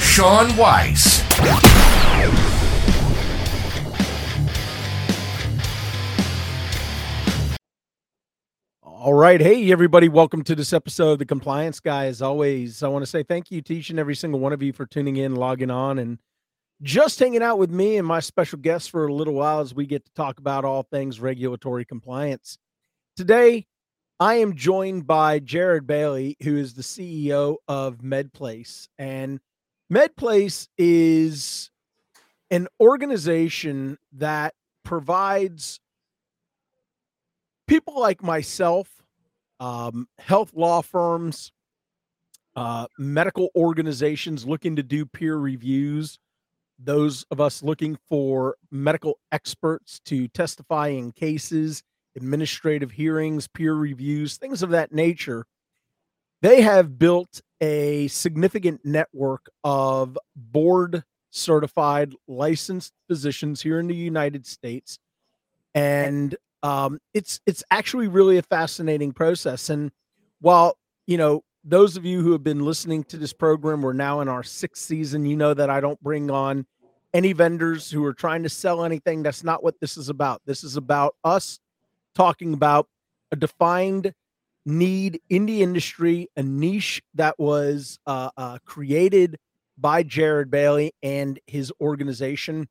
Sean 0.00 0.56
Weiss. 0.56 1.22
All 8.82 9.14
right. 9.14 9.40
Hey, 9.40 9.70
everybody. 9.70 10.08
Welcome 10.08 10.42
to 10.44 10.54
this 10.54 10.72
episode 10.72 11.12
of 11.12 11.18
The 11.18 11.26
Compliance 11.26 11.80
Guy. 11.80 12.06
As 12.06 12.22
always, 12.22 12.82
I 12.82 12.88
want 12.88 13.02
to 13.02 13.06
say 13.06 13.22
thank 13.22 13.50
you 13.50 13.60
to 13.62 13.74
each 13.74 13.90
and 13.90 13.98
every 13.98 14.16
single 14.16 14.40
one 14.40 14.54
of 14.54 14.62
you 14.62 14.72
for 14.72 14.86
tuning 14.86 15.16
in, 15.16 15.36
logging 15.36 15.70
on, 15.70 15.98
and 15.98 16.18
just 16.82 17.18
hanging 17.18 17.42
out 17.42 17.58
with 17.58 17.70
me 17.70 17.98
and 17.98 18.06
my 18.06 18.20
special 18.20 18.58
guests 18.58 18.88
for 18.88 19.06
a 19.06 19.12
little 19.12 19.34
while 19.34 19.60
as 19.60 19.74
we 19.74 19.84
get 19.84 20.04
to 20.06 20.12
talk 20.12 20.38
about 20.38 20.64
all 20.64 20.82
things 20.82 21.20
regulatory 21.20 21.84
compliance. 21.84 22.56
Today, 23.16 23.66
I 24.18 24.34
am 24.36 24.54
joined 24.54 25.06
by 25.06 25.40
Jerrod 25.40 25.86
Bailey, 25.86 26.36
who 26.42 26.56
is 26.56 26.74
the 26.74 26.82
CEO 26.82 27.56
of 27.68 27.98
MedPlace. 27.98 28.88
And 28.98 29.40
MedPlace 29.90 30.68
is 30.78 31.70
an 32.50 32.68
organization 32.80 33.98
that 34.12 34.54
provides 34.84 35.80
people 37.66 37.98
like 37.98 38.22
myself, 38.22 38.88
um, 39.58 40.06
health 40.18 40.52
law 40.54 40.80
firms, 40.80 41.50
uh, 42.54 42.86
medical 42.98 43.48
organizations 43.56 44.46
looking 44.46 44.76
to 44.76 44.82
do 44.82 45.04
peer 45.04 45.36
reviews, 45.36 46.18
those 46.78 47.24
of 47.30 47.40
us 47.40 47.62
looking 47.62 47.98
for 48.08 48.56
medical 48.70 49.18
experts 49.32 50.00
to 50.04 50.28
testify 50.28 50.88
in 50.88 51.10
cases, 51.12 51.82
administrative 52.16 52.92
hearings, 52.92 53.48
peer 53.48 53.74
reviews, 53.74 54.36
things 54.36 54.62
of 54.62 54.70
that 54.70 54.92
nature. 54.92 55.46
They 56.42 56.60
have 56.62 56.98
built 56.98 57.42
a 57.60 58.08
significant 58.08 58.80
network 58.84 59.50
of 59.64 60.18
board 60.34 61.04
certified 61.30 62.14
licensed 62.26 62.92
physicians 63.08 63.62
here 63.62 63.78
in 63.78 63.86
the 63.86 63.94
United 63.94 64.46
States. 64.46 64.98
And 65.74 66.36
um, 66.62 66.98
it's 67.14 67.40
it's 67.46 67.62
actually 67.70 68.08
really 68.08 68.38
a 68.38 68.42
fascinating 68.42 69.12
process. 69.12 69.70
And 69.70 69.92
while 70.40 70.76
you 71.06 71.16
know 71.16 71.44
those 71.64 71.96
of 71.96 72.04
you 72.04 72.22
who 72.22 72.32
have 72.32 72.42
been 72.42 72.64
listening 72.64 73.04
to 73.04 73.16
this 73.16 73.32
program, 73.32 73.82
we're 73.82 73.92
now 73.92 74.20
in 74.20 74.28
our 74.28 74.42
sixth 74.42 74.82
season. 74.82 75.26
You 75.26 75.36
know 75.36 75.54
that 75.54 75.70
I 75.70 75.80
don't 75.80 76.02
bring 76.02 76.30
on 76.30 76.66
any 77.12 77.32
vendors 77.32 77.90
who 77.90 78.04
are 78.04 78.14
trying 78.14 78.42
to 78.42 78.48
sell 78.48 78.84
anything. 78.84 79.22
That's 79.22 79.44
not 79.44 79.62
what 79.62 79.80
this 79.80 79.96
is 79.96 80.08
about. 80.08 80.42
This 80.46 80.64
is 80.64 80.76
about 80.76 81.14
us 81.24 81.58
talking 82.14 82.54
about 82.54 82.88
a 83.32 83.36
defined 83.36 84.12
need 84.64 85.20
in 85.28 85.46
the 85.46 85.62
industry, 85.62 86.28
a 86.36 86.42
niche 86.42 87.02
that 87.14 87.38
was 87.38 87.98
uh, 88.06 88.30
uh, 88.36 88.58
created 88.64 89.38
by 89.78 90.02
Jerrod 90.02 90.50
Bailey 90.50 90.92
and 91.02 91.38
his 91.46 91.72
organization, 91.80 92.68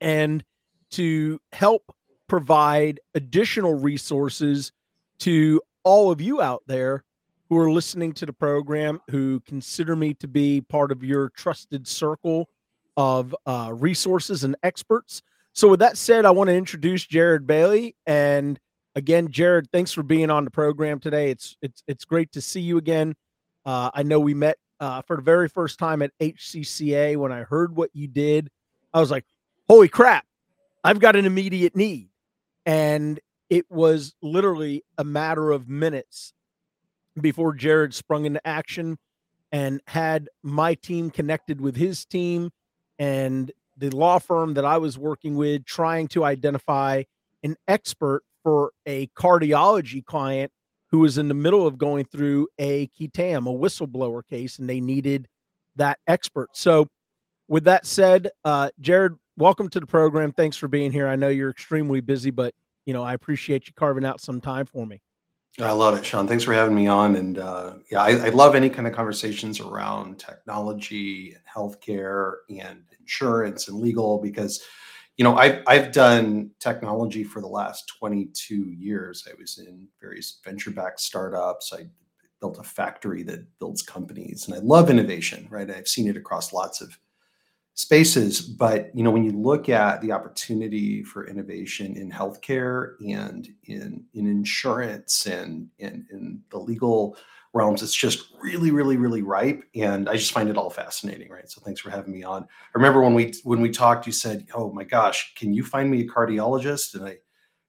and 0.00 0.44
to 0.90 1.40
help 1.52 1.82
provide 2.28 3.00
additional 3.14 3.74
resources 3.74 4.72
to 5.20 5.60
all 5.82 6.10
of 6.10 6.20
you 6.20 6.40
out 6.40 6.62
there 6.66 7.02
who 7.48 7.58
are 7.58 7.70
listening 7.70 8.12
to 8.12 8.26
the 8.26 8.32
program 8.32 9.00
who 9.10 9.40
consider 9.40 9.96
me 9.96 10.14
to 10.14 10.28
be 10.28 10.60
part 10.60 10.92
of 10.92 11.02
your 11.02 11.30
trusted 11.30 11.88
circle 11.88 12.48
of 12.96 13.34
uh, 13.46 13.70
resources 13.74 14.44
and 14.44 14.56
experts. 14.62 15.22
So, 15.54 15.68
with 15.68 15.80
that 15.80 15.96
said, 15.96 16.24
I 16.24 16.30
want 16.30 16.48
to 16.48 16.54
introduce 16.54 17.06
Jerrod 17.06 17.46
Bailey. 17.46 17.96
And 18.06 18.60
again, 18.94 19.28
Jerrod, 19.28 19.66
thanks 19.72 19.92
for 19.92 20.02
being 20.02 20.30
on 20.30 20.44
the 20.44 20.50
program 20.50 21.00
today. 21.00 21.30
It's 21.30 21.56
it's 21.62 21.82
it's 21.86 22.04
great 22.04 22.32
to 22.32 22.40
see 22.40 22.60
you 22.60 22.78
again. 22.78 23.14
Uh, 23.64 23.90
I 23.94 24.02
know 24.02 24.20
we 24.20 24.34
met 24.34 24.58
uh, 24.80 25.02
for 25.02 25.16
the 25.16 25.22
very 25.22 25.48
first 25.48 25.78
time 25.78 26.02
at 26.02 26.12
HCCA. 26.20 27.16
When 27.16 27.32
I 27.32 27.42
heard 27.42 27.76
what 27.76 27.90
you 27.92 28.08
did, 28.08 28.48
I 28.92 29.00
was 29.00 29.10
like, 29.10 29.24
"Holy 29.68 29.88
crap! 29.88 30.26
I've 30.84 31.00
got 31.00 31.16
an 31.16 31.26
immediate 31.26 31.76
need." 31.76 32.08
And 32.66 33.20
it 33.48 33.70
was 33.70 34.14
literally 34.22 34.84
a 34.98 35.04
matter 35.04 35.50
of 35.52 35.68
minutes 35.68 36.34
before 37.20 37.54
Jerrod 37.54 37.94
sprung 37.94 38.26
into 38.26 38.46
action 38.46 38.98
and 39.50 39.80
had 39.86 40.28
my 40.42 40.74
team 40.74 41.10
connected 41.10 41.60
with 41.60 41.76
his 41.76 42.04
team 42.04 42.50
and 42.98 43.50
the 43.76 43.90
law 43.90 44.18
firm 44.18 44.54
that 44.54 44.64
I 44.64 44.78
was 44.78 44.98
working 44.98 45.36
with 45.36 45.64
trying 45.64 46.08
to 46.08 46.24
identify 46.24 47.04
an 47.42 47.56
expert 47.66 48.22
for 48.42 48.72
a 48.86 49.06
cardiology 49.08 50.04
client 50.04 50.52
who 50.90 51.00
was 51.00 51.18
in 51.18 51.28
the 51.28 51.34
middle 51.34 51.66
of 51.66 51.78
going 51.78 52.04
through 52.04 52.48
a 52.58 52.86
qui 52.88 53.08
tam, 53.08 53.46
a 53.46 53.52
whistleblower 53.52 54.26
case, 54.26 54.58
and 54.58 54.68
they 54.68 54.80
needed 54.80 55.28
that 55.76 55.98
expert. 56.06 56.50
So, 56.54 56.88
with 57.46 57.64
that 57.64 57.86
said, 57.86 58.30
uh, 58.44 58.70
Jerrod, 58.80 59.18
welcome 59.36 59.68
to 59.70 59.80
the 59.80 59.86
program. 59.86 60.32
Thanks 60.32 60.56
for 60.56 60.68
being 60.68 60.92
here. 60.92 61.08
I 61.08 61.16
know 61.16 61.28
you're 61.28 61.50
extremely 61.50 62.00
busy, 62.00 62.30
but 62.30 62.54
you 62.86 62.94
know 62.94 63.02
I 63.02 63.14
appreciate 63.14 63.66
you 63.66 63.74
carving 63.74 64.04
out 64.04 64.20
some 64.20 64.40
time 64.40 64.66
for 64.66 64.86
me. 64.86 65.00
I 65.60 65.72
love 65.72 65.98
it, 65.98 66.06
Sean. 66.06 66.28
Thanks 66.28 66.44
for 66.44 66.54
having 66.54 66.74
me 66.74 66.86
on. 66.86 67.16
And 67.16 67.38
uh, 67.38 67.74
yeah, 67.90 68.02
I, 68.02 68.10
I 68.10 68.28
love 68.28 68.54
any 68.54 68.70
kind 68.70 68.86
of 68.86 68.94
conversations 68.94 69.58
around 69.58 70.18
technology 70.18 71.34
and 71.34 71.42
healthcare 71.52 72.34
and 72.48 72.84
insurance 73.00 73.68
and 73.68 73.80
legal 73.80 74.18
because, 74.18 74.62
you 75.18 75.24
know, 75.24 75.36
I've, 75.36 75.62
I've 75.66 75.92
done 75.92 76.52
technology 76.60 77.24
for 77.24 77.40
the 77.40 77.48
last 77.48 77.92
22 77.98 78.54
years. 78.70 79.26
I 79.28 79.34
was 79.38 79.58
in 79.58 79.88
various 80.00 80.40
venture 80.44 80.70
backed 80.70 81.00
startups. 81.00 81.72
I 81.74 81.88
built 82.40 82.58
a 82.58 82.62
factory 82.62 83.24
that 83.24 83.44
builds 83.58 83.82
companies 83.82 84.46
and 84.46 84.56
I 84.56 84.60
love 84.60 84.90
innovation, 84.90 85.48
right? 85.50 85.70
I've 85.70 85.88
seen 85.88 86.08
it 86.08 86.16
across 86.16 86.52
lots 86.52 86.80
of 86.80 86.96
spaces 87.74 88.40
but 88.40 88.90
you 88.92 89.04
know 89.04 89.10
when 89.12 89.22
you 89.22 89.30
look 89.30 89.68
at 89.68 90.00
the 90.00 90.10
opportunity 90.10 91.04
for 91.04 91.28
innovation 91.28 91.96
in 91.96 92.10
healthcare 92.10 92.94
and 93.08 93.50
in 93.66 94.04
in 94.14 94.26
insurance 94.26 95.26
and 95.26 95.68
in 95.78 96.04
in 96.10 96.42
the 96.50 96.58
legal 96.58 97.16
realms 97.54 97.82
it's 97.82 97.94
just 97.94 98.32
really 98.40 98.70
really 98.70 98.96
really 98.96 99.22
ripe 99.22 99.62
and 99.74 100.08
i 100.08 100.16
just 100.16 100.32
find 100.32 100.48
it 100.48 100.56
all 100.56 100.70
fascinating 100.70 101.30
right 101.30 101.50
so 101.50 101.60
thanks 101.64 101.80
for 101.80 101.90
having 101.90 102.12
me 102.12 102.22
on 102.22 102.42
i 102.42 102.46
remember 102.74 103.02
when 103.02 103.14
we 103.14 103.32
when 103.44 103.60
we 103.60 103.70
talked 103.70 104.06
you 104.06 104.12
said 104.12 104.46
oh 104.54 104.72
my 104.72 104.84
gosh 104.84 105.34
can 105.34 105.52
you 105.52 105.64
find 105.64 105.90
me 105.90 106.02
a 106.02 106.06
cardiologist 106.06 106.94
and 106.94 107.04
i 107.06 107.16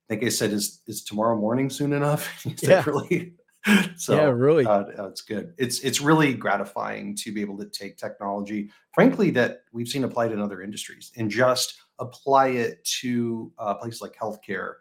think 0.10 0.24
i 0.24 0.30
said 0.30 0.52
is 0.52 0.82
is 0.88 1.04
tomorrow 1.04 1.38
morning 1.38 1.70
soon 1.70 1.94
enough 1.94 2.46
Yeah. 2.62 2.84
really 2.86 3.34
so 3.98 4.16
yeah, 4.16 4.30
really. 4.30 4.66
uh, 4.66 4.86
it's 5.08 5.22
good. 5.22 5.54
It's 5.58 5.82
it's 5.82 6.00
really 6.00 6.34
gratifying 6.34 7.16
to 7.18 7.32
be 7.32 7.42
able 7.42 7.58
to 7.58 7.66
take 7.66 7.98
technology, 7.98 8.72
frankly, 8.94 9.32
that 9.32 9.64
we've 9.74 9.88
seen 9.88 10.04
applied 10.06 10.32
in 10.32 10.40
other 10.40 10.62
industries, 10.62 11.12
and 11.18 11.30
just 11.30 11.76
apply 12.00 12.50
it 12.50 12.84
to 13.02 13.52
uh, 13.60 13.74
places 13.76 14.02
like 14.02 14.16
healthcare, 14.16 14.76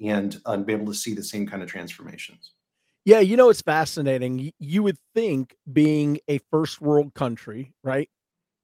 and 0.00 0.40
uh, 0.46 0.56
be 0.58 0.72
able 0.72 0.86
to 0.86 0.94
see 0.94 1.12
the 1.14 1.22
same 1.22 1.46
kind 1.46 1.62
of 1.62 1.68
transformations. 1.68 2.52
Yeah, 3.04 3.20
you 3.20 3.36
know 3.36 3.48
it's 3.48 3.62
fascinating. 3.62 4.52
You 4.58 4.82
would 4.82 4.98
think 5.14 5.56
being 5.72 6.18
a 6.28 6.38
first 6.50 6.80
world 6.80 7.14
country, 7.14 7.72
right? 7.82 8.10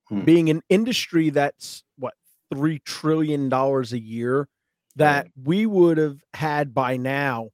Hmm. 0.09 0.25
Being 0.25 0.51
an 0.51 0.63
industry 0.69 1.31
that's 1.31 1.83
what 1.99 2.15
3 2.55 2.79
trillion 2.81 3.49
dollars 3.49 3.93
a 3.93 3.99
year 3.99 4.49
that 4.97 5.29
we 5.43 5.67
would 5.67 5.99
have 5.99 6.19
had 6.35 6.75
by 6.75 6.97
now 6.97 7.51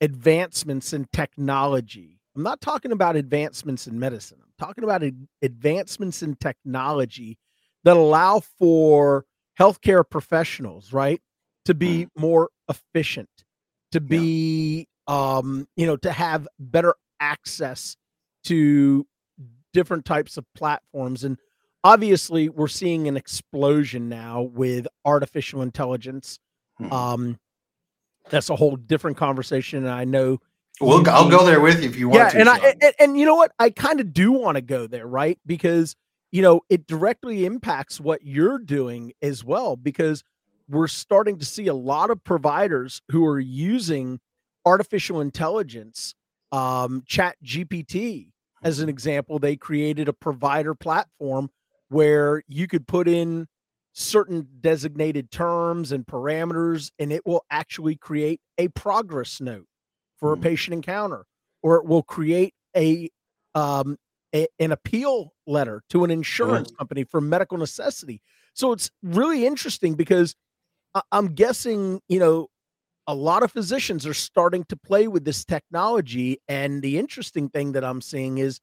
advancements 0.00 0.92
in 0.92 1.06
technology. 1.12 2.20
I'm 2.34 2.42
not 2.42 2.60
talking 2.60 2.92
about 2.92 3.16
advancements 3.16 3.86
in 3.86 3.98
medicine. 3.98 4.38
I'm 4.42 4.52
talking 4.58 4.84
about 4.84 5.02
advancements 5.42 6.22
in 6.22 6.36
technology 6.36 7.38
that 7.84 7.96
allow 7.96 8.40
for 8.58 9.24
healthcare 9.58 10.04
professionals, 10.08 10.92
right, 10.92 11.20
to 11.64 11.74
be 11.74 12.08
more 12.16 12.50
efficient, 12.68 13.30
to 13.92 14.00
be 14.00 14.86
um, 15.06 15.66
you 15.76 15.86
know, 15.86 15.96
to 15.98 16.10
have 16.12 16.46
better 16.58 16.94
access 17.20 17.96
to 18.44 19.06
different 19.72 20.04
types 20.04 20.36
of 20.36 20.44
platforms 20.54 21.22
and 21.24 21.38
obviously 21.84 22.48
we're 22.48 22.66
seeing 22.68 23.08
an 23.08 23.16
explosion 23.16 24.08
now 24.08 24.42
with 24.42 24.86
artificial 25.04 25.60
intelligence 25.62 26.38
Mhm. 26.80 26.92
um 26.92 27.38
that's 28.30 28.48
a 28.50 28.56
whole 28.56 28.76
different 28.76 29.16
conversation 29.18 29.80
and 29.84 29.90
i 29.92 30.04
know 30.04 30.38
We'll, 30.80 31.00
you- 31.02 31.10
I'll 31.10 31.28
go 31.30 31.44
there 31.44 31.60
with 31.60 31.82
you 31.82 31.88
if 31.90 31.96
you 31.96 32.08
want 32.08 32.18
yeah 32.20 32.28
to. 32.30 32.38
and 32.40 32.48
i 32.48 32.56
and, 32.58 32.94
and 32.98 33.18
you 33.18 33.26
know 33.26 33.34
what 33.34 33.52
i 33.58 33.68
kind 33.70 34.00
of 34.00 34.12
do 34.14 34.32
want 34.32 34.56
to 34.56 34.62
go 34.62 34.86
there 34.86 35.06
right 35.06 35.38
because 35.46 35.94
you 36.32 36.42
know, 36.42 36.60
it 36.68 36.86
directly 36.86 37.44
impacts 37.46 37.98
what 38.00 38.22
you're 38.22 38.58
doing 38.58 39.12
as 39.22 39.42
well 39.44 39.76
because 39.76 40.22
we're 40.68 40.88
starting 40.88 41.38
to 41.38 41.44
see 41.46 41.66
a 41.68 41.74
lot 41.74 42.10
of 42.10 42.22
providers 42.24 43.00
who 43.10 43.24
are 43.26 43.38
using 43.40 44.20
artificial 44.66 45.20
intelligence, 45.22 46.14
um, 46.52 47.04
Chat 47.06 47.36
GPT, 47.44 48.32
as 48.64 48.80
an 48.80 48.88
example. 48.90 49.38
They 49.40 49.56
created 49.56 50.08
a 50.08 50.14
provider 50.14 50.74
platform 50.74 51.50
where 51.90 52.42
you 52.48 52.68
could 52.68 52.88
put 52.88 53.08
in 53.08 53.48
certain 53.94 54.48
designated 54.60 55.30
terms 55.30 55.92
and 55.92 56.06
parameters, 56.06 56.90
and 56.98 57.12
it 57.12 57.24
will 57.26 57.44
actually 57.50 57.96
create 57.96 58.40
a 58.58 58.68
progress 58.68 59.40
note 59.40 59.66
for 60.18 60.32
a 60.32 60.36
Mhm. 60.36 60.42
patient 60.42 60.74
encounter, 60.74 61.26
or 61.62 61.76
it 61.76 61.86
will 61.86 62.02
create 62.04 62.54
a 62.76 63.10
um, 63.54 63.96
a, 64.34 64.46
an 64.58 64.72
appeal 64.72 65.32
letter 65.46 65.82
to 65.90 66.04
an 66.04 66.10
insurance 66.10 66.70
company 66.78 67.04
for 67.04 67.20
medical 67.22 67.56
necessity. 67.58 68.20
So 68.54 68.72
it's 68.72 68.90
really 69.02 69.46
interesting 69.46 69.94
because 69.94 70.34
I- 70.94 71.02
I'm 71.12 71.34
guessing, 71.34 72.00
you 72.08 72.18
know, 72.20 72.48
a 73.06 73.14
lot 73.14 73.42
of 73.42 73.52
physicians 73.52 74.06
are 74.06 74.14
starting 74.14 74.64
to 74.64 74.76
play 74.76 75.08
with 75.08 75.24
this 75.24 75.44
technology. 75.44 76.40
And 76.48 76.82
the 76.82 76.98
interesting 76.98 77.48
thing 77.48 77.72
that 77.72 77.84
I'm 77.84 78.00
seeing 78.00 78.38
is 78.38 78.60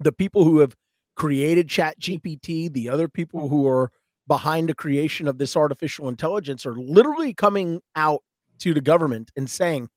the 0.00 0.12
people 0.12 0.44
who 0.44 0.60
have 0.60 0.74
created 1.16 1.68
Chat 1.68 1.98
GPT, 2.00 2.72
the 2.72 2.88
other 2.88 3.08
people 3.08 3.48
who 3.48 3.66
are 3.66 3.90
behind 4.28 4.68
the 4.68 4.74
creation 4.74 5.28
of 5.28 5.38
this 5.38 5.56
artificial 5.56 6.08
intelligence 6.08 6.66
are 6.66 6.76
literally 6.76 7.32
coming 7.32 7.80
out 7.94 8.22
to 8.58 8.74
the 8.74 8.80
government 8.80 9.30
and 9.36 9.48
saying, 9.48 9.88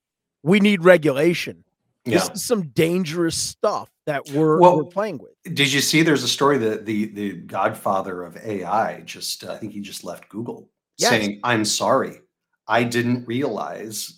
we 0.44 0.60
need 0.60 0.84
regulation. 0.84 1.64
This 2.06 2.30
is 2.34 2.44
some 2.44 2.70
dangerous 2.70 3.36
stuff 3.36 3.90
that 4.08 4.26
we're, 4.32 4.60
Well, 4.60 4.78
we're 4.78 4.86
playing 4.86 5.20
with. 5.20 5.34
Did 5.54 5.72
you 5.72 5.80
see? 5.80 6.02
There's 6.02 6.24
a 6.24 6.28
story 6.30 6.58
that 6.58 6.86
the 6.86 7.06
the 7.08 7.34
Godfather 7.34 8.24
of 8.24 8.36
AI 8.38 9.02
just 9.02 9.44
uh, 9.44 9.54
I 9.54 9.58
think 9.58 9.74
he 9.74 9.80
just 9.80 10.04
left 10.04 10.28
Google 10.30 10.70
Yes. 10.98 11.10
saying, 11.10 11.40
"I'm 11.44 11.66
sorry, 11.66 12.22
I 12.70 12.84
didn't 12.84 13.28
realize." 13.28 14.16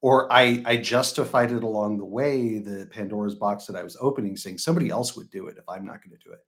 Or 0.00 0.30
I, 0.30 0.62
I 0.66 0.76
justified 0.76 1.50
it 1.50 1.62
along 1.62 1.96
the 1.96 2.04
way, 2.04 2.58
the 2.58 2.86
Pandora's 2.90 3.34
box 3.34 3.64
that 3.64 3.74
I 3.74 3.82
was 3.82 3.96
opening, 3.98 4.36
saying 4.36 4.58
somebody 4.58 4.90
else 4.90 5.16
would 5.16 5.30
do 5.30 5.46
it 5.46 5.56
if 5.56 5.66
I'm 5.66 5.86
not 5.86 6.04
going 6.04 6.14
to 6.14 6.22
do 6.22 6.30
it. 6.34 6.40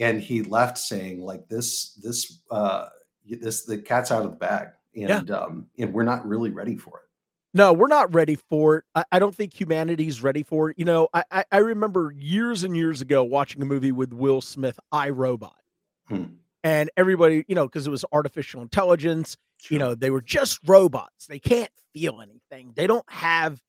And 0.00 0.20
he 0.20 0.42
left 0.42 0.78
saying, 0.78 1.20
like 1.20 1.46
this, 1.48 1.92
this, 2.02 2.42
uh, 2.50 2.86
this, 3.24 3.64
the 3.64 3.78
cat's 3.78 4.10
out 4.10 4.24
of 4.24 4.32
the 4.32 4.36
bag, 4.36 4.70
Yeah. 4.94 5.18
and 5.18 5.30
um, 5.30 5.66
and 5.78 5.92
we're 5.92 6.02
not 6.02 6.26
really 6.26 6.50
ready 6.50 6.76
for 6.76 6.98
it. 6.98 7.04
No, 7.54 7.72
we're 7.72 7.86
not 7.86 8.12
ready 8.12 8.34
for 8.34 8.78
it. 8.78 8.84
I, 8.96 9.04
I 9.12 9.18
don't 9.20 9.34
think 9.34 9.54
humanity's 9.54 10.20
ready 10.20 10.42
for 10.42 10.70
it. 10.70 10.76
You 10.76 10.84
know, 10.84 11.06
I, 11.14 11.22
I, 11.30 11.44
I 11.52 11.58
remember 11.58 12.12
years 12.16 12.64
and 12.64 12.76
years 12.76 13.00
ago 13.00 13.22
watching 13.22 13.62
a 13.62 13.64
movie 13.64 13.92
with 13.92 14.12
Will 14.12 14.40
Smith, 14.40 14.80
I 14.90 15.10
Robot. 15.10 15.54
Hmm. 16.08 16.24
And 16.64 16.90
everybody, 16.96 17.44
you 17.46 17.54
know, 17.54 17.66
because 17.68 17.86
it 17.86 17.90
was 17.90 18.04
artificial 18.10 18.60
intelligence, 18.60 19.36
you 19.70 19.78
know, 19.78 19.94
they 19.94 20.10
were 20.10 20.20
just 20.22 20.58
robots. 20.66 21.26
They 21.26 21.38
can't 21.38 21.70
feel 21.92 22.20
anything. 22.20 22.72
They 22.76 22.86
don't 22.86 23.04
have, 23.10 23.60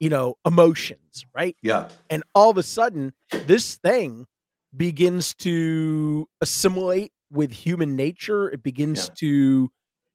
you 0.00 0.08
know, 0.10 0.36
emotions, 0.44 1.24
right? 1.34 1.56
yeah, 1.62 1.88
And 2.10 2.22
all 2.34 2.50
of 2.50 2.58
a 2.58 2.62
sudden, 2.62 3.12
this 3.46 3.76
thing 3.76 4.26
begins 4.76 5.34
to 5.36 6.28
assimilate 6.40 7.12
with 7.30 7.50
human 7.52 7.96
nature. 7.96 8.50
It 8.50 8.62
begins 8.62 9.06
Yeah. 9.08 9.14
to, 9.18 9.70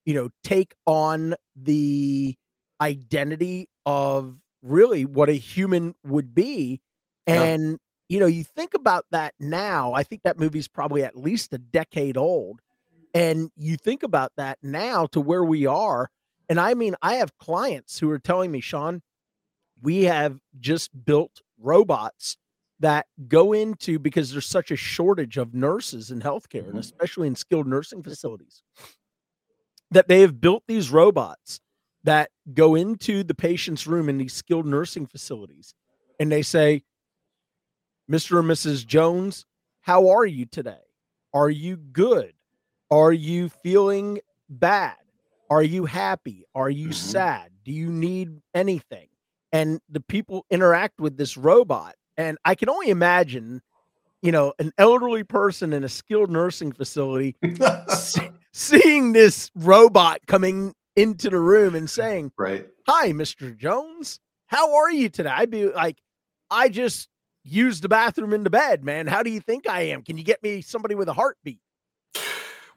you 0.06 0.14
know, 0.14 0.30
take 0.44 0.74
on 0.86 1.36
the 1.56 2.36
identity 2.82 3.70
of 3.86 4.38
really 4.62 5.06
what 5.06 5.30
a 5.30 5.34
human 5.34 5.96
would 6.06 6.34
be. 6.36 6.82
Yeah. 7.28 7.44
And, 7.44 7.80
you 8.10 8.20
know, 8.20 8.26
you 8.26 8.44
think 8.44 8.74
about 8.74 9.06
that 9.12 9.34
now. 9.40 9.94
I 9.94 10.04
think 10.04 10.24
that 10.24 10.38
movie's 10.40 10.68
probably 10.68 11.04
at 11.04 11.16
least 11.18 11.54
a 11.54 11.58
decade 11.58 12.18
old. 12.18 12.62
And 13.14 13.52
you 13.56 13.78
think 13.78 14.04
about 14.04 14.32
that 14.38 14.58
now 14.64 15.06
to 15.08 15.22
where 15.22 15.44
we 15.44 15.66
are. 15.66 16.10
And 16.50 16.60
I 16.60 16.74
mean, 16.74 16.96
I 17.02 17.16
have 17.16 17.38
clients 17.38 18.00
who 18.00 18.10
are 18.10 18.20
telling 18.20 18.52
me, 18.52 18.60
Sean, 18.60 19.02
we 19.82 20.04
have 20.04 20.40
just 20.60 20.90
built 21.06 21.42
robots 21.60 22.38
that 22.80 23.06
go 23.28 23.54
into 23.54 24.00
because 24.00 24.32
there's 24.32 24.46
such 24.46 24.72
a 24.72 24.76
shortage 24.76 25.38
of 25.38 25.54
nurses 25.54 26.12
in 26.12 26.22
healthcare 26.22 26.66
and 26.68 26.76
Mhm. 26.76 26.80
especially 26.80 27.28
in 27.28 27.36
skilled 27.36 27.68
nursing 27.68 28.04
facilities 28.04 28.64
that 29.92 30.08
they 30.08 30.22
have 30.22 30.42
built 30.42 30.64
these 30.68 30.90
robots 30.90 31.62
that 32.04 32.32
go 32.54 32.76
into 32.76 33.24
the 33.24 33.36
patient's 33.36 33.88
room 33.88 34.10
in 34.10 34.18
these 34.18 34.34
skilled 34.34 34.66
nursing 34.66 35.06
facilities 35.06 35.76
and 36.20 36.32
they 36.32 36.42
say 36.42 36.84
Mr. 38.12 38.40
and 38.40 38.50
Mrs. 38.50 38.86
Jones, 38.86 39.46
how 39.82 40.10
are 40.10 40.26
you 40.26 40.46
today? 40.46 40.82
Are 41.34 41.50
you 41.50 41.78
good? 41.78 42.34
Are 42.94 43.12
you 43.12 43.50
feeling 43.50 44.20
bad? 44.52 44.98
Are 45.50 45.64
you 45.64 45.86
happy? 45.86 46.46
Are 46.54 46.70
you 46.70 46.90
Mhm. 46.90 46.94
sad? 46.94 47.52
Do 47.66 47.72
you 47.72 47.92
need 47.92 48.40
anything? 48.54 49.08
And 49.52 49.80
the 49.90 50.00
people 50.00 50.46
interact 50.52 51.00
with 51.00 51.18
this 51.18 51.36
robot. 51.36 51.96
And 52.18 52.38
I 52.46 52.54
can 52.54 52.70
only 52.70 52.90
imagine, 52.90 53.64
you 54.22 54.32
know, 54.32 54.54
an 54.60 54.74
elderly 54.78 55.24
person 55.24 55.74
in 55.74 55.84
a 55.84 55.90
skilled 55.90 56.30
nursing 56.30 56.72
facility 56.72 57.36
see- 57.98 58.30
seeing 58.52 59.14
this 59.14 59.50
robot 59.56 60.20
coming 60.28 60.76
into 60.96 61.32
the 61.32 61.40
room 61.40 61.74
and 61.74 61.90
saying, 61.90 62.32
right. 62.38 62.68
Hi, 62.88 63.12
Mr. 63.12 63.58
Jones. 63.58 64.20
How 64.46 64.76
are 64.76 64.92
you 64.92 65.10
today? 65.10 65.32
I'd 65.32 65.50
be 65.50 65.66
like, 65.68 65.98
I 66.52 66.70
just 66.70 67.10
used 67.44 67.82
the 67.82 67.90
bathroom 67.90 68.34
in 68.34 68.44
the 68.44 68.52
bed, 68.52 68.84
man. 68.84 69.08
How 69.08 69.24
do 69.24 69.32
you 69.32 69.40
think 69.40 69.68
I 69.68 69.82
am? 69.82 70.04
Can 70.04 70.16
you 70.20 70.24
get 70.24 70.44
me 70.44 70.62
somebody 70.62 70.94
with 70.94 71.10
a 71.10 71.14
heartbeat? 71.14 71.60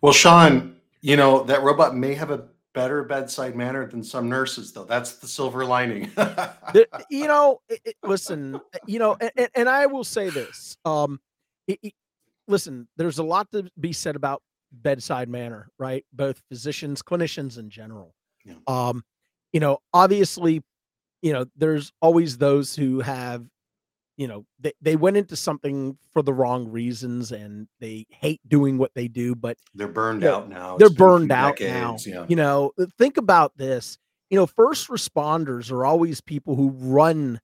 Well, 0.01 0.13
Sean, 0.13 0.77
you 1.01 1.17
know, 1.17 1.43
that 1.45 1.63
robot 1.63 1.97
may 1.97 2.15
have 2.15 2.31
a 2.31 2.45
better 2.75 3.03
bedside 3.05 3.57
manner 3.57 3.87
than 3.87 4.03
some 4.05 4.29
nurses, 4.29 4.73
though. 4.73 4.85
That's 4.85 5.17
the 5.17 5.27
silver 5.27 5.65
lining. 5.65 6.11
You 7.11 7.27
know, 7.27 7.61
it, 7.69 7.81
it- 7.85 7.97
listen, 8.03 8.61
you 8.87 8.99
know, 8.99 9.17
and, 9.21 9.49
and, 9.55 9.69
I 9.69 9.87
will 9.87 10.05
say 10.05 10.29
this. 10.29 10.77
Um, 10.85 11.21
it- 11.67 11.95
listen, 12.49 12.87
there's 12.97 13.19
a 13.19 13.23
lot 13.23 13.51
to 13.53 13.71
be 13.81 13.93
said 13.93 14.15
about 14.17 14.43
bedside 14.73 15.29
manner, 15.29 15.71
right? 15.79 16.05
Both 16.13 16.43
physicians, 16.51 17.03
clinicians 17.03 17.59
in 17.59 17.71
general. 17.71 18.15
Yeah. 18.45 18.55
Um, 18.67 19.05
you 19.53 19.61
know, 19.61 19.79
obviously, 19.95 20.63
you 21.23 21.33
know, 21.33 21.47
there's 21.57 21.93
always 22.03 22.37
those 22.37 22.77
who 22.77 23.01
have, 23.01 23.47
you 24.17 24.27
know, 24.27 24.45
they, 24.59 24.73
they 24.81 24.97
went 24.97 25.17
into 25.17 25.37
something 25.37 25.99
for 26.13 26.23
the 26.23 26.33
wrong 26.33 26.69
reasons 26.71 27.33
and 27.33 27.69
they 27.81 28.07
hate 28.11 28.41
doing 28.49 28.79
what 28.79 28.93
they 28.95 29.09
do, 29.09 29.35
but 29.35 29.59
They're 29.75 29.89
burned 29.89 30.23
Yeah, 30.23 30.37
out 30.37 30.49
now. 30.49 30.77
they're 30.79 30.87
It's 30.87 30.95
been 30.97 31.07
a 31.07 31.09
few 31.19 31.19
burned 31.19 31.33
out 31.33 31.61
now. 31.61 31.97
Yeah. 32.07 32.27
you 32.29 32.37
know 32.37 32.73
think 32.99 33.17
about 33.19 33.57
this 33.59 33.99
you 34.31 34.37
know 34.39 34.47
first 34.47 34.89
responders 34.89 35.71
are 35.71 35.85
always 35.85 36.21
people 36.21 36.57
who 36.57 36.71
run 36.71 37.41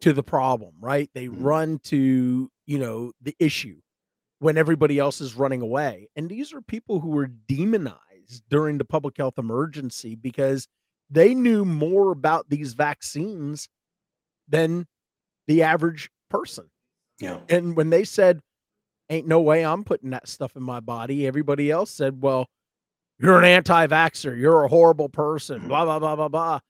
to 0.00 0.12
the 0.12 0.22
problem 0.22 0.74
right 0.80 1.10
they 1.14 1.26
Mhm. 1.28 1.42
run 1.42 1.78
to 1.84 2.50
you 2.66 2.78
know 2.78 3.12
the 3.20 3.34
issue 3.38 3.80
when 4.38 4.56
everybody 4.58 4.98
else 4.98 5.20
is 5.20 5.34
running 5.34 5.62
away 5.62 6.08
and 6.16 6.28
these 6.28 6.52
are 6.52 6.60
people 6.62 7.00
who 7.00 7.08
were 7.10 7.26
demonized 7.26 8.42
during 8.50 8.78
the 8.78 8.84
public 8.84 9.16
health 9.16 9.38
emergency 9.38 10.14
because 10.14 10.68
they 11.10 11.34
knew 11.34 11.64
more 11.64 12.12
about 12.12 12.48
these 12.48 12.74
vaccines 12.74 13.68
than 14.48 14.86
the 15.46 15.62
average 15.62 16.10
person. 16.30 16.66
Yeah. 17.18 17.38
and 17.48 17.74
when 17.74 17.88
they 17.88 18.04
said 18.04 18.40
ain't 19.08 19.26
no 19.26 19.40
way 19.40 19.64
i'm 19.64 19.84
putting 19.84 20.10
that 20.10 20.28
stuff 20.28 20.54
in 20.54 20.62
my 20.62 20.80
body 20.80 21.26
everybody 21.26 21.70
else 21.70 21.90
said 21.90 22.20
well 22.20 22.46
you're 23.18 23.38
an 23.38 23.44
anti-vaxxer. 23.44 24.38
You're 24.38 24.64
a 24.64 24.68
horrible 24.68 25.08
person 25.08 25.60
mm-hmm. 25.60 25.68
blah 25.68 25.84
blah 25.84 25.98
blah 25.98 26.16
blah 26.16 26.28
blah. 26.28 26.60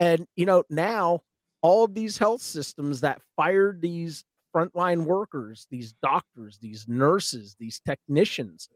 And 0.00 0.26
you 0.36 0.46
know 0.46 0.64
now 0.68 1.20
all 1.62 1.84
of 1.84 1.94
these 1.94 2.18
health 2.18 2.42
systems 2.42 3.00
that 3.00 3.20
fired 3.36 3.80
these 3.80 4.24
frontline 4.54 5.04
workers 5.04 5.66
these 5.70 5.94
doctors 6.00 6.58
these 6.62 6.86
nurses 6.86 7.56
these 7.58 7.80
technicians 7.84 8.68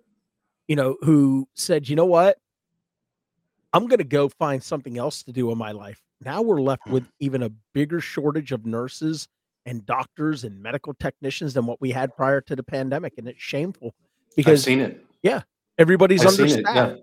you 0.66 0.74
know 0.74 0.96
who 1.02 1.46
said 1.54 1.88
you 1.88 1.96
know 1.96 2.06
what? 2.06 2.38
I'm 3.74 3.86
going 3.86 3.98
to 3.98 4.04
go 4.04 4.30
find 4.30 4.62
something 4.62 4.96
else 4.96 5.22
to 5.24 5.32
do 5.32 5.52
in 5.52 5.58
my 5.58 5.72
life. 5.72 6.00
Now 6.22 6.40
we're 6.40 6.60
left 6.60 6.86
with 6.88 7.02
mm-hmm. 7.02 7.24
even 7.24 7.42
a 7.42 7.50
bigger 7.74 8.00
shortage 8.00 8.52
of 8.52 8.64
nurses 8.64 9.28
and 9.68 9.84
doctors 9.84 10.44
and 10.44 10.60
medical 10.62 10.94
technicians 10.94 11.52
than 11.52 11.66
what 11.66 11.80
we 11.80 11.90
had 11.90 12.16
prior 12.16 12.40
to 12.40 12.56
the 12.56 12.62
pandemic 12.62 13.14
and 13.18 13.28
it's 13.28 13.40
shameful 13.40 13.94
because 14.34 14.60
I've 14.60 14.64
seen 14.64 14.80
it. 14.80 15.04
Yeah, 15.22 15.42
everybody's 15.76 16.22
I've 16.22 16.28
understaffed. 16.28 16.66
Yeah. 16.74 16.96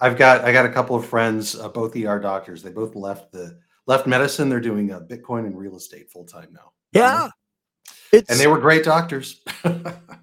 I've 0.00 0.16
got 0.16 0.44
I 0.44 0.52
got 0.52 0.64
a 0.64 0.70
couple 0.70 0.96
of 0.96 1.04
friends, 1.06 1.54
uh, 1.54 1.68
both 1.68 1.94
ER 1.94 2.18
doctors. 2.18 2.62
They 2.62 2.70
both 2.70 2.94
left 2.94 3.32
the 3.32 3.58
left 3.86 4.06
medicine. 4.06 4.48
They're 4.48 4.60
doing 4.60 4.90
uh, 4.92 5.00
Bitcoin 5.00 5.46
and 5.46 5.56
real 5.58 5.76
estate 5.76 6.10
full 6.10 6.24
time 6.24 6.48
now. 6.52 6.72
yeah 6.92 7.28
it's 8.12 8.30
And 8.30 8.38
they 8.38 8.46
were 8.46 8.58
great 8.58 8.84
doctors. 8.84 9.42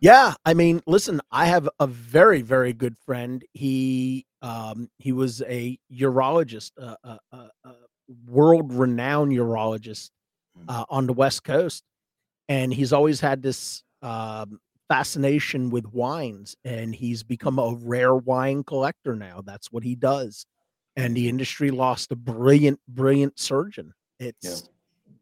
Yeah, 0.04 0.34
I 0.44 0.56
mean, 0.56 0.82
listen, 0.88 1.22
I 1.32 1.46
have 1.46 1.70
a 1.80 1.86
very, 1.86 2.42
very 2.42 2.74
good 2.74 2.98
friend. 3.06 3.46
He 3.54 4.26
um 4.42 4.90
he 4.98 5.12
was 5.12 5.44
a 5.44 5.78
urologist, 5.94 6.72
a, 6.80 6.98
a, 7.04 7.20
a, 7.32 7.38
a 7.66 7.74
world-renowned 8.26 9.32
urologist 9.32 10.10
Mm. 10.10 10.21
Uh, 10.68 10.86
on 10.90 11.08
the 11.08 11.14
West 11.14 11.44
Coast, 11.44 11.84
and 12.50 12.74
he's 12.74 12.94
always 12.94 13.20
had 13.20 13.42
this 13.42 13.84
um, 14.02 14.60
fascination 14.92 15.70
with 15.70 15.86
wines 15.94 16.58
and 16.66 16.94
he's 16.94 17.24
become 17.24 17.58
a 17.60 17.74
rare 17.82 18.14
wine 18.14 18.62
collector 18.62 19.16
now. 19.16 19.42
That's 19.42 19.72
what 19.72 19.84
he 19.84 19.96
does. 19.96 20.46
And 20.98 21.16
the 21.16 21.30
industry 21.30 21.72
lost 21.72 22.12
a 22.12 22.18
brilliant, 22.18 22.78
brilliant 22.90 23.40
surgeon. 23.40 23.94
It's 24.20 24.38
Yeah. 24.44 24.68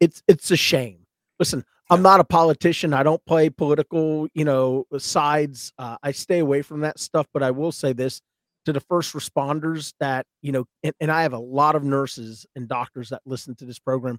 it's 0.00 0.22
it's 0.26 0.50
a 0.50 0.56
shame. 0.56 1.06
Listen, 1.38 1.64
I'm 1.88 2.02
not 2.02 2.18
a 2.18 2.24
politician. 2.24 2.92
I 2.92 3.04
don't 3.04 3.24
play 3.26 3.48
political, 3.48 4.26
you 4.34 4.44
know, 4.44 4.86
sides. 4.98 5.72
Uh, 5.78 5.98
I 6.02 6.10
stay 6.10 6.40
away 6.40 6.62
from 6.62 6.80
that 6.80 6.98
stuff. 6.98 7.28
But 7.32 7.44
I 7.44 7.52
will 7.52 7.70
say 7.70 7.92
this 7.92 8.20
to 8.64 8.72
the 8.72 8.80
first 8.80 9.14
responders 9.14 9.94
that 10.00 10.26
you 10.42 10.50
know, 10.50 10.64
and, 10.82 10.94
and 11.00 11.12
I 11.12 11.22
have 11.22 11.32
a 11.32 11.38
lot 11.38 11.76
of 11.76 11.84
nurses 11.84 12.44
and 12.56 12.66
doctors 12.66 13.10
that 13.10 13.22
listen 13.24 13.54
to 13.54 13.64
this 13.64 13.78
program. 13.78 14.18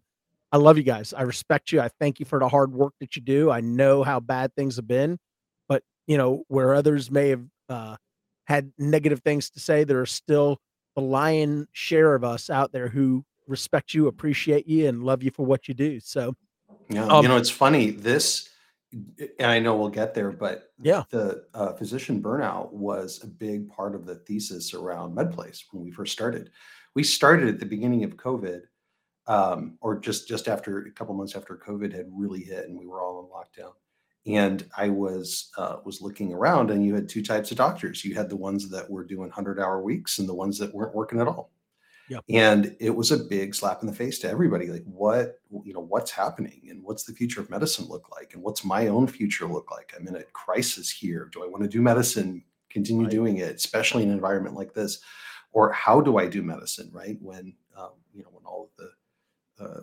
I 0.52 0.58
love 0.58 0.78
you 0.78 0.84
guys. 0.84 1.14
I 1.14 1.22
respect 1.22 1.72
you. 1.72 1.80
I 1.80 1.90
thank 2.00 2.20
you 2.20 2.26
for 2.26 2.40
the 2.40 2.50
hard 2.50 2.74
work 2.74 2.94
that 3.00 3.16
you 3.16 3.22
do. 3.22 3.50
I 3.50 3.62
know 3.62 4.04
how 4.04 4.20
bad 4.20 4.54
things 4.56 4.76
have 4.76 4.88
been, 4.88 5.18
but 5.70 5.84
you 6.08 6.18
know 6.18 6.44
where 6.48 6.74
others 6.74 7.10
may 7.10 7.30
have 7.30 7.46
uh, 7.70 7.96
had 8.46 8.72
negative 8.78 9.22
things 9.22 9.50
to 9.52 9.60
say, 9.60 9.84
there 9.84 10.02
are 10.02 10.06
still 10.06 10.60
the 10.96 11.02
lion 11.02 11.68
share 11.72 12.16
of 12.16 12.24
us 12.26 12.50
out 12.50 12.74
there 12.74 12.90
who 12.90 13.24
respect 13.48 13.94
you, 13.94 14.08
appreciate 14.08 14.68
you, 14.68 14.88
and 14.88 15.04
love 15.04 15.24
you 15.24 15.32
for 15.32 15.46
what 15.46 15.68
you 15.68 15.74
do. 15.74 16.00
So 16.00 16.36
Yeah, 16.90 17.06
Um, 17.06 17.24
you 17.24 17.30
know, 17.30 17.38
it's 17.38 17.50
funny. 17.50 17.92
This, 17.92 18.50
and 19.40 19.50
I 19.50 19.60
know 19.60 19.78
we'll 19.78 19.88
get 19.90 20.14
there, 20.14 20.32
but 20.32 20.74
Yeah. 20.82 21.04
the 21.12 21.46
uh, 21.54 21.74
physician 21.74 22.22
burnout 22.22 22.74
was 22.74 23.24
a 23.24 23.28
big 23.28 23.70
part 23.70 23.96
of 23.96 24.06
the 24.06 24.16
thesis 24.16 24.74
around 24.74 25.16
MedPlace 25.16 25.64
when 25.72 25.82
we 25.82 25.92
first 25.92 26.12
started. 26.12 26.52
We 26.94 27.04
started 27.04 27.48
at 27.48 27.60
the 27.60 27.66
beginning 27.66 28.04
of 28.04 28.18
COVID, 28.18 28.64
um, 29.32 29.78
or 29.82 30.00
just 30.00 30.28
just 30.28 30.48
after 30.48 30.80
a 30.80 30.92
couple 30.92 31.14
months 31.16 31.36
after 31.36 31.56
COVID 31.58 31.94
had 31.94 32.08
really 32.12 32.44
hit, 32.44 32.66
and 32.68 32.78
we 32.78 32.88
were 32.88 33.02
all 33.02 33.20
in 33.22 33.28
lockdown. 33.64 33.74
And 34.28 34.66
I 34.78 34.90
was 34.90 35.52
uh, 35.58 35.78
was 35.86 36.02
looking 36.02 36.34
around, 36.34 36.70
and 36.72 36.86
you 36.86 36.94
had 36.96 37.08
two 37.10 37.24
types 37.24 37.52
of 37.52 37.58
doctors. 37.58 38.04
You 38.06 38.14
had 38.16 38.30
the 38.30 38.36
ones 38.36 38.70
that 38.70 38.90
were 38.90 39.06
doing 39.06 39.30
hundred 39.32 39.60
hour 39.60 39.82
weeks, 39.82 40.20
and 40.20 40.28
the 40.30 40.34
ones 40.44 40.58
that 40.60 40.74
weren't 40.74 40.96
working 40.96 41.20
at 41.22 41.28
all 41.28 41.52
and 42.30 42.76
it 42.80 42.90
was 42.90 43.12
a 43.12 43.18
big 43.18 43.56
slap 43.56 43.82
in 43.82 43.88
the 43.88 43.94
face 43.94 44.20
to 44.20 44.30
everybody 44.30 44.68
like 44.68 44.84
what 44.84 45.40
you 45.64 45.74
know 45.74 45.80
what's 45.80 46.12
happening 46.12 46.62
and 46.70 46.84
what's 46.84 47.04
the 47.06 47.14
future 47.14 47.40
of 47.42 47.50
medicine 47.50 47.86
look 47.88 48.10
like 48.12 48.34
and 48.34 48.44
what's 48.44 48.66
my 48.66 48.88
own 48.88 49.08
future 49.08 49.46
look 49.48 49.72
like 49.72 49.94
i'm 49.98 50.08
in 50.08 50.16
a 50.18 50.24
crisis 50.34 50.90
here 50.90 51.30
do 51.32 51.44
i 51.44 51.48
want 51.48 51.64
to 51.64 51.70
do 51.70 51.82
medicine 51.82 52.44
continue 52.70 53.04
Right. 53.04 53.12
doing 53.12 53.38
it 53.38 53.56
especially 53.56 54.04
in 54.04 54.10
an 54.10 54.16
environment 54.16 54.56
like 54.56 54.74
this 54.74 55.00
or 55.54 55.72
how 55.72 56.02
do 56.02 56.18
i 56.18 56.28
do 56.28 56.42
medicine 56.44 56.90
right 56.92 57.18
when 57.22 57.54
um, 57.78 57.92
you 58.14 58.24
know 58.24 58.30
when 58.32 58.46
all 58.46 58.64
of 58.64 58.70
the 58.78 58.92
uh, 59.62 59.82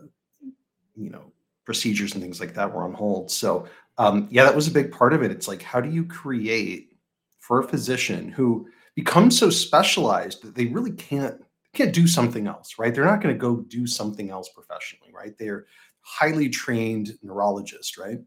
you 0.97 1.11
know 1.11 1.33
procedures 1.65 2.15
and 2.15 2.23
things 2.23 2.41
like 2.41 2.55
that 2.55 2.73
were 2.73 2.83
on 2.83 2.93
hold 2.93 3.31
so 3.31 3.67
um, 3.99 4.27
yeah 4.31 4.45
that 4.45 4.57
was 4.57 4.69
a 4.69 4.73
big 4.73 4.91
part 4.91 5.13
of 5.13 5.23
it 5.23 5.31
it's 5.31 5.49
like 5.49 5.63
how 5.63 5.81
do 5.81 5.91
you 5.91 6.05
create 6.05 6.93
for 7.39 7.61
a 7.61 7.69
physician 7.69 8.31
who 8.31 8.69
becomes 8.95 9.39
so 9.39 9.49
specialized 9.49 10.43
that 10.43 10.55
they 10.55 10.67
really 10.67 10.93
can't 10.93 11.41
can't 11.73 11.95
do 11.95 12.07
something 12.07 12.47
else, 12.47 12.79
right? 12.79 12.95
They're 12.95 13.05
not 13.05 13.21
going 13.21 13.35
to 13.35 13.39
go 13.39 13.57
do 13.57 13.87
something 13.87 14.31
else 14.31 14.49
professionally, 14.49 15.13
right? 15.13 15.37
They're 15.39 15.67
highly 16.01 16.49
trained 16.49 17.13
neurologists, 17.23 17.97
right? 17.99 18.19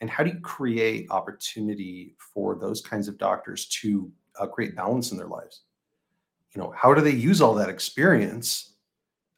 And 0.00 0.10
how 0.10 0.24
do 0.24 0.30
you 0.30 0.40
create 0.40 1.06
opportunity 1.10 2.16
for 2.34 2.56
those 2.56 2.80
kinds 2.80 3.08
of 3.08 3.18
doctors 3.18 3.66
to 3.80 4.10
uh, 4.38 4.46
create 4.46 4.74
balance 4.74 5.12
in 5.12 5.16
their 5.16 5.28
lives? 5.28 5.62
You 6.54 6.60
know, 6.60 6.74
how 6.76 6.92
do 6.92 7.00
they 7.00 7.10
use 7.10 7.40
all 7.40 7.54
that 7.54 7.68
experience 7.68 8.74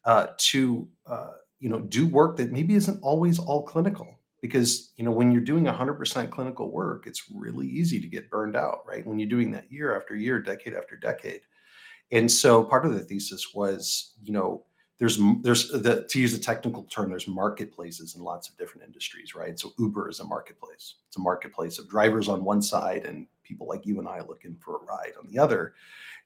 uh, 0.03 0.27
to, 0.37 0.87
uh, 1.07 1.31
you 1.59 1.69
know, 1.69 1.79
do 1.79 2.07
work 2.07 2.37
that 2.37 2.51
maybe 2.51 2.75
isn't 2.75 2.99
always 3.01 3.39
all 3.39 3.63
clinical? 3.63 4.19
Because 4.41 4.91
you 4.97 5.03
know, 5.03 5.11
when 5.11 5.31
you're 5.31 5.41
doing 5.41 5.65
100% 5.65 6.29
clinical 6.29 6.71
work, 6.71 7.07
it's 7.07 7.23
really 7.33 7.67
easy 7.67 7.99
to 7.99 8.07
get 8.07 8.29
burned 8.29 8.55
out, 8.55 8.79
right? 8.87 9.05
When 9.05 9.17
you're 9.17 9.29
doing 9.29 9.51
that 9.51 9.71
year 9.71 9.95
after 9.95 10.15
year, 10.15 10.39
decade 10.39 10.73
after 10.73 10.95
decade 10.95 11.41
and 12.11 12.31
so 12.31 12.63
part 12.63 12.85
of 12.85 12.93
the 12.93 12.99
thesis 12.99 13.53
was 13.53 14.13
you 14.23 14.31
know 14.31 14.63
there's 14.99 15.19
there's 15.41 15.69
the 15.69 16.05
to 16.09 16.19
use 16.19 16.33
a 16.33 16.39
technical 16.39 16.83
term 16.83 17.09
there's 17.09 17.27
marketplaces 17.27 18.15
in 18.15 18.21
lots 18.21 18.49
of 18.49 18.57
different 18.57 18.85
industries 18.85 19.35
right 19.35 19.59
so 19.59 19.73
uber 19.79 20.09
is 20.09 20.19
a 20.19 20.23
marketplace 20.23 20.95
it's 21.07 21.17
a 21.17 21.21
marketplace 21.21 21.79
of 21.79 21.89
drivers 21.89 22.27
on 22.27 22.43
one 22.43 22.61
side 22.61 23.05
and 23.05 23.27
people 23.43 23.67
like 23.67 23.85
you 23.85 23.99
and 23.99 24.07
i 24.07 24.19
looking 24.21 24.55
for 24.63 24.77
a 24.77 24.85
ride 24.85 25.13
on 25.19 25.27
the 25.27 25.39
other 25.39 25.73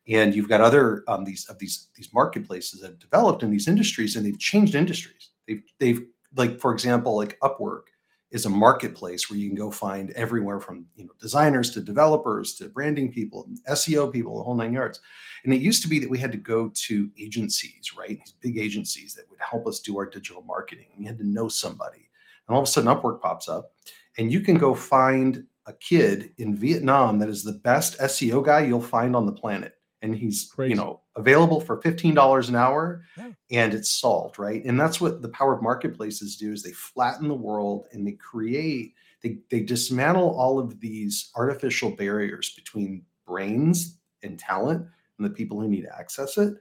and 0.10 0.36
you've 0.36 0.50
got 0.50 0.62
other 0.62 1.04
um, 1.08 1.24
these 1.24 1.46
of 1.48 1.58
these 1.60 1.88
these 1.96 2.14
marketplaces 2.14 2.82
that 2.82 2.92
have 2.92 3.00
developed 3.00 3.44
in 3.44 3.52
these 3.52 3.68
industries 3.68 4.16
and 4.16 4.26
they've 4.26 4.40
changed 4.40 4.76
industries 4.76 5.30
they've 5.48 5.64
they've 5.80 6.02
like 6.36 6.60
for 6.60 6.74
example 6.74 7.16
like 7.16 7.40
upwork 7.40 7.84
is 8.32 8.46
a 8.46 8.50
marketplace 8.50 9.30
where 9.30 9.40
you 9.40 9.50
can 9.50 9.58
go 9.58 9.72
find 9.72 10.12
everywhere 10.12 10.60
from 10.60 10.86
you 10.96 11.06
know 11.06 11.12
designers 11.20 11.72
to 11.72 11.82
developers 11.82 12.54
to 12.56 12.70
branding 12.70 13.12
people 13.12 13.50
seo 13.70 14.12
people 14.12 14.38
the 14.38 14.44
whole 14.44 14.56
nine 14.56 14.74
yards 14.74 15.00
and 15.44 15.54
it 15.54 15.62
used 15.62 15.82
to 15.84 15.88
be 15.88 16.00
that 16.00 16.10
we 16.10 16.18
had 16.18 16.32
to 16.32 16.38
go 16.38 16.72
to 16.74 17.10
agencies, 17.18 17.94
right? 17.98 18.20
These 18.20 18.36
big 18.42 18.58
agencies 18.58 19.14
that 19.16 19.30
would 19.30 19.40
help 19.40 19.68
us 19.68 19.80
do 19.80 19.98
our 19.98 20.06
digital 20.06 20.42
marketing. 20.42 20.88
We 20.98 21.06
had 21.06 21.18
to 21.20 21.28
know 21.28 21.48
somebody. 21.48 22.10
And 22.48 22.56
all 22.56 22.62
of 22.62 22.68
a 22.68 22.72
sudden, 22.72 22.94
Upwork 22.94 23.22
pops 23.22 23.48
up, 23.48 23.72
and 24.18 24.32
you 24.32 24.42
can 24.42 24.58
go 24.58 24.74
find 24.74 25.46
a 25.66 25.74
kid 25.74 26.32
in 26.38 26.56
Vietnam 26.56 27.20
that 27.20 27.30
is 27.30 27.44
the 27.44 27.54
best 27.54 27.98
SEO 28.00 28.44
guy 28.44 28.66
you'll 28.66 28.82
find 28.82 29.16
on 29.16 29.26
the 29.26 29.32
planet. 29.32 29.76
And 30.02 30.16
he's, 30.16 30.50
Crazy. 30.52 30.70
you 30.72 30.76
know, 30.78 31.02
available 31.18 31.60
for 31.60 31.82
$15 31.82 32.48
an 32.50 32.56
hour 32.56 33.04
Yeah. 33.18 33.32
and 33.52 33.74
it's 33.74 33.90
solved, 33.92 34.40
right? 34.40 34.64
And 34.64 34.80
that's 34.80 35.02
what 35.02 35.22
the 35.22 35.30
power 35.30 35.54
of 35.54 35.62
marketplaces 35.62 36.38
do 36.38 36.54
is 36.54 36.64
they 36.64 36.72
flatten 36.72 37.28
the 37.28 37.34
world 37.36 37.88
and 37.92 38.08
they 38.08 38.14
create, 38.14 38.94
they, 39.22 39.40
they 39.52 39.60
dismantle 39.60 40.30
all 40.40 40.58
of 40.58 40.80
these 40.80 41.32
artificial 41.36 41.92
barriers 41.92 42.52
between 42.56 43.04
brains 43.28 43.98
and 44.24 44.40
talent 44.40 44.86
and 45.18 45.26
the 45.26 45.30
people 45.30 45.60
who 45.60 45.68
need 45.68 45.82
to 45.82 45.98
access 46.00 46.38
it. 46.38 46.54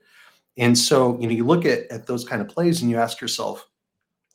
And 0.57 0.77
so, 0.77 1.17
you 1.21 1.29
know, 1.29 1.33
you 1.35 1.47
look 1.47 1.65
at, 1.65 1.87
at 1.93 2.07
those 2.09 2.25
kind 2.25 2.43
of 2.43 2.49
plays 2.49 2.83
and 2.83 2.91
you 2.91 2.99
ask 2.99 3.21
yourself, 3.21 3.69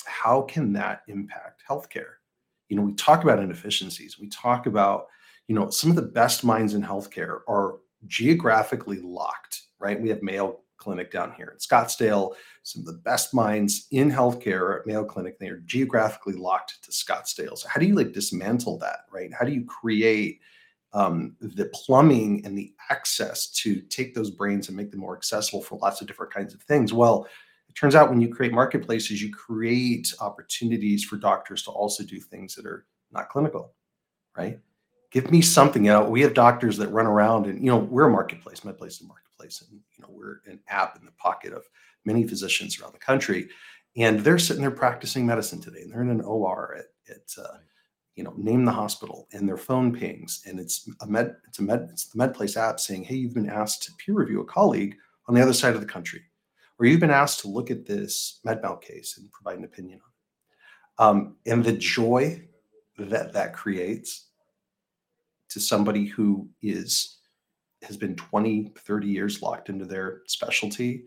how 0.06 0.44
can 0.44 0.72
that 0.74 1.02
impact 1.10 1.64
healthcare? 1.70 2.14
You 2.70 2.78
know, 2.78 2.84
we 2.84 2.94
talk 2.94 3.24
about 3.24 3.40
inefficiencies. 3.40 4.18
We 4.18 4.30
talk 4.30 4.66
about, 4.66 5.08
you 5.50 5.56
know, 5.56 5.70
some 5.70 5.90
of 5.90 5.98
the 5.98 6.02
best 6.02 6.46
minds 6.46 6.74
in 6.74 6.82
healthcare 6.82 7.40
are 7.50 7.80
geographically 8.08 9.00
locked, 9.02 9.64
right? 9.80 10.02
We 10.02 10.10
have 10.10 10.22
Mayo 10.22 10.60
Clinic 10.78 11.12
down 11.12 11.34
here 11.34 11.50
in 11.54 11.58
Scottsdale. 11.58 12.34
Some 12.64 12.82
of 12.82 12.86
the 12.88 13.02
best 13.02 13.34
minds 13.34 13.88
in 13.92 14.12
healthcare 14.12 14.80
at 14.80 14.86
Mayo 14.86 15.06
Clinic. 15.06 15.40
They 15.40 15.48
are 15.48 15.62
geographically 15.66 16.34
locked 16.34 16.84
to 16.84 16.92
Scottsdale. 16.92 17.58
So 17.58 17.70
how 17.70 17.80
do 17.80 17.86
you 17.86 17.96
like 17.96 18.12
dismantle 18.12 18.78
that, 18.80 19.02
right? 19.12 19.32
How 19.34 19.46
do 19.46 19.54
you 19.54 19.66
create 19.66 20.40
um, 20.94 21.36
the 21.42 21.66
plumbing 21.74 22.46
and 22.46 22.58
the 22.58 22.74
access 22.90 23.48
to 23.48 23.82
take 23.82 24.14
those 24.14 24.30
brains 24.30 24.68
and 24.68 24.78
make 24.78 24.92
them 24.92 25.00
more 25.00 25.18
accessible 25.18 25.62
for 25.62 25.78
lots 25.80 26.02
of 26.02 26.08
different 26.08 26.34
kinds 26.34 26.54
of 26.54 26.62
things. 26.62 26.94
Well, 26.94 27.28
it 27.68 27.74
turns 27.76 27.96
out 27.96 28.10
when 28.10 28.22
you 28.22 28.30
create 28.30 28.54
marketplaces, 28.54 29.22
you 29.22 29.34
create 29.34 30.14
opportunities 30.22 31.04
for 31.04 31.18
doctors 31.18 31.64
to 31.64 31.72
also 31.72 32.04
do 32.04 32.20
things 32.20 32.54
that 32.56 32.66
are 32.66 32.86
not 33.12 33.30
clinical, 33.30 33.74
right? 34.38 34.60
Give 35.14 35.30
me 35.30 35.42
something. 35.42 35.86
You 35.86 35.92
know, 35.92 36.10
we 36.10 36.22
have 36.22 36.34
doctors 36.34 36.76
that 36.78 36.90
run 36.90 37.06
around 37.06 37.46
and, 37.46 37.64
you 37.64 37.70
know, 37.70 37.78
we're 37.78 38.08
a 38.08 38.12
marketplace, 38.12 38.62
MedPlace 38.62 38.88
is 38.88 39.02
a 39.02 39.06
marketplace, 39.06 39.62
and, 39.62 39.80
you 39.96 40.02
know, 40.02 40.10
we're 40.10 40.42
an 40.48 40.60
app 40.68 40.98
in 40.98 41.06
the 41.06 41.12
pocket 41.12 41.54
of 41.54 41.64
many 42.04 42.28
physicians 42.28 42.82
around 42.82 42.94
the 42.94 43.00
country. 43.00 43.48
And 43.96 44.22
they're 44.22 44.40
sitting 44.40 44.64
there 44.64 44.72
practicing 44.72 45.24
medicine 45.24 45.62
today, 45.62 45.82
and 45.82 45.94
they're 45.94 46.02
in 46.02 46.10
an 46.10 46.22
OR 46.22 46.78
at, 46.80 47.16
at 47.16 47.44
uh, 47.44 47.58
you 48.16 48.24
know, 48.24 48.34
name 48.38 48.66
the 48.66 48.72
hospital 48.72 49.28
and 49.34 49.48
their 49.48 49.58
phone 49.58 49.94
pings, 49.94 50.42
and 50.48 50.60
it's 50.60 50.90
a 51.02 51.08
med, 51.08 51.36
it's 51.48 51.60
a 51.60 51.64
med, 51.64 51.90
it's 51.92 52.06
the 52.06 52.18
MedPlace 52.18 52.58
app 52.58 52.80
saying, 52.80 53.04
"Hey, 53.04 53.16
you've 53.16 53.34
been 53.34 53.50
asked 53.50 53.84
to 53.84 53.92
peer 54.04 54.16
review 54.16 54.42
a 54.42 54.46
colleague 54.46 54.96
on 55.28 55.36
the 55.36 55.42
other 55.42 55.54
side 55.54 55.76
of 55.76 55.82
the 55.82 55.88
country, 55.88 56.22
or 56.78 56.86
you've 56.86 57.00
been 57.00 57.10
asked 57.10 57.40
to 57.42 57.48
look 57.48 57.72
at 57.72 57.86
this 57.86 58.40
MedMal 58.46 58.82
case 58.82 59.18
and 59.18 59.32
provide 59.32 59.58
an 59.58 59.66
opinion 59.66 60.00
on 60.04 60.10
it." 60.10 61.04
Um, 61.04 61.38
and 61.46 61.64
the 61.64 61.74
joy 61.74 62.48
that 62.98 63.34
that 63.34 63.54
creates 63.54 64.30
to 65.54 65.60
somebody 65.60 66.06
who 66.06 66.48
is 66.62 67.20
has 67.82 67.98
been 67.98 68.16
20 68.16 68.74
30 68.78 69.08
years 69.08 69.42
locked 69.42 69.70
into 69.70 69.86
their 69.86 70.22
specialty 70.28 71.06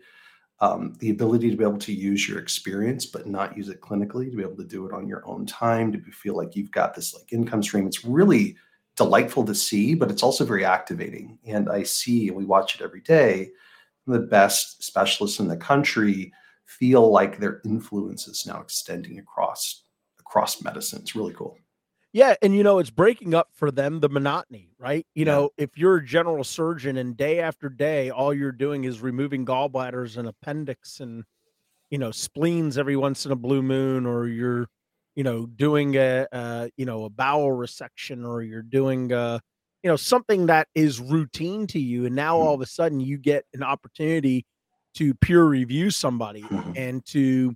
um, 0.59 0.93
the 0.99 1.11
ability 1.11 1.51
to 1.51 1.57
be 1.57 1.63
able 1.63 1.77
to 1.77 1.93
use 1.93 2.27
your 2.27 2.39
experience 2.39 3.05
but 3.05 3.27
not 3.27 3.57
use 3.57 3.69
it 3.69 3.81
clinically 3.81 4.29
to 4.29 4.37
be 4.37 4.43
able 4.43 4.55
to 4.55 4.63
do 4.63 4.85
it 4.85 4.93
on 4.93 5.07
your 5.07 5.27
own 5.27 5.45
time 5.45 5.91
to 5.91 5.99
feel 6.11 6.35
like 6.35 6.55
you've 6.55 6.71
got 6.71 6.95
this 6.95 7.13
like 7.13 7.31
income 7.31 7.61
stream 7.61 7.85
it's 7.85 8.05
really 8.05 8.55
delightful 8.95 9.43
to 9.45 9.53
see 9.53 9.93
but 9.93 10.09
it's 10.09 10.23
also 10.23 10.43
very 10.43 10.65
activating. 10.65 11.37
And 11.45 11.69
i 11.69 11.83
see 11.83 12.27
and 12.27 12.37
we 12.37 12.45
watch 12.45 12.75
it 12.75 12.81
every 12.81 13.01
day 13.01 13.51
the 14.07 14.19
best 14.19 14.83
specialists 14.83 15.39
in 15.39 15.47
the 15.47 15.57
country 15.57 16.31
feel 16.65 17.09
like 17.09 17.39
their 17.39 17.61
influence 17.65 18.27
is 18.27 18.45
now 18.45 18.61
extending 18.61 19.19
across 19.19 19.83
across 20.19 20.61
medicine. 20.61 20.99
It's 21.01 21.15
really 21.15 21.33
cool 21.33 21.57
Yeah, 22.17 22.33
and 22.41 22.55
you 22.55 22.63
know, 22.63 22.79
it's 22.79 22.89
breaking 22.89 23.35
up 23.35 23.49
for 23.53 23.69
them 23.69 23.99
the 23.99 24.09
monotony, 24.09 24.71
right? 24.79 25.05
You 25.13 25.23
Yeah. 25.23 25.31
know, 25.33 25.49
if 25.55 25.77
you're 25.77 25.97
a 25.97 26.03
general 26.03 26.43
surgeon 26.43 26.97
and 26.97 27.15
day 27.15 27.39
after 27.39 27.69
day 27.69 28.09
all 28.09 28.33
you're 28.33 28.51
doing 28.51 28.85
is 28.85 29.01
removing 29.01 29.45
gallbladders 29.45 30.17
and 30.17 30.27
appendix 30.27 30.99
and 30.99 31.23
you 31.91 31.99
know, 31.99 32.09
spleens 32.11 32.77
every 32.77 32.95
once 32.97 33.25
in 33.27 33.31
a 33.31 33.35
blue 33.35 33.61
moon 33.61 34.07
or 34.07 34.27
you're 34.27 34.67
you 35.15 35.23
know 35.23 35.45
doing 35.45 35.95
a, 35.95 36.25
a 36.31 36.71
you 36.75 36.85
know 36.85 37.05
a 37.05 37.09
bowel 37.09 37.49
resection 37.49 38.27
or 38.27 38.41
you're 38.41 38.63
doing 38.63 39.11
a 39.11 39.39
you 39.83 39.89
know 39.89 39.95
something 39.95 40.47
that 40.47 40.67
is 40.73 40.99
routine 40.99 41.67
to 41.67 41.79
you 41.79 42.07
and 42.07 42.15
now 42.15 42.35
mm-hmm. 42.35 42.47
all 42.47 42.55
of 42.55 42.61
a 42.61 42.65
sudden 42.65 42.99
you 42.99 43.17
get 43.17 43.45
an 43.53 43.61
opportunity 43.61 44.43
to 44.95 45.13
peer 45.15 45.43
review 45.43 45.91
somebody 45.91 46.41
Mhm. 46.41 46.73
and 46.77 47.05
to 47.05 47.55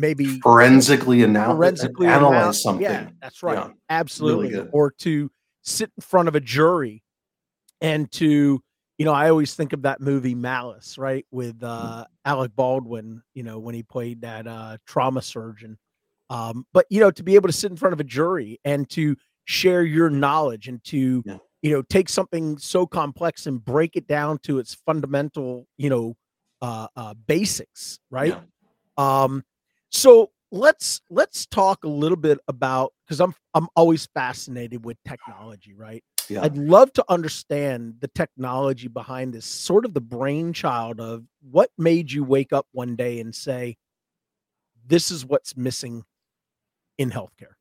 maybe 0.00 0.40
Forensically 0.40 1.22
anal- 1.22 1.54
forensically 1.56 2.06
analyze 2.06 2.34
analyze- 2.36 2.62
something. 2.62 2.82
Yeah, 2.82 3.10
that's 3.20 3.42
right. 3.42 3.58
Yeah, 3.58 3.72
Absolutely. 3.88 4.48
good. 4.50 4.70
Or 4.72 4.90
to 4.98 5.30
sit 5.62 5.92
in 5.96 6.00
front 6.02 6.28
of 6.28 6.34
a 6.34 6.40
jury 6.40 7.02
and 7.80 8.10
to, 8.12 8.60
you 8.98 9.04
know, 9.04 9.12
I 9.12 9.30
always 9.30 9.54
think 9.54 9.72
of 9.72 9.82
that 9.82 10.00
movie 10.00 10.34
Malice, 10.34 10.98
right? 10.98 11.24
With 11.30 11.62
uh 11.62 12.06
Alec 12.24 12.52
Baldwin, 12.56 13.22
you 13.34 13.42
know, 13.42 13.58
when 13.58 13.74
he 13.74 13.82
played 13.82 14.22
that 14.22 14.46
uh 14.46 14.78
trauma 14.86 15.22
surgeon. 15.22 15.78
Um, 16.30 16.64
but 16.72 16.86
you 16.90 17.00
know, 17.00 17.10
to 17.10 17.22
be 17.22 17.34
able 17.34 17.48
to 17.48 17.52
sit 17.52 17.70
in 17.70 17.76
front 17.76 17.92
of 17.92 18.00
a 18.00 18.04
jury 18.04 18.58
and 18.64 18.88
to 18.90 19.16
share 19.44 19.82
your 19.82 20.10
knowledge 20.10 20.68
and 20.68 20.82
to, 20.84 21.22
Yeah. 21.26 21.38
you 21.62 21.72
know, 21.72 21.82
take 21.82 22.08
something 22.08 22.56
so 22.58 22.86
complex 22.86 23.46
and 23.46 23.64
break 23.64 23.96
it 23.96 24.06
down 24.06 24.38
to 24.44 24.58
its 24.58 24.74
fundamental, 24.74 25.66
you 25.76 25.90
know, 25.90 26.16
uh, 26.62 26.86
uh 26.96 27.14
basics, 27.26 27.98
right? 28.10 28.34
Yeah. 28.36 29.22
Um, 29.22 29.42
so 29.90 30.30
let's 30.52 31.00
let's 31.10 31.46
talk 31.46 31.84
a 31.84 31.88
little 31.88 32.16
bit 32.16 32.38
about 32.48 32.92
because 33.04 33.20
I'm 33.20 33.34
I'm 33.54 33.68
always 33.76 34.06
fascinated 34.14 34.84
with 34.84 34.96
technology, 35.06 35.74
right? 35.74 36.02
Yeah. 36.28 36.42
I'd 36.42 36.56
love 36.56 36.92
to 36.94 37.04
understand 37.08 37.96
the 38.00 38.08
technology 38.08 38.86
behind 38.88 39.34
this, 39.34 39.44
sort 39.44 39.84
of 39.84 39.94
the 39.94 40.00
brainchild 40.00 41.00
of 41.00 41.24
what 41.42 41.70
made 41.76 42.12
you 42.12 42.22
wake 42.22 42.52
up 42.52 42.66
one 42.72 42.94
day 42.94 43.18
and 43.20 43.34
say, 43.34 43.76
"This 44.86 45.10
is 45.10 45.24
what's 45.24 45.56
missing 45.56 46.04
in 46.98 47.10
healthcare." 47.10 47.54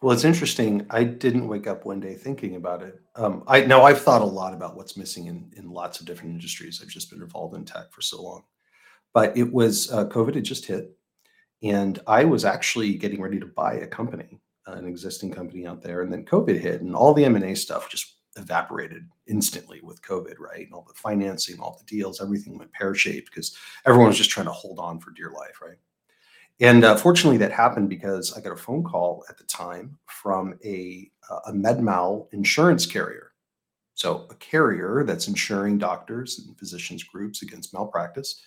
Well, 0.00 0.12
it's 0.12 0.24
interesting. 0.24 0.86
I 0.90 1.04
didn't 1.04 1.48
wake 1.48 1.66
up 1.66 1.84
one 1.84 2.00
day 2.00 2.14
thinking 2.14 2.56
about 2.56 2.82
it. 2.82 3.00
Um, 3.14 3.44
I 3.46 3.62
now 3.62 3.82
I've 3.82 4.00
thought 4.00 4.22
a 4.22 4.26
lot 4.26 4.54
about 4.54 4.76
what's 4.76 4.96
missing 4.96 5.26
in 5.26 5.52
in 5.56 5.70
lots 5.70 6.00
of 6.00 6.06
different 6.06 6.32
industries. 6.32 6.80
I've 6.82 6.88
just 6.88 7.10
been 7.10 7.22
involved 7.22 7.54
in 7.54 7.64
tech 7.64 7.92
for 7.92 8.00
so 8.00 8.22
long, 8.22 8.44
but 9.12 9.36
it 9.36 9.52
was 9.52 9.90
uh, 9.92 10.06
COVID 10.06 10.34
had 10.34 10.44
just 10.44 10.66
hit, 10.66 10.96
and 11.62 11.98
I 12.06 12.24
was 12.24 12.44
actually 12.44 12.94
getting 12.94 13.20
ready 13.20 13.40
to 13.40 13.46
buy 13.46 13.74
a 13.74 13.86
company, 13.86 14.40
uh, 14.66 14.72
an 14.72 14.86
existing 14.86 15.32
company 15.32 15.66
out 15.66 15.82
there, 15.82 16.02
and 16.02 16.12
then 16.12 16.24
COVID 16.24 16.58
hit, 16.58 16.82
and 16.82 16.94
all 16.94 17.14
the 17.14 17.24
M 17.24 17.36
and 17.36 17.44
A 17.44 17.54
stuff 17.54 17.90
just 17.90 18.16
evaporated 18.36 19.08
instantly 19.26 19.80
with 19.82 20.02
COVID, 20.02 20.38
right? 20.38 20.66
And 20.66 20.74
all 20.74 20.84
the 20.86 20.94
financing, 20.94 21.58
all 21.58 21.78
the 21.78 21.86
deals, 21.86 22.20
everything 22.20 22.58
went 22.58 22.72
pear 22.72 22.94
shaped 22.94 23.30
because 23.30 23.56
everyone 23.86 24.08
was 24.08 24.18
just 24.18 24.30
trying 24.30 24.46
to 24.46 24.52
hold 24.52 24.78
on 24.78 25.00
for 25.00 25.10
dear 25.10 25.30
life, 25.30 25.60
right? 25.62 25.78
And 26.60 26.84
uh, 26.84 26.96
fortunately, 26.96 27.38
that 27.38 27.52
happened 27.52 27.88
because 27.88 28.36
I 28.36 28.40
got 28.40 28.52
a 28.52 28.56
phone 28.56 28.82
call 28.82 29.24
at 29.28 29.36
the 29.36 29.44
time 29.44 29.98
from 30.06 30.58
a 30.64 31.10
uh, 31.30 31.40
a 31.46 31.52
MedMal 31.52 32.32
insurance 32.32 32.86
carrier. 32.86 33.32
So 33.94 34.26
a 34.30 34.34
carrier 34.34 35.04
that's 35.04 35.28
insuring 35.28 35.78
doctors 35.78 36.38
and 36.46 36.58
physicians 36.58 37.02
groups 37.02 37.42
against 37.42 37.72
malpractice. 37.72 38.42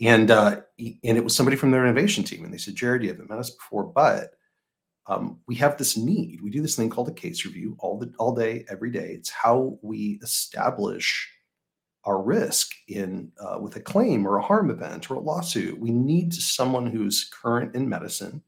And 0.00 0.30
uh, 0.30 0.60
and 0.78 1.18
it 1.18 1.24
was 1.24 1.34
somebody 1.34 1.56
from 1.56 1.72
their 1.72 1.84
innovation 1.84 2.22
team, 2.22 2.44
and 2.44 2.54
they 2.54 2.58
said, 2.58 2.76
Jerrod, 2.76 3.02
you 3.02 3.08
haven't 3.08 3.28
met 3.28 3.38
us 3.38 3.50
before, 3.50 3.84
but 3.84 4.30
um, 5.08 5.40
we 5.46 5.56
have 5.56 5.76
this 5.76 5.96
need. 5.96 6.40
We 6.40 6.50
do 6.50 6.62
this 6.62 6.76
thing 6.76 6.90
called 6.90 7.08
a 7.08 7.12
case 7.12 7.44
review 7.44 7.76
all 7.80 7.98
the 7.98 8.12
all 8.18 8.34
day, 8.34 8.64
every 8.68 8.90
day. 8.90 9.12
It's 9.12 9.30
how 9.30 9.78
we 9.82 10.20
establish 10.22 11.28
our 12.04 12.22
risk 12.22 12.70
in 12.86 13.32
uh, 13.40 13.58
with 13.60 13.76
a 13.76 13.80
claim 13.80 14.26
or 14.26 14.36
a 14.36 14.42
harm 14.42 14.70
event 14.70 15.10
or 15.10 15.14
a 15.14 15.20
lawsuit. 15.20 15.78
We 15.80 15.90
need 15.90 16.32
someone 16.32 16.86
who's 16.86 17.28
current 17.30 17.74
in 17.74 17.88
medicine, 17.88 18.42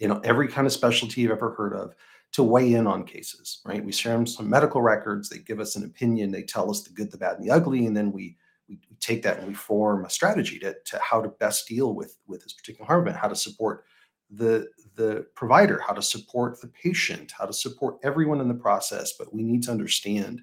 know, 0.00 0.20
every 0.24 0.48
kind 0.48 0.66
of 0.66 0.72
specialty 0.72 1.20
you've 1.20 1.30
ever 1.30 1.54
heard 1.54 1.74
of, 1.74 1.94
to 2.32 2.42
weigh 2.42 2.74
in 2.74 2.86
on 2.86 3.04
cases. 3.04 3.60
Right? 3.64 3.84
We 3.84 3.92
share 3.92 4.14
them 4.14 4.26
some 4.26 4.50
medical 4.50 4.82
records. 4.82 5.28
They 5.28 5.38
give 5.38 5.60
us 5.60 5.76
an 5.76 5.84
opinion. 5.84 6.32
They 6.32 6.42
tell 6.42 6.68
us 6.68 6.82
the 6.82 6.90
good, 6.90 7.12
the 7.12 7.18
bad, 7.18 7.36
and 7.36 7.44
the 7.44 7.52
ugly, 7.52 7.86
and 7.86 7.96
then 7.96 8.10
we 8.10 8.36
we, 8.68 8.78
we 8.90 8.96
take 9.00 9.22
that 9.22 9.38
and 9.38 9.48
we 9.48 9.54
form 9.54 10.04
a 10.04 10.10
strategy 10.10 10.58
to, 10.60 10.74
to 10.84 10.98
how 10.98 11.20
to 11.20 11.28
best 11.28 11.68
deal 11.68 11.94
with 11.94 12.18
with 12.26 12.42
this 12.42 12.52
particular 12.52 12.86
harm 12.86 13.02
event, 13.02 13.16
how 13.16 13.28
to 13.28 13.36
support 13.36 13.84
the 14.30 14.68
the 14.96 15.26
provider, 15.34 15.80
how 15.86 15.92
to 15.92 16.02
support 16.02 16.60
the 16.60 16.68
patient, 16.68 17.32
how 17.36 17.46
to 17.46 17.52
support 17.52 17.98
everyone 18.02 18.40
in 18.40 18.48
the 18.48 18.54
process. 18.54 19.14
But 19.18 19.32
we 19.32 19.42
need 19.42 19.62
to 19.64 19.70
understand 19.70 20.40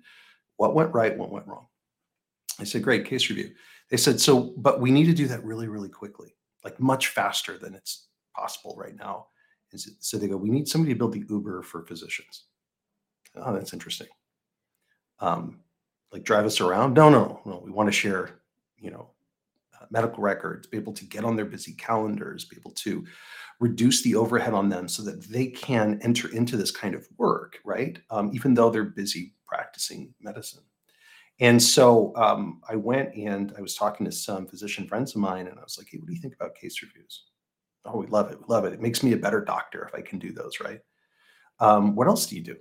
what 0.57 0.75
went 0.75 0.93
right, 0.93 1.17
what 1.17 1.31
went 1.31 1.47
wrong. 1.47 1.67
I 2.59 2.63
said, 2.63 2.83
great 2.83 3.05
case 3.05 3.29
review. 3.29 3.51
They 3.89 3.97
said, 3.97 4.21
so, 4.21 4.53
but 4.57 4.79
we 4.79 4.91
need 4.91 5.05
to 5.05 5.13
do 5.13 5.27
that 5.27 5.43
really, 5.43 5.67
really 5.67 5.89
quickly, 5.89 6.35
like 6.63 6.79
much 6.79 7.07
faster 7.07 7.57
than 7.57 7.73
it's 7.73 8.07
possible 8.35 8.75
right 8.77 8.95
now. 8.95 9.27
So 9.99 10.17
they 10.17 10.27
go, 10.27 10.37
we 10.37 10.51
need 10.51 10.67
somebody 10.67 10.93
to 10.93 10.97
build 10.97 11.13
the 11.13 11.25
Uber 11.27 11.63
for 11.63 11.83
physicians. 11.85 12.45
Oh, 13.35 13.53
that's 13.53 13.73
interesting. 13.73 14.07
Um, 15.19 15.61
like 16.13 16.23
drive 16.23 16.45
us 16.45 16.61
around? 16.61 16.93
No, 16.93 17.09
no, 17.09 17.41
no. 17.45 17.61
We 17.65 17.71
want 17.71 17.87
to 17.87 17.91
share, 17.91 18.39
you 18.77 18.91
know, 18.91 19.09
uh, 19.79 19.85
medical 19.89 20.23
records, 20.23 20.67
be 20.67 20.77
able 20.77 20.93
to 20.93 21.05
get 21.05 21.25
on 21.25 21.35
their 21.35 21.45
busy 21.45 21.73
calendars, 21.73 22.45
be 22.45 22.55
able 22.55 22.71
to 22.71 23.03
reduce 23.59 24.03
the 24.03 24.15
overhead 24.15 24.53
on 24.53 24.69
them 24.69 24.87
so 24.87 25.01
that 25.03 25.23
they 25.23 25.47
can 25.47 25.99
enter 26.03 26.31
into 26.31 26.55
this 26.55 26.71
kind 26.71 26.93
of 26.93 27.07
work, 27.17 27.59
right? 27.65 27.99
Um, 28.11 28.29
even 28.33 28.53
though 28.53 28.69
they're 28.69 28.83
busy 28.83 29.33
practicing 29.47 30.13
medicine. 30.21 30.63
And 31.39 31.61
so 31.61 32.15
um, 32.15 32.61
I 32.69 32.75
went 32.75 33.15
and 33.15 33.53
I 33.57 33.61
was 33.61 33.75
talking 33.75 34.05
to 34.05 34.11
some 34.11 34.47
physician 34.47 34.87
friends 34.87 35.15
of 35.15 35.21
mine, 35.21 35.47
and 35.47 35.57
I 35.57 35.63
was 35.63 35.77
like, 35.79 35.87
"Hey, 35.89 35.97
what 35.97 36.07
do 36.07 36.13
you 36.13 36.21
think 36.21 36.35
about 36.35 36.55
case 36.55 36.81
reviews?" 36.83 37.23
Oh, 37.85 37.97
we 37.97 38.07
love 38.07 38.31
it. 38.31 38.37
We 38.39 38.45
love 38.47 38.65
it. 38.65 38.73
It 38.73 38.81
makes 38.81 39.01
me 39.01 39.13
a 39.13 39.17
better 39.17 39.41
doctor 39.41 39.83
if 39.83 39.95
I 39.95 40.01
can 40.01 40.19
do 40.19 40.31
those, 40.31 40.59
right? 40.59 40.79
Um, 41.59 41.95
what 41.95 42.07
else 42.07 42.27
do 42.27 42.35
you 42.35 42.43
do? 42.43 42.55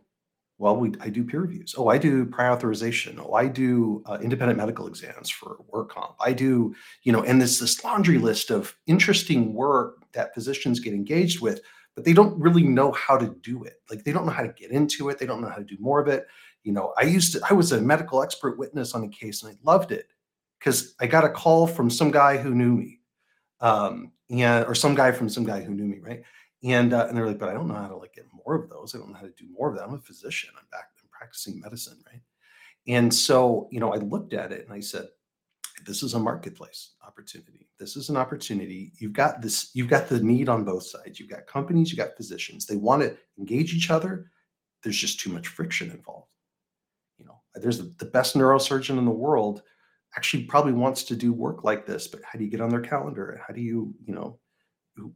Well, 0.63 0.77
we 0.77 0.93
I 1.01 1.09
do 1.09 1.25
peer 1.25 1.41
reviews. 1.41 1.75
Oh, 1.77 1.89
I 1.89 1.99
do 1.99 2.25
prior 2.25 2.53
authorization. 2.53 3.19
Oh, 3.21 3.35
I 3.35 3.49
do 3.49 4.03
uh, 4.07 4.19
independent 4.23 4.57
medical 4.59 4.87
exams 4.87 5.29
for 5.29 5.57
work 5.69 5.91
comp. 5.91 6.15
I 6.21 6.33
do, 6.33 6.75
you 7.03 7.13
know, 7.13 7.25
and 7.25 7.43
this 7.43 7.59
this 7.59 7.83
laundry 7.83 8.19
list 8.19 8.51
of 8.51 8.75
interesting 8.87 9.55
work 9.55 10.05
that 10.13 10.33
physicians 10.35 10.79
get 10.79 10.95
engaged 10.95 11.41
with, 11.41 11.63
but 11.97 12.05
they 12.05 12.13
don't 12.13 12.41
really 12.41 12.63
know 12.63 12.93
how 12.93 13.19
to 13.19 13.35
do 13.43 13.65
it. 13.65 13.83
Like 13.91 14.05
they 14.05 14.13
don't 14.13 14.25
know 14.25 14.33
how 14.33 14.45
to 14.45 14.53
get 14.53 14.71
into 14.71 15.09
it. 15.09 15.19
They 15.19 15.27
don't 15.27 15.41
know 15.43 15.49
how 15.49 15.57
to 15.57 15.65
do 15.65 15.77
more 15.81 16.01
of 16.01 16.09
it 16.09 16.27
you 16.65 16.73
know 16.73 16.93
i 16.99 17.03
used 17.03 17.33
to 17.33 17.41
i 17.49 17.53
was 17.53 17.73
a 17.73 17.81
medical 17.81 18.23
expert 18.23 18.59
witness 18.59 18.95
on 18.95 19.05
a 19.05 19.09
case 19.09 19.43
and 19.43 19.53
i 19.53 19.57
loved 19.65 19.93
it 19.93 20.13
because 20.59 20.95
i 21.01 21.07
got 21.07 21.25
a 21.25 21.29
call 21.29 21.67
from 21.67 21.91
some 21.91 22.11
guy 22.11 22.37
who 22.37 22.55
knew 22.55 22.77
me 22.77 23.01
um 23.61 24.13
and 24.31 24.65
or 24.67 24.75
some 24.75 24.95
guy 24.95 25.11
from 25.13 25.29
some 25.29 25.45
guy 25.45 25.61
who 25.61 25.75
knew 25.75 25.85
me 25.85 25.99
right 26.01 26.23
and 26.65 26.93
uh, 26.93 27.07
and 27.09 27.17
they're 27.17 27.27
like 27.27 27.39
but 27.39 27.49
i 27.49 27.53
don't 27.53 27.69
know 27.69 27.75
how 27.75 27.89
to 27.89 27.97
like 27.97 28.15
get 28.15 28.32
more 28.45 28.57
of 28.57 28.71
those. 28.71 28.95
I 28.95 28.99
don't 28.99 29.11
know 29.11 29.17
how 29.17 29.23
to 29.23 29.33
do 29.37 29.47
more 29.51 29.71
of 29.71 29.77
that. 29.77 29.85
I'm 29.85 29.95
a 29.95 29.99
physician. 29.99 30.51
I'm 30.57 30.67
back 30.71 30.91
i'm 31.03 31.09
practicing 31.11 31.61
medicine 31.61 31.99
right? 32.11 32.23
And 32.87 33.13
so 33.13 33.69
you 33.71 33.81
know 33.81 33.93
i 33.93 33.97
looked 33.97 34.35
at 34.35 34.53
it 34.53 34.65
and 34.65 34.73
i 34.73 34.81
said 34.81 35.09
this 35.85 36.03
is 36.03 36.15
a 36.15 36.19
marketplace 36.19 36.93
opportunity. 37.07 37.69
This 37.79 37.97
is 37.97 38.09
an 38.09 38.17
opportunity. 38.17 38.93
You've 38.99 39.13
got 39.13 39.43
this 39.43 39.71
you've 39.75 39.89
got 39.89 40.09
the 40.09 40.21
need 40.21 40.49
on 40.49 40.65
both 40.65 40.85
sides. 40.85 41.19
You've 41.19 41.31
got 41.31 41.47
companies 41.47 41.91
you've 41.91 41.99
got 41.99 42.17
physicians. 42.17 42.67
They 42.67 42.77
want 42.77 43.03
to 43.03 43.17
engage 43.39 43.75
each 43.75 43.91
other. 43.91 44.31
There's 44.83 44.99
just 44.99 45.21
too 45.21 45.31
much 45.31 45.49
friction 45.49 45.91
involved. 45.91 46.29
You 47.19 47.27
know 47.27 47.41
there's 47.55 47.79
the, 47.79 47.95
the 47.99 48.07
best 48.07 48.37
neurosurgeon 48.37 48.99
in 48.99 49.05
the 49.05 49.11
world 49.11 49.63
actually 50.17 50.45
probably 50.45 50.73
wants 50.73 51.05
to 51.05 51.17
do 51.17 51.33
work 51.33 51.65
like 51.65 51.87
this 51.87 52.07
but 52.07 52.21
how 52.23 52.39
do 52.39 52.45
you 52.45 52.51
get 52.51 52.61
on 52.61 52.71
their 52.71 52.81
calendar? 52.81 53.41
How 53.47 53.55
do 53.55 53.61
you 53.61 53.95
you 54.05 54.15
know 54.15 54.39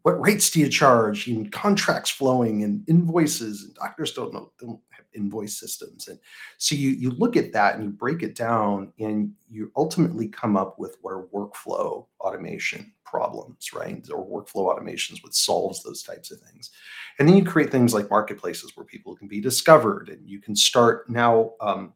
what 0.03 0.21
rates 0.21 0.51
do 0.51 0.61
you 0.61 0.69
charge? 0.69 1.27
And 1.27 1.53
contracts 1.53 2.11
flowing 2.11 2.65
and 2.65 2.89
invoices 2.89 3.65
and 3.65 3.75
doctors 3.75 4.13
don't 4.13 4.33
know 4.33 4.53
don't 4.59 4.81
have 4.91 5.05
invoice 5.15 5.59
systems. 5.59 6.09
And 6.09 6.19
so 6.57 6.75
you 6.75 6.91
you 6.91 7.11
look 7.11 7.37
at 7.37 7.53
that 7.53 7.75
and 7.75 7.85
you 7.85 7.91
break 7.91 8.23
it 8.23 8.35
down 8.35 8.93
and 8.99 9.33
you 9.51 9.71
ultimately 9.77 10.29
come 10.29 10.57
up 10.57 10.79
with 10.79 10.97
what 11.03 11.13
are 11.13 11.27
workflow 11.27 12.07
automation 12.21 12.93
problems 13.05 13.71
right? 13.73 14.05
Or 14.11 14.27
workflow 14.27 14.75
automations 14.75 15.23
which 15.23 15.35
solves 15.35 15.83
those 15.83 16.03
types 16.03 16.31
of 16.31 16.41
things. 16.41 16.71
And 17.19 17.29
then 17.29 17.37
you 17.37 17.45
create 17.45 17.71
things 17.71 17.95
like 17.95 18.11
marketplaces 18.11 18.77
where 18.77 18.87
people 18.87 19.15
can 19.15 19.29
be 19.29 19.41
discovered 19.41 20.09
and 20.09 20.27
you 20.29 20.41
can 20.41 20.57
start 20.57 21.09
now 21.09 21.53
um, 21.61 21.93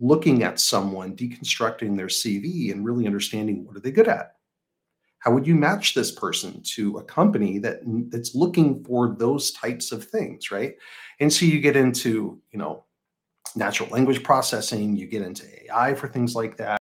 looking 0.00 0.42
at 0.42 0.60
someone 0.60 1.16
deconstructing 1.16 1.96
their 1.96 2.06
cv 2.06 2.72
and 2.72 2.84
really 2.84 3.06
understanding 3.06 3.64
what 3.64 3.76
are 3.76 3.80
they 3.80 3.92
good 3.92 4.08
at 4.08 4.34
how 5.24 5.30
would 5.32 5.46
you 5.46 5.54
match 5.54 5.94
this 5.94 6.12
person 6.12 6.60
to 6.62 6.98
a 6.98 7.02
company 7.02 7.58
that 7.58 7.80
that's 8.10 8.34
looking 8.34 8.84
for 8.84 9.16
those 9.18 9.52
types 9.52 9.90
of 9.90 10.04
things 10.04 10.50
right? 10.50 10.74
And 11.18 11.32
so 11.32 11.46
you 11.46 11.60
get 11.60 11.76
into 11.76 12.40
you 12.52 12.58
know 12.58 12.84
natural 13.56 13.88
language 13.88 14.22
processing 14.22 14.96
you 14.96 15.06
get 15.06 15.22
into 15.22 15.44
ai 15.64 15.94
for 15.94 16.08
things 16.08 16.34
like 16.34 16.56
that. 16.58 16.78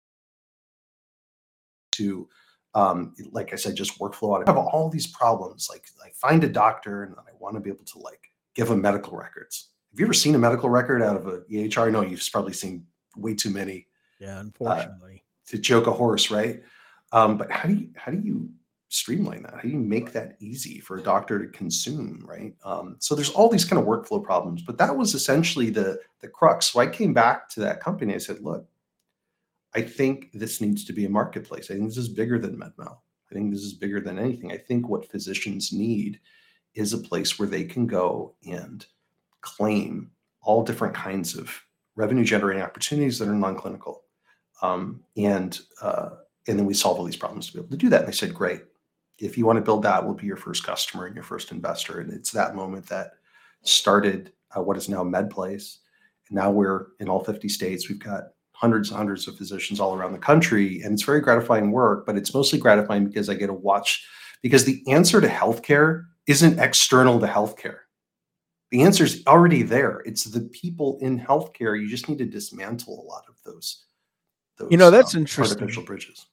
To 1.93 2.27
um, 2.75 3.13
like 3.31 3.53
i 3.53 3.55
said 3.55 3.75
just 3.75 3.99
workflow 3.99 4.39
out 4.39 4.47
have 4.47 4.57
all 4.57 4.89
these 4.89 5.07
problems 5.07 5.67
like 5.69 5.85
I 6.03 6.09
find 6.15 6.43
a 6.43 6.49
doctor 6.49 7.03
and 7.03 7.15
i 7.19 7.31
want 7.39 7.55
to 7.55 7.61
be 7.61 7.69
able 7.69 7.85
to 7.85 7.99
like 7.99 8.31
give 8.55 8.67
them 8.67 8.81
medical 8.81 9.15
records. 9.17 9.69
Have 9.91 9.99
you 9.99 10.05
ever 10.05 10.13
seen 10.13 10.35
a 10.35 10.39
medical 10.39 10.69
record 10.69 11.01
out 11.01 11.15
of 11.15 11.27
a 11.27 11.43
ehr 11.51 11.91
no 11.91 12.01
you've 12.01 12.27
probably 12.31 12.53
seen 12.53 12.85
way 13.15 13.35
too 13.35 13.51
many 13.51 13.87
Yeah, 14.19 14.39
unfortunately. 14.39 15.23
to 15.47 15.59
choke 15.59 15.87
a 15.87 15.91
horse 15.91 16.31
right 16.31 16.63
um, 17.13 17.37
but 17.37 17.49
how 17.49 17.69
do 17.69 17.75
you 17.75 17.89
how 17.95 18.11
do 18.11 18.19
you 18.19 18.49
streamline 18.89 19.43
that? 19.43 19.53
How 19.53 19.61
do 19.61 19.69
you 19.69 19.79
make 19.79 20.11
that 20.11 20.35
easy 20.39 20.79
for 20.79 20.97
a 20.97 21.01
doctor 21.01 21.39
to 21.39 21.51
consume, 21.51 22.23
right? 22.27 22.53
Um, 22.63 22.97
so 22.99 23.15
there's 23.15 23.31
all 23.31 23.49
these 23.49 23.65
kind 23.65 23.81
of 23.81 23.87
workflow 23.87 24.21
problems, 24.21 24.61
but 24.61 24.77
that 24.79 24.95
was 24.95 25.13
essentially 25.13 25.69
the 25.69 25.99
the 26.21 26.27
crux. 26.27 26.71
So 26.71 26.79
I 26.79 26.87
came 26.87 27.13
back 27.13 27.47
to 27.49 27.61
that 27.61 27.79
company. 27.79 28.13
I 28.13 28.17
said, 28.17 28.41
look, 28.41 28.67
I 29.75 29.81
think 29.81 30.31
this 30.33 30.59
needs 30.59 30.83
to 30.85 30.93
be 30.93 31.05
a 31.05 31.09
marketplace. 31.09 31.71
I 31.71 31.75
think 31.75 31.87
this 31.87 31.97
is 31.97 32.09
bigger 32.09 32.39
than 32.39 32.57
MedMal. 32.57 32.97
I 33.31 33.33
think 33.33 33.51
this 33.51 33.63
is 33.63 33.73
bigger 33.73 33.99
than 33.99 34.19
anything. 34.19 34.51
I 34.51 34.57
think 34.57 34.87
what 34.87 35.09
physicians 35.09 35.71
need 35.71 36.19
is 36.75 36.93
a 36.93 36.97
place 36.97 37.39
where 37.39 37.47
they 37.47 37.63
can 37.63 37.87
go 37.87 38.35
and 38.47 38.85
claim 39.41 40.11
all 40.41 40.63
different 40.63 40.93
kinds 40.93 41.35
of 41.35 41.51
revenue 41.95 42.23
generating 42.23 42.63
opportunities 42.63 43.19
that 43.19 43.27
are 43.27 43.33
non-clinical. 43.33 44.03
Um, 44.61 45.03
and 45.17 45.59
uh, 45.81 46.09
and 46.47 46.57
then 46.57 46.65
we 46.65 46.73
solve 46.73 46.97
all 46.97 47.05
these 47.05 47.15
problems 47.15 47.47
to 47.47 47.53
be 47.53 47.59
able 47.59 47.69
to 47.69 47.77
do 47.77 47.89
that. 47.89 48.01
And 48.01 48.07
they 48.07 48.15
said, 48.15 48.33
great. 48.33 48.63
If 49.19 49.37
you 49.37 49.45
want 49.45 49.57
to 49.57 49.63
build 49.63 49.83
that, 49.83 50.03
we'll 50.03 50.15
be 50.15 50.27
your 50.27 50.37
first 50.37 50.65
customer 50.65 51.05
and 51.05 51.15
your 51.15 51.23
first 51.23 51.51
investor. 51.51 51.99
And 51.99 52.11
it's 52.11 52.31
that 52.31 52.55
moment 52.55 52.87
that 52.87 53.11
started 53.61 54.33
uh, 54.55 54.61
what 54.61 54.77
is 54.77 54.89
now 54.89 55.03
MedPlace. 55.03 55.77
And 56.29 56.35
now 56.35 56.51
we're 56.51 56.87
in 56.99 57.09
all 57.09 57.23
50 57.23 57.47
states. 57.47 57.89
We've 57.89 57.99
got 57.99 58.29
hundreds 58.53 58.89
and 58.89 58.97
hundreds 58.97 59.27
of 59.27 59.37
physicians 59.37 59.79
all 59.79 59.95
around 59.95 60.13
the 60.13 60.19
country. 60.19 60.81
And 60.81 60.93
it's 60.93 61.03
very 61.03 61.21
gratifying 61.21 61.71
work, 61.71 62.05
but 62.05 62.17
it's 62.17 62.33
mostly 62.33 62.59
gratifying 62.59 63.05
because 63.05 63.29
I 63.29 63.35
get 63.35 63.47
to 63.47 63.53
watch, 63.53 64.05
because 64.41 64.65
the 64.65 64.83
answer 64.91 65.21
to 65.21 65.27
healthcare 65.27 66.05
isn't 66.27 66.59
external 66.59 67.19
to 67.19 67.27
healthcare. 67.27 67.79
The 68.71 68.81
answer 68.81 69.03
is 69.03 69.21
already 69.27 69.61
there. 69.61 70.01
It's 70.05 70.23
the 70.23 70.41
people 70.41 70.97
in 70.99 71.19
healthcare. 71.19 71.79
You 71.79 71.87
just 71.87 72.09
need 72.09 72.17
to 72.17 72.25
dismantle 72.25 72.99
a 72.99 73.05
lot 73.07 73.23
of 73.27 73.35
those. 73.45 73.85
those 74.57 74.71
you 74.71 74.77
know, 74.77 74.89
that's 74.89 75.13
um, 75.13 75.21
interesting. 75.21 75.59
Artificial 75.59 75.83
bridges. 75.83 76.25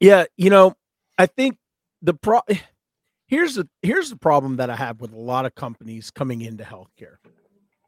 Yeah, 0.00 0.24
you 0.36 0.50
know, 0.50 0.74
I 1.18 1.26
think 1.26 1.56
the 2.02 2.14
pro 2.14 2.40
here's 3.26 3.54
the 3.54 3.68
here's 3.82 4.10
the 4.10 4.16
problem 4.16 4.56
that 4.56 4.70
I 4.70 4.76
have 4.76 5.00
with 5.00 5.12
a 5.12 5.18
lot 5.18 5.46
of 5.46 5.54
companies 5.54 6.10
coming 6.10 6.42
into 6.42 6.64
healthcare. 6.64 7.16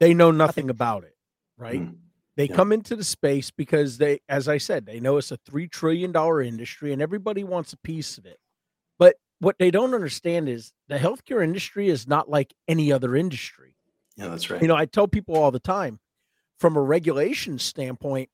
They 0.01 0.15
know 0.15 0.31
nothing 0.31 0.71
about 0.71 1.05
it, 1.05 1.17
right? 1.57 1.81
Mm. 1.81 1.97
They 2.37 2.49
yeah. 2.49 2.55
come 2.55 2.71
into 2.71 2.95
the 2.95 3.03
space 3.03 3.51
because 3.51 3.99
they, 3.99 4.21
as 4.29 4.47
I 4.47 4.59
said, 4.59 4.87
they 4.87 5.01
know 5.01 5.17
it's 5.17 5.33
a 5.33 5.39
three 5.39 5.67
trillion 5.67 6.13
dollar 6.13 6.41
industry 6.41 6.93
and 6.93 7.03
everybody 7.03 7.43
wants 7.43 7.73
a 7.73 7.79
piece 7.79 8.17
of 8.17 8.27
it. 8.27 8.39
But 8.97 9.17
what 9.41 9.57
they 9.59 9.73
don't 9.73 9.93
understand 9.93 10.49
is 10.49 10.73
the 10.87 10.99
healthcare 10.99 11.43
industry 11.43 11.89
is 11.89 12.07
not 12.07 12.31
like 12.31 12.55
any 12.69 12.93
other 12.93 13.17
industry. 13.17 13.75
Yeah, 14.17 14.29
that's 14.29 14.51
right. 14.51 14.63
You 14.63 14.69
know, 14.69 14.77
I 14.77 14.87
tell 14.87 15.09
people 15.09 15.37
all 15.37 15.51
the 15.51 15.59
time, 15.59 15.99
from 16.61 16.77
a 16.77 16.81
regulation 16.81 17.59
standpoint, 17.59 18.31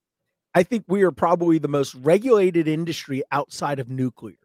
I 0.55 0.63
think 0.63 0.85
we 0.87 1.03
are 1.03 1.11
probably 1.11 1.59
the 1.59 1.69
most 1.69 1.95
regulated 1.97 2.69
industry 2.69 3.23
outside 3.33 3.81
of 3.81 3.89
nuclear. 3.89 4.37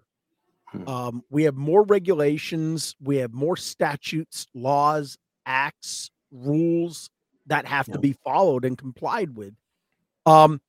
Hmm. 0.68 0.88
Um, 0.88 1.24
we 1.30 1.44
have 1.44 1.56
more 1.56 1.84
regulations, 1.84 2.96
we 3.02 3.18
have 3.18 3.34
more 3.34 3.58
statutes, 3.58 4.48
laws, 4.54 5.18
acts, 5.46 6.12
rules 6.32 7.10
that 7.48 7.66
have 7.66 7.88
yeah. 7.88 7.94
to 7.94 8.00
be 8.00 8.14
followed 8.14 8.66
and 8.66 8.78
complied 8.78 9.36
with. 9.36 9.54
Um, 10.26 10.62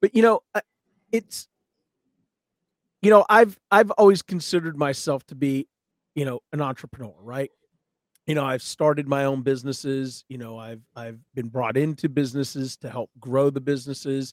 but 0.00 0.14
you 0.14 0.22
know, 0.22 0.42
uh, 0.54 0.60
it's 1.10 1.48
you 3.02 3.10
know, 3.10 3.26
I've 3.28 3.58
I've 3.70 3.90
always 3.92 4.22
considered 4.22 4.78
myself 4.78 5.26
to 5.26 5.34
be, 5.34 5.68
you 6.14 6.24
know, 6.24 6.40
an 6.52 6.60
entrepreneur, 6.60 7.14
right? 7.20 7.50
You 8.26 8.36
know, 8.36 8.44
I've 8.44 8.62
started 8.62 9.08
my 9.08 9.24
own 9.24 9.42
businesses, 9.42 10.24
you 10.28 10.38
know, 10.38 10.56
I've 10.56 10.82
I've 10.94 11.18
been 11.34 11.48
brought 11.48 11.76
into 11.76 12.08
businesses 12.08 12.76
to 12.78 12.88
help 12.88 13.10
grow 13.18 13.50
the 13.50 13.60
businesses. 13.60 14.32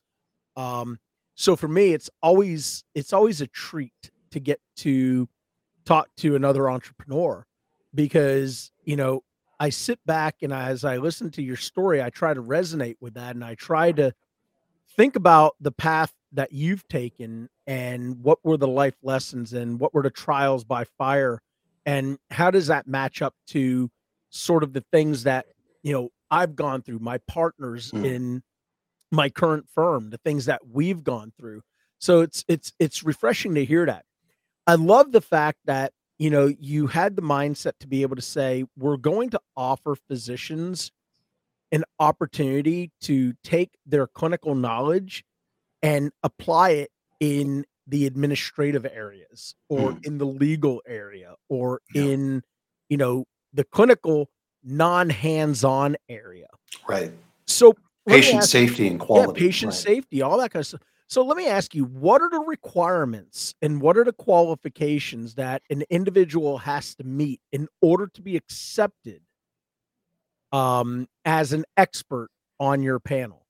Um, 0.55 0.99
so 1.35 1.55
for 1.55 1.67
me, 1.67 1.93
it's 1.93 2.09
always 2.21 2.83
it's 2.95 3.13
always 3.13 3.41
a 3.41 3.47
treat 3.47 4.11
to 4.31 4.39
get 4.39 4.59
to 4.77 5.27
talk 5.85 6.09
to 6.17 6.35
another 6.35 6.69
entrepreneur 6.69 7.45
because 7.95 8.71
you 8.83 8.95
know 8.95 9.23
I 9.59 9.69
sit 9.69 9.99
back 10.05 10.37
and 10.41 10.53
as 10.53 10.83
I 10.83 10.97
listen 10.97 11.29
to 11.31 11.41
your 11.41 11.57
story, 11.57 12.01
I 12.01 12.09
try 12.09 12.33
to 12.33 12.41
resonate 12.41 12.97
with 12.99 13.15
that 13.15 13.35
and 13.35 13.43
I 13.43 13.55
try 13.55 13.91
to 13.93 14.13
think 14.95 15.15
about 15.15 15.55
the 15.59 15.71
path 15.71 16.13
that 16.31 16.51
you've 16.51 16.87
taken 16.87 17.49
and 17.67 18.21
what 18.21 18.39
were 18.43 18.57
the 18.57 18.67
life 18.67 18.95
lessons 19.01 19.53
and 19.53 19.79
what 19.79 19.93
were 19.93 20.03
the 20.03 20.09
trials 20.09 20.63
by 20.63 20.83
fire 20.97 21.41
and 21.85 22.19
how 22.29 22.51
does 22.51 22.67
that 22.67 22.87
match 22.87 23.21
up 23.21 23.33
to 23.47 23.89
sort 24.29 24.63
of 24.63 24.73
the 24.73 24.83
things 24.91 25.23
that 25.23 25.45
you 25.83 25.93
know 25.93 26.09
I've 26.31 26.55
gone 26.55 26.81
through 26.81 26.99
my 26.99 27.17
partners 27.19 27.91
mm. 27.91 28.05
in 28.05 28.43
my 29.11 29.29
current 29.29 29.65
firm 29.73 30.09
the 30.09 30.17
things 30.19 30.45
that 30.45 30.61
we've 30.71 31.03
gone 31.03 31.31
through 31.37 31.61
so 31.99 32.21
it's 32.21 32.45
it's 32.47 32.73
it's 32.79 33.03
refreshing 33.03 33.55
to 33.55 33.65
hear 33.65 33.85
that 33.85 34.05
I 34.67 34.75
love 34.75 35.11
the 35.11 35.21
fact 35.21 35.57
that 35.65 35.93
you 36.19 36.29
know 36.29 36.53
you 36.59 36.87
had 36.87 37.15
the 37.15 37.21
mindset 37.21 37.73
to 37.79 37.87
be 37.87 38.03
able 38.03 38.15
to 38.15 38.21
say 38.21 38.65
we're 38.77 38.97
going 38.97 39.31
to 39.31 39.41
offer 39.57 39.95
physicians 39.95 40.91
an 41.71 41.83
opportunity 41.99 42.91
to 43.01 43.33
take 43.43 43.71
their 43.85 44.07
clinical 44.07 44.55
knowledge 44.55 45.23
and 45.81 46.11
apply 46.23 46.71
it 46.71 46.91
in 47.19 47.65
the 47.87 48.05
administrative 48.05 48.85
areas 48.85 49.55
or 49.69 49.93
mm. 49.93 50.05
in 50.05 50.17
the 50.19 50.25
legal 50.25 50.81
area 50.87 51.33
or 51.49 51.81
yeah. 51.93 52.03
in 52.03 52.43
you 52.89 52.97
know 52.97 53.25
the 53.53 53.63
clinical 53.63 54.29
non-hands-on 54.63 55.95
area 56.09 56.47
right 56.87 57.11
so 57.47 57.73
patient 58.07 58.43
safety 58.43 58.87
and 58.87 58.99
quality 58.99 59.41
yeah, 59.41 59.47
patient 59.47 59.71
right. 59.71 59.79
safety 59.79 60.21
all 60.21 60.37
that 60.37 60.51
kind 60.51 60.61
of 60.61 60.67
stuff 60.67 60.81
so 61.07 61.23
let 61.23 61.37
me 61.37 61.47
ask 61.47 61.73
you 61.73 61.85
what 61.85 62.21
are 62.21 62.29
the 62.29 62.39
requirements 62.39 63.55
and 63.61 63.81
what 63.81 63.97
are 63.97 64.03
the 64.03 64.13
qualifications 64.13 65.35
that 65.35 65.61
an 65.69 65.83
individual 65.89 66.57
has 66.57 66.95
to 66.95 67.03
meet 67.03 67.41
in 67.51 67.67
order 67.81 68.07
to 68.07 68.21
be 68.21 68.35
accepted 68.35 69.21
um, 70.51 71.07
as 71.25 71.53
an 71.53 71.65
expert 71.77 72.29
on 72.59 72.81
your 72.81 72.99
panel 72.99 73.45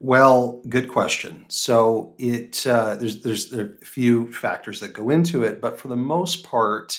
well, 0.00 0.62
good 0.68 0.88
question. 0.88 1.44
So 1.48 2.14
it 2.18 2.64
uh, 2.66 2.94
there's 2.94 3.20
there's 3.20 3.52
a 3.52 3.70
few 3.82 4.32
factors 4.32 4.78
that 4.78 4.92
go 4.92 5.10
into 5.10 5.42
it, 5.42 5.60
but 5.60 5.78
for 5.78 5.88
the 5.88 5.96
most 5.96 6.44
part, 6.44 6.98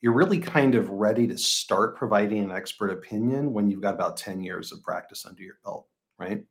you're 0.00 0.12
really 0.12 0.40
kind 0.40 0.74
of 0.74 0.90
ready 0.90 1.28
to 1.28 1.38
start 1.38 1.96
providing 1.96 2.42
an 2.42 2.50
expert 2.50 2.90
opinion 2.90 3.52
when 3.52 3.70
you've 3.70 3.80
got 3.80 3.94
about 3.94 4.16
10 4.16 4.42
years 4.42 4.72
of 4.72 4.82
practice 4.82 5.24
under 5.24 5.42
your 5.42 5.58
belt, 5.64 5.86
right? 6.22 6.44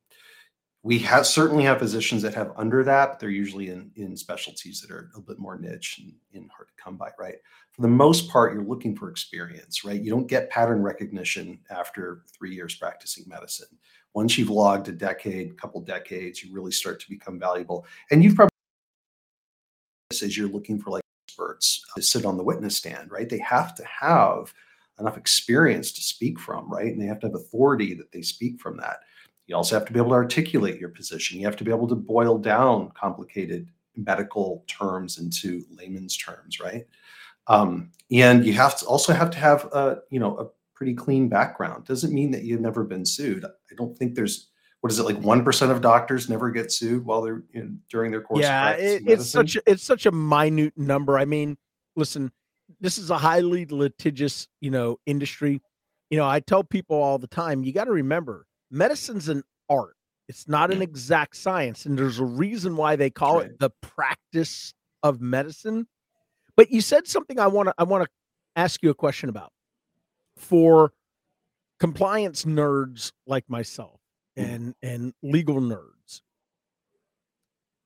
We 0.84 0.98
have 1.00 1.28
certainly 1.28 1.64
have 1.66 1.78
physicians 1.78 2.24
that 2.24 2.34
have 2.34 2.54
under 2.58 2.84
that, 2.84 3.10
but 3.10 3.20
they're 3.20 3.30
usually 3.30 3.70
in, 3.70 3.92
in 3.96 4.18
specialties 4.18 4.82
that 4.82 4.90
are 4.90 5.12
a 5.16 5.22
bit 5.22 5.38
more 5.38 5.58
niche 5.58 6.00
and, 6.02 6.14
and 6.34 6.50
hard 6.50 6.70
to 6.70 6.84
come 6.84 6.98
by, 6.98 7.12
right? 7.20 7.36
For 7.72 7.84
the 7.84 7.88
most 7.88 8.30
part, 8.30 8.54
you're 8.54 8.64
looking 8.64 8.96
for 8.96 9.10
experience, 9.10 9.86
right? 9.86 10.02
You 10.02 10.10
don't 10.10 10.28
get 10.28 10.50
pattern 10.50 10.82
recognition 10.82 11.60
after 11.70 12.24
three 12.36 12.56
years 12.56 12.76
practicing 12.76 13.26
medicine 13.28 13.78
once 14.14 14.38
you've 14.38 14.50
logged 14.50 14.88
a 14.90 14.92
decade, 14.92 15.58
couple 15.60 15.82
decades, 15.82 16.44
you 16.44 16.54
really 16.54 16.72
start 16.72 17.00
to 17.00 17.10
become 17.10 17.40
valuable. 17.40 17.86
And 18.10 18.24
you've 18.24 18.36
probably 18.36 18.50
as 20.22 20.38
you're 20.38 20.50
looking 20.50 20.78
for 20.78 20.92
like 20.92 21.04
experts 21.28 21.84
uh, 21.92 22.00
to 22.00 22.06
sit 22.06 22.26
on 22.26 22.36
the 22.36 22.44
witness 22.44 22.76
stand, 22.76 23.10
right? 23.12 23.30
They 23.30 23.40
have 23.40 23.74
to 23.76 23.84
have 23.86 24.54
enough 25.00 25.18
experience 25.18 25.94
to 25.94 26.02
speak 26.02 26.38
from, 26.38 26.70
right? 26.70 26.88
And 26.88 27.02
they 27.02 27.06
have 27.06 27.20
to 27.22 27.28
have 27.28 27.36
authority 27.36 27.94
that 27.94 28.12
they 28.12 28.22
speak 28.22 28.60
from 28.60 28.78
that. 28.78 28.98
You 29.52 29.58
also 29.58 29.76
have 29.76 29.86
to 29.86 29.92
be 29.92 30.00
able 30.00 30.12
to 30.12 30.16
articulate 30.16 30.80
your 30.80 30.88
position. 30.88 31.38
You 31.38 31.46
have 31.46 31.58
to 31.58 31.66
be 31.66 31.72
able 31.72 31.90
to 31.90 31.96
boil 31.96 32.38
down 32.38 32.90
complicated 32.92 33.68
medical 33.98 34.64
terms 34.66 35.20
into 35.20 35.66
layman's 35.78 36.16
terms, 36.16 36.62
right? 36.62 36.88
Um, 37.48 37.92
and 38.10 38.46
you 38.46 38.54
have 38.54 38.80
to 38.80 38.86
also 38.86 39.12
have 39.12 39.30
to 39.32 39.38
have 39.38 39.66
a, 39.74 40.04
you 40.10 40.22
know, 40.22 40.38
a 40.38 40.46
pretty 40.74 40.94
clean 40.94 41.28
background. 41.28 41.84
Doesn't 41.84 42.14
mean 42.14 42.32
that 42.32 42.44
you've 42.44 42.62
never 42.62 42.86
been 42.86 43.06
sued. 43.06 43.44
I 43.44 43.76
don't 43.76 43.98
think 43.98 44.16
there's 44.16 44.48
what 44.80 44.90
is 44.90 45.00
it 45.00 45.04
like 45.04 45.20
one 45.20 45.44
percent 45.44 45.70
of 45.70 45.82
doctors 45.82 46.30
never 46.30 46.50
get 46.50 46.72
sued 46.72 47.06
while 47.06 47.22
they're 47.22 47.44
in, 47.54 47.82
during 47.90 48.10
their 48.10 48.22
course. 48.22 48.42
Yeah, 48.42 48.72
it, 48.72 49.04
it's 49.06 49.30
such 49.30 49.58
a, 49.58 49.62
it's 49.66 49.84
such 49.84 50.06
a 50.06 50.14
minute 50.14 50.78
number. 50.78 51.20
I 51.20 51.26
mean, 51.26 51.58
listen, 51.98 52.32
this 52.80 52.98
is 52.98 53.10
a 53.10 53.18
highly 53.18 53.66
litigious 53.66 54.48
you 54.62 54.72
know 54.72 54.98
industry. 55.06 55.62
You 56.10 56.18
know, 56.18 56.28
I 56.28 56.40
tell 56.40 56.64
people 56.64 56.96
all 56.96 57.20
the 57.20 57.28
time, 57.28 57.64
you 57.64 57.74
got 57.74 57.86
to 57.86 57.92
remember, 57.92 58.46
medicine's 58.72 59.30
an 59.30 59.44
art. 59.70 59.96
It's 60.28 60.48
not 60.48 60.72
an 60.72 60.82
exact 60.82 61.36
science, 61.36 61.86
and 61.86 61.98
there's 61.98 62.20
a 62.20 62.26
reason 62.26 62.78
why 62.78 62.96
they 62.96 63.10
call 63.10 63.40
right. 63.40 63.48
it 63.48 63.60
the 63.60 63.70
practice 63.82 64.74
of 65.04 65.20
medicine. 65.20 65.88
But 66.56 66.72
you 66.72 66.80
said 66.80 67.08
something 67.08 67.38
I 67.38 67.48
want 67.48 67.68
to 67.68 67.76
I 67.78 67.84
want 67.84 68.04
to 68.04 68.10
ask 68.56 68.82
you 68.82 68.90
a 68.90 68.96
question 68.96 69.30
about 69.30 69.52
for 70.38 70.94
compliance 71.80 72.46
nerds 72.46 73.12
like 73.26 73.50
myself 73.50 74.00
mm. 74.38 74.44
and 74.44 74.76
and 74.82 75.14
legal 75.24 75.60
nerds 75.60 76.22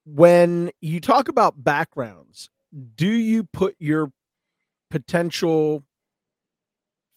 when 0.06 0.72
you 0.82 1.00
talk 1.00 1.28
about 1.28 1.64
backgrounds 1.64 2.50
do 2.96 3.08
you 3.08 3.44
put 3.44 3.76
your 3.80 4.12
potential 4.92 5.84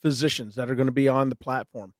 physicians 0.02 0.54
that 0.54 0.70
are 0.70 0.74
going 0.74 0.86
to 0.86 0.92
be 0.92 1.08
on 1.08 1.28
the 1.28 1.36
platform 1.36 1.92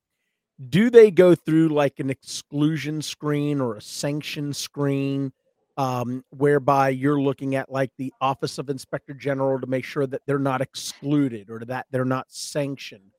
do 0.69 0.91
they 0.91 1.11
go 1.11 1.35
through 1.35 1.69
like 1.69 2.01
an 2.01 2.11
exclusion 2.11 3.01
screen 3.01 3.61
or 3.61 3.77
a 3.77 3.81
sanction 3.81 4.53
screen 4.53 5.33
um, 5.77 6.25
whereby 6.31 6.89
you're 6.89 7.21
looking 7.21 7.55
at 7.55 7.71
like 7.71 7.93
the 7.99 8.13
Office 8.21 8.59
of 8.59 8.69
Inspector 8.69 9.15
General 9.15 9.61
to 9.61 9.67
make 9.69 9.85
sure 9.85 10.07
that 10.09 10.23
they're 10.27 10.41
not 10.41 10.61
excluded 10.61 11.49
or 11.51 11.61
that 11.61 11.87
they're 11.93 12.05
not 12.05 12.27
sanctioned 12.29 13.13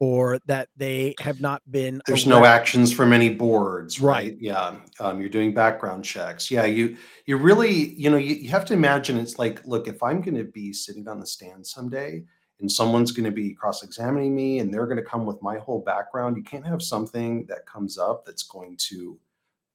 or 0.00 0.40
that 0.46 0.68
they 0.76 1.14
have 1.20 1.40
not 1.40 1.62
been. 1.70 2.02
There's 2.06 2.26
no 2.26 2.44
actions 2.44 2.92
from 2.92 3.12
any 3.12 3.28
boards, 3.28 4.00
right? 4.00 4.32
Right. 4.32 4.36
Yeah. 4.40 4.76
Um, 4.98 5.20
you're 5.20 5.30
doing 5.30 5.54
background 5.54 6.04
checks. 6.04 6.50
Yeah. 6.50 6.64
You, 6.64 6.96
you 7.26 7.36
really, 7.36 7.90
you 7.90 8.10
know, 8.10 8.16
you, 8.16 8.34
you 8.34 8.50
have 8.50 8.64
to 8.66 8.74
imagine 8.74 9.16
it's 9.18 9.38
like, 9.38 9.64
look, 9.64 9.86
if 9.86 10.02
I'm 10.02 10.20
going 10.22 10.38
to 10.38 10.44
be 10.44 10.72
sitting 10.72 11.06
on 11.06 11.20
the 11.20 11.26
stand 11.26 11.64
someday 11.64 12.24
and 12.60 12.70
someone's 12.70 13.12
going 13.12 13.24
to 13.24 13.30
be 13.30 13.54
cross 13.54 13.82
examining 13.82 14.34
me 14.34 14.58
and 14.58 14.72
they're 14.72 14.86
going 14.86 14.96
to 14.96 15.02
come 15.02 15.24
with 15.24 15.40
my 15.42 15.58
whole 15.58 15.80
background, 15.80 16.36
you 16.36 16.42
can't 16.42 16.66
have 16.66 16.82
something 16.82 17.46
that 17.46 17.66
comes 17.66 17.98
up 17.98 18.24
that's 18.24 18.42
going 18.42 18.76
to, 18.76 19.18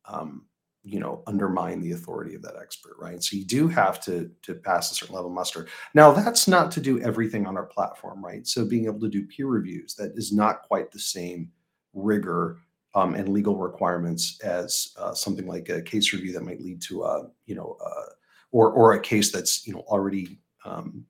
um, 0.06 0.46
you 0.84 1.00
know, 1.00 1.24
undermine 1.26 1.82
the 1.82 1.94
authority 1.94 2.36
of 2.36 2.44
that 2.44 2.56
expert, 2.62 2.96
right? 3.00 3.24
So 3.24 3.36
you 3.36 3.44
do 3.44 3.68
have 3.68 4.00
to 4.02 4.30
to 4.44 4.54
pass 4.54 4.92
a 4.92 4.96
certain 4.96 5.16
level 5.16 5.32
muster. 5.32 5.68
Now, 5.96 6.12
that's 6.12 6.48
not 6.48 6.72
to 6.74 6.80
do 6.80 7.02
everything 7.02 7.48
on 7.48 7.58
our 7.58 7.66
platform, 7.66 8.24
right? 8.24 8.46
So 8.46 8.66
being 8.66 8.86
able 8.86 9.00
to 9.00 9.10
do 9.10 9.26
peer 9.26 9.48
reviews, 9.48 9.96
that 9.96 10.12
is 10.16 10.32
not 10.32 10.62
quite 10.62 10.92
the 10.92 11.00
same 11.00 11.52
rigor 11.94 12.60
um, 12.94 13.16
and 13.16 13.30
legal 13.30 13.58
requirements 13.58 14.40
as 14.42 14.94
uh, 14.98 15.14
something 15.14 15.48
like 15.48 15.70
a 15.70 15.82
case 15.82 16.14
review 16.14 16.32
that 16.34 16.44
might 16.46 16.62
lead 16.62 16.82
to 16.84 17.04
a, 17.04 17.30
you 17.46 17.56
know, 17.56 17.78
uh, 17.84 18.12
or 18.52 18.72
or 18.72 18.94
a 18.94 19.02
case 19.02 19.32
that's 19.32 19.68
you 19.68 19.74
know 19.74 19.82
already 19.88 20.40
um, 20.66 21.06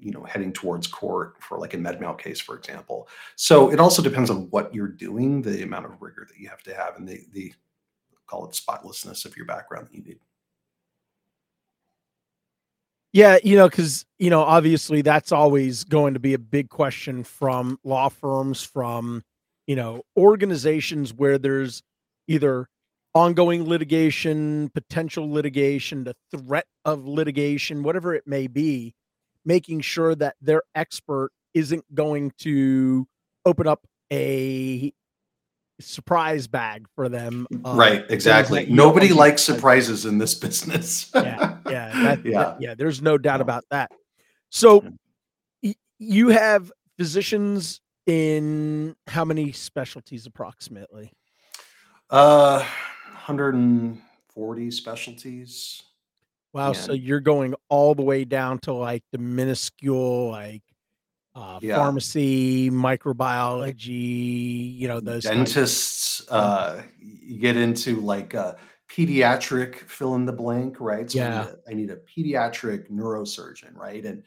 you 0.00 0.12
know 0.12 0.22
heading 0.24 0.52
towards 0.52 0.86
court 0.86 1.36
for 1.40 1.58
like 1.58 1.74
a 1.74 1.78
med 1.78 2.00
mal 2.00 2.14
case, 2.14 2.40
for 2.40 2.56
example. 2.56 3.08
So 3.36 3.70
it 3.70 3.80
also 3.80 4.02
depends 4.02 4.30
on 4.30 4.48
what 4.50 4.74
you're 4.74 4.88
doing, 4.88 5.42
the 5.42 5.62
amount 5.62 5.86
of 5.86 6.00
rigor 6.00 6.26
that 6.28 6.38
you 6.38 6.48
have 6.48 6.62
to 6.64 6.74
have, 6.74 6.96
and 6.96 7.06
the 7.06 7.24
the 7.32 7.52
call 8.26 8.46
it 8.46 8.54
spotlessness 8.54 9.24
of 9.24 9.36
your 9.36 9.46
background 9.46 9.88
that 9.88 9.94
you 9.94 10.02
need. 10.02 10.18
Yeah, 13.12 13.38
you 13.42 13.56
know, 13.56 13.68
because 13.68 14.04
you 14.18 14.30
know, 14.30 14.42
obviously, 14.42 15.02
that's 15.02 15.32
always 15.32 15.84
going 15.84 16.14
to 16.14 16.20
be 16.20 16.34
a 16.34 16.38
big 16.38 16.68
question 16.68 17.24
from 17.24 17.78
law 17.82 18.08
firms, 18.08 18.62
from 18.62 19.24
you 19.66 19.76
know, 19.76 20.02
organizations 20.16 21.12
where 21.12 21.38
there's 21.38 21.82
either 22.26 22.68
ongoing 23.14 23.64
litigation, 23.68 24.70
potential 24.70 25.30
litigation, 25.30 26.04
the 26.04 26.14
threat 26.36 26.66
of 26.84 27.06
litigation, 27.06 27.82
whatever 27.82 28.14
it 28.14 28.26
may 28.26 28.46
be, 28.46 28.94
making 29.48 29.80
sure 29.80 30.14
that 30.14 30.36
their 30.42 30.62
expert 30.74 31.30
isn't 31.54 31.82
going 31.94 32.30
to 32.38 33.08
open 33.46 33.66
up 33.66 33.86
a 34.12 34.92
surprise 35.80 36.46
bag 36.46 36.86
for 36.94 37.08
them. 37.08 37.46
uh, 37.64 37.72
right, 37.74 38.04
exactly. 38.10 38.66
that 38.66 38.70
Nobody 38.70 39.08
likes 39.08 39.40
surprises 39.42 40.04
in 40.04 40.18
this 40.18 40.34
business. 40.44 41.10
yeah, 41.14 41.56
yeah, 41.66 42.02
that, 42.02 42.26
Yeah. 42.26 42.30
yeah, 42.32 42.56
yeah. 42.60 42.74
There's 42.76 43.00
no 43.00 43.16
doubt 43.16 43.40
about 43.40 43.64
that. 43.70 43.90
So, 44.50 44.84
y- 45.62 45.74
you 45.98 46.28
have 46.28 46.70
physicians 46.98 47.80
in 48.06 48.96
how 49.06 49.24
many 49.24 49.52
specialties 49.52 50.26
approximately? 50.26 51.10
Uh, 52.10 52.58
140 53.26 54.70
specialties. 54.70 55.82
Wow. 56.58 56.72
So 56.74 56.92
you're 56.92 57.20
going 57.20 57.54
all 57.68 57.94
the 57.94 58.02
way 58.02 58.24
down 58.24 58.58
to 58.60 58.72
like 58.72 59.02
the 59.12 59.18
minuscule, 59.18 60.30
like 60.30 60.62
uh, 61.34 61.58
Yeah. 61.62 61.76
pharmacy, 61.76 62.70
microbiology. 62.70 64.76
You 64.78 64.88
know 64.88 65.00
those. 65.00 65.24
dentists 65.24 66.28
uh 66.30 66.82
you 67.00 67.38
get 67.38 67.56
into 67.56 68.00
like 68.00 68.34
uh 68.34 68.54
pediatric 68.90 69.76
fill 69.88 70.14
in 70.14 70.24
the 70.24 70.32
blank 70.32 70.80
right 70.80 71.10
so 71.10 71.18
Yeah. 71.18 71.28
I, 71.28 71.34
need 71.44 71.50
a, 71.50 71.60
I 71.70 71.74
need 71.74 71.90
a 71.90 71.96
pediatric 71.96 72.90
neurosurgeon 72.90 73.74
right 73.76 74.04
and 74.04 74.22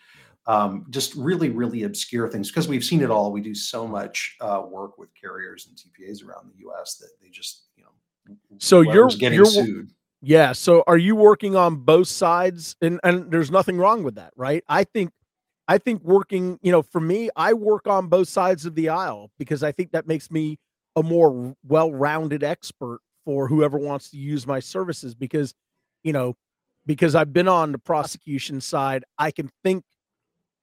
um 0.47 0.85
just 0.89 1.13
really 1.15 1.49
really 1.49 1.83
obscure 1.83 2.27
things 2.29 2.49
because 2.49 2.67
we've 2.67 2.83
seen 2.83 3.01
it 3.01 3.09
all 3.11 3.31
we 3.31 3.41
do 3.41 3.53
so 3.55 3.87
much 3.87 4.35
uh 4.41 4.63
work 4.69 4.97
with 4.97 5.09
carriers 5.19 5.67
and 5.67 5.77
tpas 5.77 6.23
around 6.25 6.51
the 6.55 6.65
us 6.81 6.95
that 6.95 7.09
they 7.21 7.29
just 7.29 7.65
you 7.75 7.83
know 7.83 8.35
So 8.59 8.81
you're- 8.81 9.13
getting 9.15 9.37
you're- 9.37 9.49
sued 9.49 9.91
Yeah. 10.21 10.51
So 10.51 10.83
are 10.87 10.97
you 10.97 11.15
working 11.15 11.55
on 11.55 11.77
both 11.77 12.07
sides? 12.07 12.75
And 12.81 12.99
and 13.03 13.31
there's 13.31 13.49
nothing 13.51 13.77
wrong 13.77 14.03
with 14.03 14.15
that, 14.15 14.33
right? 14.35 14.63
I 14.69 14.83
think 14.83 15.11
I 15.67 15.77
think 15.77 16.03
working, 16.03 16.59
you 16.61 16.71
know, 16.71 16.81
for 16.81 16.99
me, 17.01 17.29
I 17.35 17.53
work 17.53 17.87
on 17.87 18.07
both 18.07 18.27
sides 18.27 18.65
of 18.65 18.75
the 18.75 18.89
aisle 18.89 19.31
because 19.39 19.63
I 19.63 19.71
think 19.71 19.91
that 19.91 20.07
makes 20.07 20.29
me 20.29 20.59
a 20.95 21.03
more 21.03 21.55
well-rounded 21.67 22.43
expert 22.43 22.99
for 23.25 23.47
whoever 23.47 23.77
wants 23.77 24.09
to 24.11 24.17
use 24.17 24.45
my 24.45 24.59
services 24.59 25.15
because, 25.15 25.53
you 26.03 26.11
know, 26.11 26.35
because 26.85 27.15
I've 27.15 27.31
been 27.31 27.47
on 27.47 27.71
the 27.71 27.77
prosecution 27.79 28.59
side, 28.59 29.05
I 29.17 29.31
can 29.31 29.49
think 29.63 29.85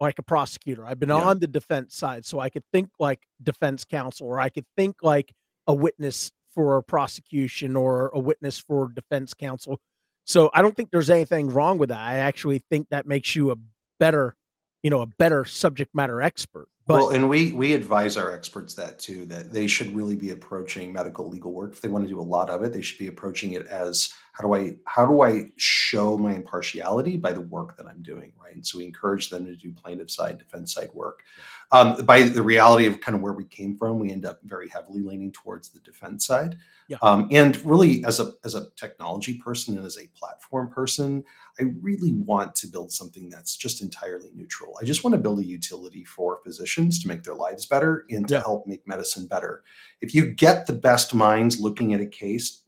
like 0.00 0.18
a 0.18 0.22
prosecutor. 0.22 0.86
I've 0.86 1.00
been 1.00 1.08
Yeah. 1.08 1.16
on 1.16 1.38
the 1.40 1.46
defense 1.48 1.96
side, 1.96 2.24
so 2.26 2.40
I 2.40 2.50
could 2.50 2.64
think 2.72 2.90
like 3.00 3.20
defense 3.42 3.84
counsel 3.84 4.26
or 4.28 4.40
I 4.40 4.48
could 4.50 4.66
think 4.76 4.96
like 5.02 5.32
a 5.66 5.74
witness 5.74 6.30
for 6.54 6.76
a 6.76 6.82
prosecution 6.82 7.76
or 7.76 8.08
a 8.08 8.18
witness 8.18 8.58
for 8.58 8.88
defense 8.88 9.34
counsel. 9.34 9.80
So 10.26 10.50
I 10.52 10.62
don't 10.62 10.76
think 10.76 10.90
there's 10.90 11.10
anything 11.10 11.50
wrong 11.50 11.78
with 11.78 11.88
that. 11.88 12.00
I 12.00 12.18
actually 12.18 12.62
think 12.70 12.88
that 12.90 13.06
makes 13.06 13.34
you 13.34 13.50
a 13.50 13.56
better, 13.98 14.34
you 14.82 14.90
know, 14.90 15.00
a 15.00 15.06
better 15.06 15.44
subject 15.44 15.94
matter 15.94 16.20
expert. 16.20 16.68
But 16.88 16.94
well, 16.94 17.10
and 17.10 17.28
we 17.28 17.52
we 17.52 17.74
advise 17.74 18.16
our 18.16 18.32
experts 18.32 18.72
that 18.74 18.98
too 18.98 19.26
that 19.26 19.52
they 19.52 19.66
should 19.66 19.94
really 19.94 20.16
be 20.16 20.30
approaching 20.30 20.90
medical 20.90 21.28
legal 21.28 21.52
work 21.52 21.72
if 21.72 21.82
they 21.82 21.88
want 21.88 22.06
to 22.06 22.08
do 22.08 22.18
a 22.18 22.22
lot 22.22 22.48
of 22.48 22.62
it. 22.62 22.72
They 22.72 22.80
should 22.80 22.98
be 22.98 23.08
approaching 23.08 23.52
it 23.52 23.66
as 23.66 24.10
how 24.32 24.42
do 24.42 24.54
I 24.54 24.76
how 24.86 25.04
do 25.04 25.20
I 25.20 25.50
show 25.56 26.16
my 26.16 26.34
impartiality 26.34 27.18
by 27.18 27.34
the 27.34 27.42
work 27.42 27.76
that 27.76 27.86
I'm 27.86 28.00
doing, 28.00 28.32
right? 28.42 28.54
And 28.54 28.66
so 28.66 28.78
we 28.78 28.86
encourage 28.86 29.28
them 29.28 29.44
to 29.44 29.54
do 29.54 29.70
plaintiff 29.70 30.10
side, 30.10 30.38
defense 30.38 30.72
side 30.72 30.88
work. 30.94 31.24
Um, 31.72 32.06
by 32.06 32.22
the 32.22 32.42
reality 32.42 32.86
of 32.86 33.02
kind 33.02 33.14
of 33.14 33.20
where 33.20 33.34
we 33.34 33.44
came 33.44 33.76
from, 33.76 33.98
we 33.98 34.10
end 34.10 34.24
up 34.24 34.40
very 34.44 34.70
heavily 34.70 35.02
leaning 35.02 35.30
towards 35.32 35.68
the 35.68 35.80
defense 35.80 36.24
side. 36.24 36.56
Yeah. 36.88 36.96
Um, 37.02 37.28
and 37.30 37.62
really, 37.66 38.02
as 38.06 38.18
a 38.18 38.32
as 38.44 38.54
a 38.54 38.68
technology 38.76 39.34
person 39.34 39.76
and 39.76 39.84
as 39.84 39.98
a 39.98 40.06
platform 40.18 40.70
person, 40.70 41.22
I 41.60 41.64
really 41.80 42.12
want 42.12 42.54
to 42.56 42.66
build 42.66 42.92
something 42.92 43.28
that's 43.28 43.56
just 43.56 43.82
entirely 43.82 44.30
neutral. 44.34 44.76
I 44.80 44.84
just 44.84 45.04
want 45.04 45.14
to 45.14 45.20
build 45.20 45.40
a 45.40 45.44
utility 45.44 46.04
for 46.04 46.40
physicians 46.44 47.00
to 47.02 47.08
make 47.08 47.22
their 47.22 47.34
lives 47.34 47.66
better 47.66 48.04
and 48.10 48.28
to 48.28 48.40
help 48.40 48.66
make 48.66 48.86
medicine 48.86 49.26
better. 49.26 49.64
If 50.00 50.14
you 50.14 50.30
get 50.30 50.66
the 50.66 50.72
best 50.72 51.14
minds 51.14 51.60
looking 51.60 51.94
at 51.94 52.00
a 52.00 52.06
case 52.06 52.62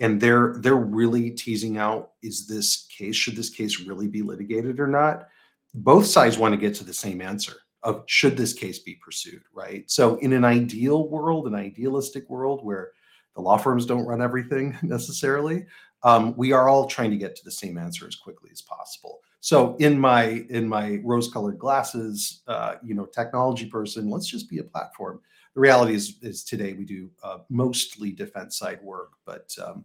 and 0.00 0.20
they're 0.20 0.56
they're 0.58 0.74
really 0.74 1.30
teasing 1.30 1.78
out 1.78 2.12
is 2.22 2.46
this 2.46 2.86
case 2.86 3.14
should 3.14 3.36
this 3.36 3.50
case 3.50 3.80
really 3.80 4.08
be 4.08 4.22
litigated 4.22 4.80
or 4.80 4.88
not? 4.88 5.28
Both 5.74 6.06
sides 6.06 6.38
want 6.38 6.52
to 6.52 6.60
get 6.60 6.74
to 6.76 6.84
the 6.84 6.94
same 6.94 7.20
answer 7.20 7.54
of 7.84 8.02
should 8.06 8.36
this 8.36 8.52
case 8.52 8.78
be 8.78 8.94
pursued, 8.96 9.42
right? 9.52 9.88
So 9.90 10.16
in 10.16 10.32
an 10.32 10.44
ideal 10.44 11.08
world, 11.08 11.46
an 11.46 11.54
idealistic 11.54 12.28
world 12.30 12.64
where 12.64 12.92
the 13.34 13.42
law 13.42 13.58
firms 13.58 13.84
don't 13.84 14.06
run 14.06 14.22
everything 14.22 14.76
necessarily, 14.82 15.66
um, 16.04 16.34
we 16.36 16.52
are 16.52 16.68
all 16.68 16.86
trying 16.86 17.10
to 17.10 17.16
get 17.16 17.34
to 17.36 17.44
the 17.44 17.50
same 17.50 17.76
answer 17.78 18.06
as 18.06 18.14
quickly 18.14 18.50
as 18.52 18.62
possible. 18.62 19.20
So 19.40 19.76
in 19.76 19.98
my 19.98 20.44
in 20.48 20.68
my 20.68 21.00
rose-colored 21.04 21.58
glasses, 21.58 22.42
uh, 22.46 22.76
you 22.82 22.94
know, 22.94 23.06
technology 23.06 23.66
person, 23.66 24.08
let's 24.08 24.26
just 24.26 24.48
be 24.48 24.58
a 24.58 24.64
platform. 24.64 25.20
The 25.54 25.60
reality 25.60 25.94
is 25.94 26.16
is 26.22 26.44
today 26.44 26.72
we 26.74 26.84
do 26.84 27.10
uh, 27.22 27.38
mostly 27.50 28.12
defense 28.12 28.58
side 28.58 28.80
work, 28.82 29.12
but 29.26 29.54
um, 29.64 29.84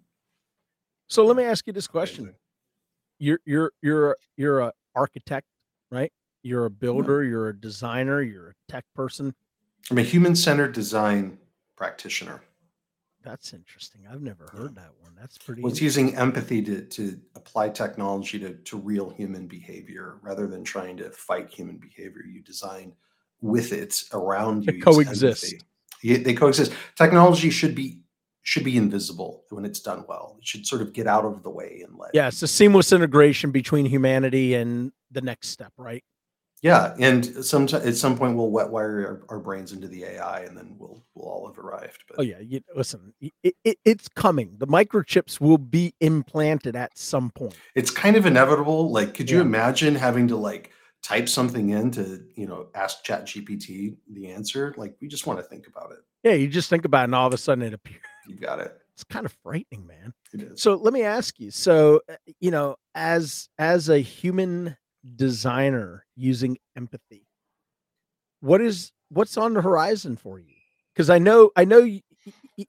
so 1.08 1.26
let 1.26 1.36
me 1.36 1.44
ask 1.44 1.66
you 1.68 1.74
this 1.74 1.88
question. 1.88 2.36
You're 3.18 3.40
you're 3.46 3.72
you're 3.82 4.18
you're 4.38 4.60
a 4.60 4.74
architect, 4.96 5.48
right? 5.92 6.12
You're 6.42 6.66
a 6.66 6.70
builder, 6.70 7.24
you're 7.24 7.50
a 7.50 7.60
designer, 7.60 8.22
you're 8.22 8.50
a 8.52 8.72
tech 8.72 8.86
person. 8.96 9.36
I'm 9.92 9.98
a 9.98 10.04
human-centered 10.04 10.72
design 10.72 11.38
practitioner. 11.76 12.42
That's 13.24 13.54
interesting. 13.54 14.02
I've 14.10 14.22
never 14.22 14.50
heard 14.54 14.76
that 14.76 14.92
one. 15.00 15.12
That's 15.20 15.38
pretty 15.38 15.62
Well, 15.62 15.72
it's 15.72 15.82
using 15.82 16.16
empathy 16.16 16.62
to, 16.64 16.82
to 16.82 17.20
apply 17.36 17.70
technology 17.70 18.40
to, 18.40 18.54
to 18.54 18.78
real 18.78 19.10
human 19.10 19.46
behavior 19.46 20.20
rather 20.22 20.48
than 20.48 20.64
trying 20.64 20.98
to 20.98 21.10
fight 21.12 21.50
human 21.50 21.78
behavior. 21.78 22.24
You 22.26 22.42
design 22.42 22.94
with 23.42 23.74
it 23.74 24.04
around 24.14 24.66
you. 24.66 24.74
They 24.74 24.80
coexist. 24.80 25.56
Yeah, 26.02 26.18
they 26.18 26.34
coexist. 26.34 26.72
Technology 26.96 27.50
should 27.50 27.76
be 27.76 28.02
should 28.42 28.64
be 28.64 28.78
invisible 28.78 29.44
when 29.50 29.66
it's 29.66 29.82
done 29.82 30.06
well. 30.08 30.38
It 30.40 30.48
should 30.48 30.66
sort 30.66 30.82
of 30.82 30.94
get 30.94 31.06
out 31.06 31.26
of 31.26 31.44
the 31.44 31.50
way 31.50 31.84
and 31.86 31.98
let. 31.98 32.12
Yeah, 32.14 32.30
it's 32.30 32.42
a 32.42 32.48
seamless 32.48 32.92
integration 32.92 33.52
between 33.52 33.86
humanity 33.86 34.56
and 34.56 34.92
the 35.12 35.22
next 35.22 35.50
step, 35.50 35.74
right? 35.78 36.04
Yeah, 36.62 36.93
and 37.00 37.26
some 37.45 37.63
at 37.72 37.95
some 37.95 38.17
point 38.17 38.36
we'll 38.36 38.50
wet 38.52 38.69
wire 38.69 39.24
our, 39.30 39.38
our 39.38 39.39
brains 39.39 39.72
into 39.72 39.88
the 39.88 40.04
AI, 40.04 40.41
and 40.41 40.58
then 40.58 40.76
we'll 40.78 41.02
we'll 41.15 41.30
all 41.30 41.48
have 41.48 41.58
arrived. 41.58 42.04
But 42.08 42.19
Oh 42.19 42.22
yeah, 42.22 42.39
you, 42.39 42.60
listen, 42.76 43.13
it, 43.43 43.56
it, 43.63 43.78
it's 43.86 44.10
coming. 44.10 44.56
The 44.58 44.67
microchips 44.67 45.39
will 45.39 45.58
be 45.58 45.93
implanted 46.02 46.76
at 46.76 46.98
some 46.98 47.30
point. 47.32 47.56
it's 47.76 47.91
kind 47.91 48.15
of 48.17 48.26
inevitable. 48.26 48.91
Like, 48.91 49.13
could 49.13 49.30
you 49.30 49.38
Yeah. 49.38 49.43
imagine 49.43 49.95
having 49.95 50.28
to 50.28 50.36
like 50.36 50.72
type 51.02 51.30
something 51.30 51.69
in 51.69 51.91
to, 51.91 52.26
you 52.36 52.45
know, 52.45 52.67
ask 52.76 53.04
Chat 53.06 53.26
GPT 53.26 53.95
the 54.12 54.28
answer? 54.30 54.74
Like, 54.76 54.95
we 55.02 55.08
just 55.08 55.26
want 55.26 55.39
to 55.39 55.43
think 55.43 55.65
about 55.67 55.91
it. 55.93 56.00
Yeah, 56.24 56.34
you 56.34 56.50
just 56.50 56.69
think 56.69 56.84
about 56.84 57.02
it, 57.02 57.04
and 57.06 57.15
all 57.15 57.26
of 57.28 57.34
a 57.34 57.38
sudden 57.38 57.63
it 57.63 57.74
appears. 57.74 58.02
You 58.28 58.36
got 58.36 58.60
it. 58.60 58.78
it's 58.93 59.06
kind 59.06 59.26
of 59.26 59.34
frightening, 59.43 59.88
man. 59.88 60.13
It 60.34 60.41
is. 60.41 60.62
So 60.62 60.76
let 60.76 60.91
me 60.93 61.04
ask 61.04 61.39
you. 61.39 61.52
So 61.52 62.02
uh, 62.12 62.15
you 62.41 62.52
know, 62.52 62.76
as 62.95 63.48
as 63.58 63.88
a 63.88 64.00
human 64.00 64.76
designer 65.16 66.06
using 66.16 66.58
empathy, 66.76 67.28
what 68.42 68.62
is 68.62 68.92
what's 69.10 69.38
on 69.38 69.54
the 69.54 69.62
horizon 69.62 70.16
for 70.16 70.40
you? 70.40 70.56
Because 70.94 71.10
I 71.10 71.20
know 71.20 71.52
I 71.56 71.66
know 71.66 71.88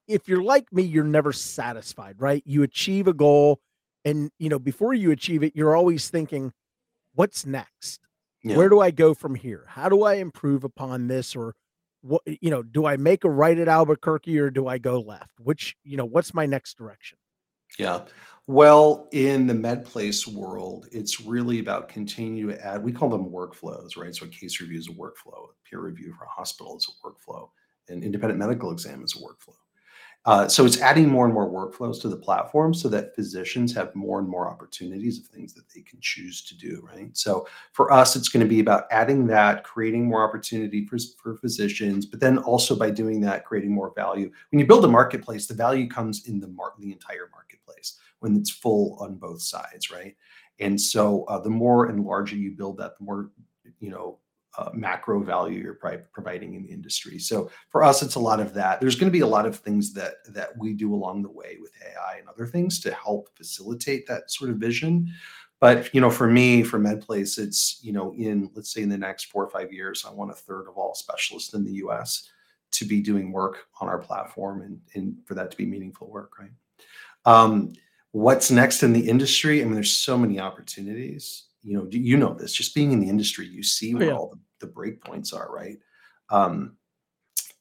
if 0.07 0.29
you're 0.29 0.43
like 0.43 0.73
me, 0.73 0.83
you're 0.83 1.05
never 1.05 1.33
satisfied, 1.33 2.17
right? 2.19 2.43
You 2.47 2.63
achieve 2.63 3.09
a 3.09 3.13
goal, 3.13 3.61
and 4.05 4.31
you 4.39 4.49
know 4.49 4.59
before 4.59 4.95
you 4.95 5.11
achieve 5.11 5.43
it, 5.43 5.55
you're 5.55 5.77
always 5.77 6.09
thinking, 6.09 6.53
what's 7.15 7.47
next? 7.47 8.01
Yeah. 8.43 8.57
Where 8.57 8.69
do 8.69 8.81
I 8.81 8.91
go 8.91 9.13
from 9.15 9.35
here? 9.35 9.65
How 9.69 9.89
do 9.89 10.03
I 10.03 10.15
improve 10.15 10.65
upon 10.65 11.09
this? 11.09 11.37
Or 11.37 11.55
what 12.01 12.23
you 12.27 12.51
know, 12.51 12.63
do 12.63 12.87
I 12.87 12.97
make 12.97 13.25
a 13.25 13.31
right 13.31 13.59
at 13.59 13.69
Albuquerque 13.69 14.39
or 14.39 14.51
do 14.51 14.67
I 14.67 14.79
go 14.79 15.01
left? 15.01 15.39
Which, 15.39 15.77
you 15.85 15.97
know, 15.97 16.07
what's 16.07 16.33
my 16.33 16.47
next 16.47 16.79
direction? 16.79 17.19
Yeah. 17.79 18.03
Well, 18.47 19.09
in 19.13 19.47
the 19.47 19.55
MedPlace 19.55 20.27
world, 20.27 20.89
it's 20.91 21.21
really 21.21 21.61
about 21.61 21.89
continuing 21.89 22.55
to 22.57 22.67
add, 22.67 22.83
we 22.83 22.93
call 22.93 23.09
them 23.09 23.31
workflows, 23.31 23.97
right? 23.97 24.15
So 24.15 24.27
a 24.27 24.29
case 24.29 24.61
review 24.61 24.79
is 24.79 24.89
a 24.89 24.93
workflow, 24.93 25.49
peer 25.69 25.81
review 25.81 26.13
for 26.19 26.25
a 26.25 26.29
hospital 26.29 26.77
is 26.77 26.89
a 26.89 27.07
workflow, 27.07 27.49
an 27.89 28.03
independent 28.03 28.41
medical 28.41 28.73
exam 28.73 29.05
is 29.05 29.15
a 29.15 29.19
workflow. 29.19 29.55
Uh, 30.27 30.47
so 30.47 30.67
it's 30.67 30.81
adding 30.81 31.09
more 31.09 31.25
and 31.25 31.33
more 31.33 31.51
workflows 31.51 32.01
to 32.01 32.09
the 32.09 32.17
platform 32.17 32.75
so 32.75 32.89
that 32.91 33.15
physicians 33.15 33.75
have 33.75 33.95
more 33.95 34.19
and 34.19 34.29
more 34.29 34.51
opportunities 34.51 35.19
of 35.19 35.25
things 35.25 35.55
that 35.55 35.69
they 35.75 35.81
can 35.81 35.99
choose 36.03 36.45
to 36.45 36.57
do, 36.59 36.87
right? 36.87 37.17
So 37.17 37.47
for 37.73 37.91
us, 37.91 38.17
it's 38.17 38.29
going 38.29 38.45
to 38.45 38.49
be 38.49 38.61
about 38.61 38.85
adding 38.91 39.27
that, 39.29 39.65
creating 39.65 40.07
more 40.07 40.23
opportunity 40.23 40.87
for, 40.87 40.99
for 41.23 41.37
physicians, 41.37 42.05
but 42.05 42.21
then 42.21 42.37
also 42.37 42.77
by 42.77 42.91
doing 42.91 43.23
that, 43.23 43.47
creating 43.47 43.73
more 43.73 43.95
value. 43.97 44.31
When 44.51 44.61
you 44.61 44.67
build 44.67 44.85
a 44.85 44.89
marketplace, 44.89 45.47
the 45.47 45.55
value 45.55 45.89
comes 45.89 46.29
in 46.29 46.39
the 46.39 46.49
mar- 46.49 46.75
the 46.79 46.93
entire 46.93 47.31
marketplace 47.33 47.99
when 48.19 48.37
it's 48.37 48.51
full 48.51 48.99
on 49.01 49.15
both 49.17 49.41
sides, 49.41 49.91
right? 49.91 50.15
And 50.59 50.79
so 50.79 51.25
uh, 51.25 51.41
the 51.41 51.49
more 51.49 51.87
and 51.87 52.05
larger 52.05 52.37
you 52.37 52.51
build 52.51 52.77
that, 52.77 52.99
the 52.99 53.05
more 53.05 53.31
you 53.81 53.91
know 53.91 54.19
uh, 54.61 54.71
macro 54.75 55.21
value 55.23 55.59
you're 55.63 56.01
providing 56.13 56.55
in 56.55 56.63
the 56.63 56.71
industry. 56.71 57.19
So 57.19 57.51
for 57.71 57.83
us, 57.83 58.03
it's 58.03 58.17
a 58.17 58.21
lot 58.21 58.41
of 58.41 58.53
that. 58.55 58.81
There's 58.81 58.97
going 58.97 59.11
to 59.11 59.19
be 59.19 59.21
a 59.21 59.27
lot 59.27 59.47
of 59.47 59.57
things 59.57 59.93
that 59.95 60.17
that 60.29 60.57
we 60.59 60.75
do 60.75 60.95
along 60.95 61.23
the 61.23 61.31
way 61.31 61.57
with 61.61 61.73
AI 61.83 62.19
and 62.19 62.29
other 62.29 62.47
things 62.47 62.79
to 62.81 62.93
help 62.93 63.29
facilitate 63.37 64.07
that 64.07 64.31
sort 64.31 64.51
of 64.51 64.57
vision. 64.57 65.11
But 65.61 65.95
you 65.95 66.01
know, 66.01 66.11
for 66.11 66.27
me, 66.27 66.63
for 66.63 66.79
MedPlace, 66.79 67.39
it's 67.39 67.81
you 67.83 67.93
know, 67.93 68.13
in 68.15 68.51
let's 68.55 68.73
say 68.73 68.83
in 68.83 68.89
the 68.91 68.99
next 68.99 69.25
four 69.27 69.45
or 69.45 69.51
five 69.51 69.73
years, 69.73 70.05
I 70.07 70.13
want 70.13 70.31
a 70.31 70.35
third 70.35 70.67
of 70.69 70.77
all 70.77 70.95
specialists 70.95 71.55
in 71.55 71.65
the 71.65 71.73
U.S. 71.85 72.29
to 72.73 72.85
be 72.85 73.01
doing 73.01 73.33
work 73.33 73.67
on 73.81 73.89
our 73.89 73.99
platform, 73.99 74.63
and 74.63 74.81
and 74.95 75.17
for 75.27 75.35
that 75.35 75.51
to 75.51 75.57
be 75.57 75.67
meaningful 75.67 76.09
work, 76.11 76.33
right? 76.39 76.53
Um, 77.25 77.73
what's 78.13 78.51
next 78.51 78.83
in 78.83 78.93
the 78.93 79.09
industry? 79.09 79.61
I 79.61 79.65
mean, 79.65 79.75
there's 79.75 79.95
so 79.97 80.19
many 80.19 80.41
opportunities. 80.41 81.45
You 81.63 81.77
know, 81.77 81.87
you 81.91 82.17
know 82.17 82.33
this. 82.33 82.55
Just 82.55 82.75
being 82.75 82.93
in 82.93 83.01
the 83.01 83.09
industry, 83.11 83.47
you 83.47 83.63
see 83.63 83.95
Oh, 83.95 84.01
yeah. 84.01 84.13
all 84.13 84.31
the, 84.31 84.39
the 84.61 84.67
breakpoints 84.67 85.35
are, 85.35 85.51
right? 85.53 85.79
Um, 86.31 86.77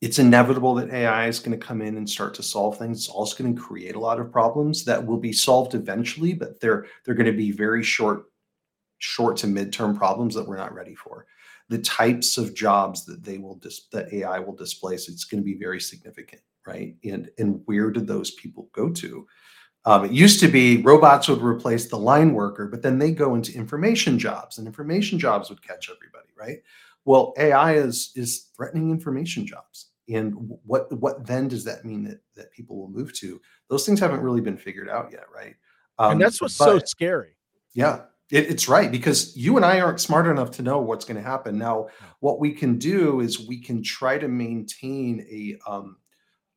it's 0.01 0.19
inevitable 0.19 0.75
that 0.75 0.91
AI 0.91 1.27
is 1.27 1.39
going 1.39 1.57
to 1.59 1.65
come 1.65 1.81
in 1.81 1.97
and 1.97 2.09
start 2.09 2.33
to 2.35 2.43
solve 2.43 2.77
things. 2.77 2.99
It's 2.99 3.09
also 3.09 3.41
going 3.41 3.53
to 3.53 3.61
create 3.61 3.95
a 3.95 3.99
lot 3.99 4.19
of 4.19 4.31
problems 4.31 4.85
that 4.85 5.05
will 5.05 5.17
be 5.17 5.33
solved 5.33 5.75
eventually, 5.75 6.33
but 6.33 6.59
they're 6.61 6.85
they're 7.03 7.15
going 7.15 7.25
to 7.25 7.33
be 7.33 7.51
very 7.51 7.83
short, 7.83 8.25
short 8.99 9.35
to 9.37 9.47
midterm 9.47 9.97
problems 9.97 10.35
that 10.35 10.47
we're 10.47 10.57
not 10.57 10.73
ready 10.73 10.95
for. 10.95 11.25
The 11.67 11.79
types 11.79 12.37
of 12.37 12.55
jobs 12.55 13.05
that 13.05 13.23
they 13.23 13.37
will 13.37 13.55
dis- 13.55 13.87
that 13.91 14.11
AI 14.13 14.39
will 14.39 14.55
displace, 14.55 15.09
it's 15.09 15.25
going 15.25 15.41
to 15.41 15.45
be 15.45 15.57
very 15.57 15.81
significant, 15.81 16.41
right? 16.65 16.95
And 17.03 17.29
and 17.37 17.61
where 17.65 17.91
do 17.91 17.99
those 17.99 18.31
people 18.31 18.69
go 18.71 18.89
to? 18.89 19.27
Um, 19.85 20.05
it 20.05 20.11
used 20.11 20.39
to 20.41 20.47
be 20.47 20.81
robots 20.81 21.27
would 21.27 21.41
replace 21.41 21.89
the 21.89 21.97
line 21.97 22.33
worker, 22.33 22.67
but 22.67 22.81
then 22.81 22.99
they 22.99 23.11
go 23.11 23.35
into 23.35 23.53
information 23.53 24.17
jobs, 24.17 24.57
and 24.57 24.67
information 24.67 25.19
jobs 25.19 25.49
would 25.49 25.61
catch 25.61 25.89
everybody, 25.89 26.29
right? 26.37 26.59
Well, 27.05 27.33
AI 27.37 27.75
is 27.75 28.11
is 28.15 28.49
threatening 28.55 28.91
information 28.91 29.45
jobs, 29.45 29.91
and 30.07 30.33
what 30.65 30.91
what 30.99 31.25
then 31.25 31.47
does 31.47 31.63
that 31.65 31.85
mean 31.85 32.03
that 32.03 32.21
that 32.35 32.51
people 32.51 32.77
will 32.77 32.89
move 32.89 33.13
to? 33.19 33.41
Those 33.69 33.85
things 33.85 33.99
haven't 33.99 34.21
really 34.21 34.41
been 34.41 34.57
figured 34.57 34.89
out 34.89 35.11
yet, 35.11 35.25
right? 35.33 35.55
Um, 35.97 36.13
and 36.13 36.21
that's 36.21 36.41
what's 36.41 36.55
so 36.55 36.79
scary. 36.79 37.35
yeah, 37.73 38.01
it, 38.31 38.49
it's 38.49 38.67
right 38.67 38.91
because 38.91 39.35
you 39.35 39.57
and 39.57 39.65
I 39.65 39.79
aren't 39.79 39.99
smart 39.99 40.27
enough 40.27 40.51
to 40.51 40.61
know 40.61 40.79
what's 40.79 41.05
going 41.05 41.17
to 41.17 41.27
happen. 41.27 41.57
Now, 41.57 41.87
what 42.19 42.39
we 42.39 42.51
can 42.51 42.77
do 42.77 43.21
is 43.21 43.39
we 43.39 43.59
can 43.59 43.83
try 43.83 44.17
to 44.17 44.27
maintain 44.27 45.25
a 45.29 45.57
um, 45.69 45.97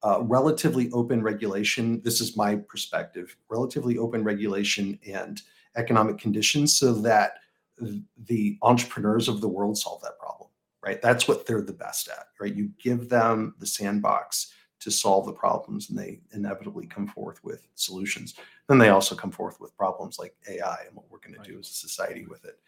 uh, 0.02 0.20
relatively 0.22 0.90
open 0.92 1.22
regulation. 1.22 2.00
This 2.02 2.20
is 2.20 2.36
my 2.36 2.56
perspective: 2.56 3.36
relatively 3.48 3.98
open 3.98 4.24
regulation 4.24 4.98
and 5.06 5.40
economic 5.76 6.18
conditions, 6.18 6.74
so 6.74 6.92
that 6.92 7.32
th- 7.32 7.41
the 7.78 8.58
entrepreneurs 8.62 9.28
of 9.28 9.40
the 9.40 9.48
world 9.48 9.78
solve 9.78 10.02
that 10.02 10.18
problem. 10.18 10.48
Right? 10.84 11.00
That's 11.00 11.28
what 11.28 11.46
they're 11.46 11.62
the 11.62 11.72
best 11.72 12.08
at. 12.08 12.26
Right? 12.40 12.54
You 12.54 12.70
give 12.82 13.08
them 13.08 13.54
the 13.58 13.66
sandbox 13.66 14.52
to 14.80 14.90
solve 14.90 15.26
the 15.26 15.32
problems, 15.32 15.90
and 15.90 15.98
they 15.98 16.20
inevitably 16.32 16.86
come 16.86 17.06
forth 17.06 17.42
with 17.44 17.68
solutions 17.76 18.34
then 18.72 18.78
they 18.78 18.88
also 18.88 19.14
come 19.14 19.30
forth 19.30 19.60
with 19.60 19.76
problems 19.76 20.18
like 20.18 20.34
AI 20.48 20.78
and 20.86 20.96
what 20.96 21.04
we're 21.10 21.18
going 21.18 21.40
to 21.40 21.50
do 21.50 21.58
as 21.58 21.68
a 21.68 21.72
society 21.72 22.26
with 22.26 22.44
it. 22.44 22.58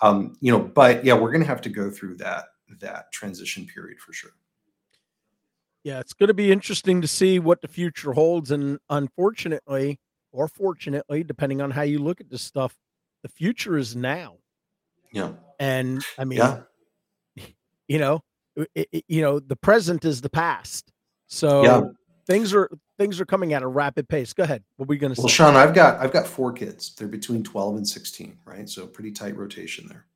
Um, 0.00 0.36
you 0.40 0.50
know, 0.50 0.58
but 0.58 1.04
yeah, 1.04 1.14
we're 1.14 1.30
going 1.30 1.42
to 1.42 1.48
have 1.48 1.60
to 1.62 1.68
go 1.68 1.90
through 1.90 2.16
that 2.16 2.46
that 2.80 3.12
transition 3.12 3.66
period 3.66 4.00
for 4.00 4.12
sure. 4.12 4.32
Yeah, 5.84 6.00
it's 6.00 6.14
going 6.14 6.28
to 6.28 6.34
be 6.34 6.50
interesting 6.50 7.00
to 7.00 7.08
see 7.08 7.38
what 7.38 7.60
the 7.60 7.68
future 7.68 8.12
holds. 8.12 8.50
And 8.50 8.78
unfortunately, 8.88 10.00
or 10.32 10.48
fortunately, 10.48 11.22
depending 11.22 11.60
on 11.60 11.70
how 11.70 11.82
you 11.82 11.98
look 11.98 12.20
at 12.20 12.30
this 12.30 12.42
stuff, 12.42 12.76
the 13.22 13.28
future 13.28 13.76
is 13.76 13.94
now. 13.94 14.36
Yeah, 15.12 15.32
And 15.60 16.02
I 16.18 16.24
mean, 16.24 16.38
yeah, 16.38 16.60
you 17.88 17.98
know, 17.98 18.20
it, 18.56 18.88
it- 18.92 19.04
you 19.08 19.20
know, 19.22 19.38
the 19.38 19.56
present 19.56 20.04
is 20.04 20.20
the 20.20 20.30
past. 20.30 20.90
So 21.28 21.62
Yeah. 21.62 21.82
things 22.26 22.54
are 22.54 22.70
things 22.98 23.20
are 23.20 23.26
coming 23.26 23.52
at 23.52 23.62
a 23.62 23.66
rapid 23.66 24.08
pace. 24.08 24.32
Go 24.32 24.42
ahead. 24.44 24.62
What 24.76 24.88
were 24.88 24.92
we 24.92 24.98
going 24.98 25.14
to 25.14 25.20
Well, 25.20 25.28
say? 25.28 25.34
Sean, 25.34 25.54
I've 25.56 25.74
got 25.74 26.00
I've 26.00 26.12
got 26.12 26.26
four 26.26 26.52
kids. 26.52 26.94
They're 26.94 27.08
between 27.08 27.42
12 27.42 27.76
and 27.76 27.88
16, 27.88 28.38
right? 28.44 28.68
So 28.68 28.86
pretty 28.86 29.12
tight 29.12 29.36
rotation 29.36 29.86
there. 29.88 30.06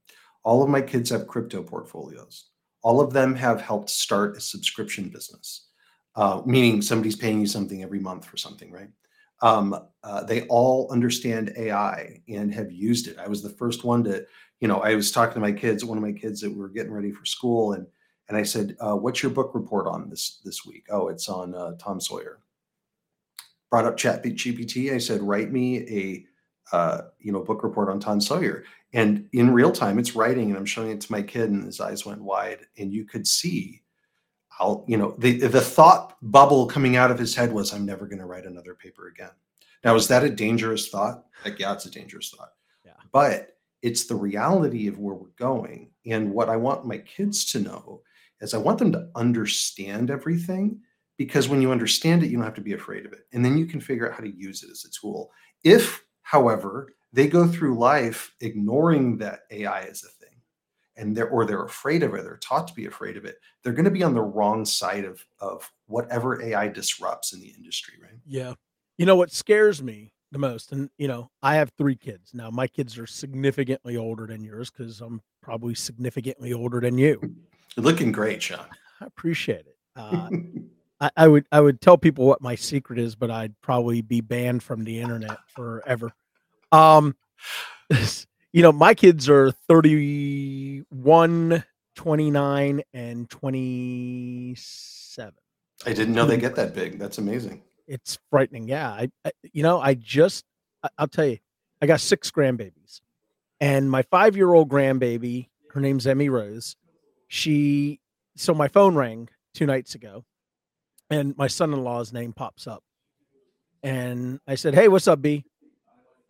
All 0.43 0.63
of 0.63 0.69
my 0.71 0.81
kids 0.81 1.11
have 1.11 1.27
crypto 1.27 1.63
portfolios. 1.63 2.51
All 2.83 3.01
of 3.01 3.13
them 3.13 3.35
have 3.35 3.61
helped 3.61 3.91
start 3.91 4.37
a 4.37 4.41
subscription 4.41 5.09
business, 5.09 5.69
uh, 6.15 6.43
meaning 6.47 6.81
somebody's 6.81 7.17
paying 7.17 7.41
you 7.41 7.47
something 7.49 7.83
every 7.83 7.99
month 7.99 8.25
for 8.25 8.37
something, 8.37 8.71
right? 8.71 8.89
Um, 9.43 9.79
uh, 10.03 10.23
they 10.25 10.43
all 10.49 10.91
understand 10.91 11.53
AI 11.57 12.21
and 12.29 12.53
have 12.55 12.73
used 12.73 13.07
it. 13.07 13.19
I 13.19 13.29
was 13.29 13.43
the 13.43 13.51
first 13.51 13.85
one 13.85 14.03
to, 14.05 14.25
you 14.61 14.69
know, 14.69 14.81
I 14.81 14.95
was 14.95 15.13
talking 15.13 15.35
to 15.35 15.41
my 15.41 15.53
kids, 15.53 15.85
one 15.85 15.99
of 15.99 16.05
my 16.05 16.13
kids 16.13 16.41
that 16.41 16.55
were 16.55 16.69
getting 16.69 16.93
ready 16.93 17.13
for 17.13 17.25
school, 17.25 17.73
and 17.75 17.87
and 18.29 18.37
I 18.37 18.43
said, 18.43 18.77
uh, 18.81 18.97
"What's 18.97 19.23
your 19.23 19.31
book 19.31 19.53
report 19.55 19.87
on 19.87 20.09
this 20.11 20.41
this 20.45 20.65
week?" 20.65 20.87
Oh, 20.91 21.09
it's 21.09 21.29
on 21.29 21.55
uh, 21.55 21.73
Tom 21.79 22.01
Sawyer 22.01 22.41
brought 23.71 23.85
up 23.85 23.97
chat 23.97 24.23
gpt 24.23 24.93
i 24.93 24.99
said 24.99 25.21
write 25.23 25.53
me 25.53 25.79
a 25.89 26.27
uh, 26.73 27.03
you 27.21 27.31
know 27.31 27.41
book 27.41 27.63
report 27.63 27.89
on 27.89 28.01
tom 28.01 28.21
sawyer 28.21 28.65
and 28.93 29.29
in 29.33 29.53
real 29.53 29.71
time 29.71 29.99
it's 29.99 30.17
writing 30.17 30.49
and 30.49 30.57
i'm 30.57 30.67
showing 30.67 30.91
it 30.91 31.01
to 31.01 31.13
my 31.13 31.23
kid 31.23 31.51
and 31.51 31.65
his 31.65 31.81
eyes 31.81 32.05
went 32.05 32.21
wide 32.21 32.61
and 32.79 32.93
you 32.93 33.05
could 33.05 33.27
see 33.27 33.83
how 34.57 34.85
you 34.87 34.97
know 34.97 35.15
the 35.19 35.39
the 35.39 35.61
thought 35.61 36.17
bubble 36.23 36.67
coming 36.67 36.97
out 36.97 37.11
of 37.11 37.19
his 37.19 37.35
head 37.35 37.53
was 37.53 37.73
i'm 37.73 37.85
never 37.87 38.07
going 38.07 38.19
to 38.19 38.27
write 38.27 38.47
another 38.47 38.75
paper 38.75 39.09
again 39.09 39.31
now 39.85 39.95
is 39.95 40.09
that 40.09 40.25
a 40.25 40.31
dangerous 40.31 40.89
thought 40.89 41.25
like 41.45 41.59
yeah 41.59 41.73
it's 41.73 41.87
a 41.87 41.91
dangerous 41.91 42.31
thought 42.37 42.53
Yeah. 42.85 42.93
but 43.13 43.57
it's 43.83 44.05
the 44.05 44.15
reality 44.15 44.87
of 44.89 44.99
where 44.99 45.15
we're 45.15 45.29
going 45.39 45.91
and 46.07 46.33
what 46.33 46.49
i 46.49 46.57
want 46.57 46.87
my 46.87 46.99
kids 46.99 47.45
to 47.53 47.61
know 47.61 48.03
is 48.41 48.55
i 48.55 48.59
want 48.59 48.79
them 48.79 48.93
to 48.93 49.09
understand 49.15 50.11
everything 50.11 50.81
because 51.19 51.49
when 51.49 51.63
you 51.63 51.73
understand 51.73 52.23
it, 52.23 52.27
you 52.27 52.37
don't 52.37 52.45
have 52.45 52.55
to 52.55 52.61
be 52.61 52.75
afraid 52.75 53.07
of 53.07 53.13
it. 53.15 53.21
And 53.33 53.43
then 53.43 53.57
you 53.57 53.65
can 53.65 53.81
figure 53.81 54.07
out 54.07 54.15
how 54.15 54.23
to 54.23 54.37
use 54.37 54.63
it 54.63 54.71
as 54.71 54.85
a 54.85 54.91
tool. 54.91 55.31
If, 55.65 56.05
however, 56.21 56.93
they 57.13 57.27
go 57.27 57.47
through 57.47 57.79
life 57.79 58.35
ignoring 58.43 59.17
that 59.19 59.41
AI 59.51 59.81
is 59.85 60.05
a 60.05 60.09
thing 60.09 60.16
and 60.97 61.17
they're 61.17 61.29
or 61.29 61.45
they're 61.45 61.65
afraid 61.65 62.03
of 62.03 62.15
it, 62.15 62.25
they're 62.25 62.39
taught 62.39 62.69
to 62.69 62.75
be 62.75 62.87
afraid 62.87 63.17
of 63.17 63.25
it, 63.25 63.37
they're 63.63 63.73
going 63.73 63.85
to 63.85 63.91
be 63.91 64.03
on 64.03 64.15
the 64.15 64.23
wrong 64.23 64.65
side 64.65 65.05
of, 65.05 65.25
of 65.41 65.71
whatever 65.87 66.43
AI 66.43 66.69
disrupts 66.69 67.33
in 67.33 67.41
the 67.41 67.49
industry, 67.49 67.95
right? 68.03 68.19
Yeah. 68.27 68.55
You 68.99 69.07
know 69.07 69.17
what 69.17 69.31
scares 69.31 69.83
me 69.83 70.13
the 70.33 70.39
most, 70.39 70.73
and 70.73 70.91
you 70.99 71.07
know, 71.09 71.31
I 71.43 71.57
have 71.57 71.71
three 71.77 71.97
kids 71.97 72.33
now. 72.33 72.51
My 72.51 72.67
kids 72.67 72.99
are 72.99 73.07
significantly 73.07 73.97
older 73.97 74.27
than 74.27 74.43
yours 74.43 74.71
because 74.71 75.01
I'm 75.01 75.21
probably 75.43 75.75
significantly 75.75 76.53
older 76.53 76.81
than 76.81 76.99
you. 76.99 77.21
You're 77.77 77.85
looking 77.85 78.11
great, 78.11 78.43
Sean. 78.43 78.67
I 79.01 79.07
appreciate 79.07 79.67
it. 79.67 79.77
Uh, 79.95 80.31
I, 81.01 81.11
I 81.17 81.29
would 81.29 81.47
I 81.53 81.61
would 81.61 81.81
tell 81.81 81.99
people 81.99 82.27
what 82.27 82.41
my 82.41 82.55
secret 82.55 82.99
is, 82.99 83.15
but 83.15 83.31
I'd 83.31 83.55
probably 83.61 84.01
be 84.01 84.21
banned 84.23 84.63
from 84.63 84.85
the 84.85 84.99
internet 84.99 85.39
forever. 85.55 86.13
Um, 86.73 87.17
you 88.57 88.63
know, 88.63 88.73
my 88.73 88.95
kids 88.95 89.29
are 89.29 89.51
31, 89.69 91.63
29, 91.95 92.83
and 92.95 93.29
27. 93.29 95.35
I 95.85 95.93
didn't 95.93 96.15
know 96.15 96.25
they 96.25 96.37
hmm. 96.37 96.41
get 96.41 96.55
that 96.55 96.75
big. 96.75 96.99
That's 96.99 97.19
amazing. 97.19 97.65
it's 97.87 98.19
frightening. 98.31 98.67
Yeah, 98.67 98.89
I, 98.89 99.11
I 99.27 99.33
you 99.53 99.63
know 99.63 99.79
I 99.79 99.93
just 99.93 100.47
I, 100.83 100.89
I'll 100.97 101.07
tell 101.07 101.27
you, 101.27 101.37
I 101.83 101.87
got 101.87 102.01
six 102.01 102.31
grandbabies, 102.31 103.03
and 103.61 103.91
my 103.91 104.01
five 104.01 104.37
year 104.37 104.55
old 104.55 104.71
grandbaby, 104.71 105.49
her 105.73 105.81
name's 105.83 106.07
Emmy 106.07 106.31
Rose. 106.31 106.77
She 107.29 108.01
so 108.37 108.55
my 108.55 108.69
phone 108.69 108.95
rang 108.95 109.29
two 109.53 109.67
nights 109.67 109.95
ago, 109.95 110.25
and 111.11 111.37
my 111.37 111.49
son 111.49 111.75
in 111.75 111.85
law's 111.85 112.11
name 112.11 112.33
pops 112.33 112.67
up, 112.67 112.83
and 113.83 114.41
I 114.47 114.55
said, 114.55 114.75
"Hey, 114.75 114.89
what's 114.89 115.09
up, 115.09 115.21
B?" 115.21 115.45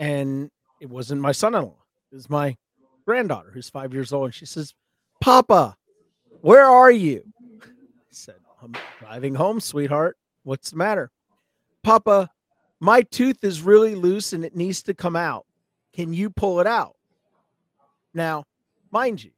And 0.00 0.50
it 0.80 0.90
wasn't 0.90 1.20
my 1.20 1.30
son 1.30 1.54
in 1.54 1.62
law; 1.62 1.85
was 2.12 2.30
my 2.30 2.56
granddaughter 3.04 3.50
who's 3.52 3.70
five 3.70 3.92
years 3.92 4.12
old, 4.12 4.26
and 4.26 4.34
she 4.34 4.46
says, 4.46 4.74
"Papa, 5.20 5.76
where 6.40 6.66
are 6.66 6.90
you?" 6.90 7.24
I 7.62 7.66
said, 8.10 8.36
"I'm 8.62 8.74
driving 8.98 9.34
home, 9.34 9.60
sweetheart. 9.60 10.16
What's 10.42 10.70
the 10.70 10.76
matter?" 10.76 11.10
Papa, 11.82 12.30
my 12.80 13.02
tooth 13.02 13.44
is 13.44 13.62
really 13.62 13.94
loose 13.94 14.32
and 14.32 14.44
it 14.44 14.56
needs 14.56 14.82
to 14.84 14.94
come 14.94 15.16
out. 15.16 15.46
Can 15.92 16.12
you 16.12 16.30
pull 16.30 16.60
it 16.60 16.66
out? 16.66 16.96
Now, 18.12 18.44
mind 18.90 19.22
you, 19.22 19.30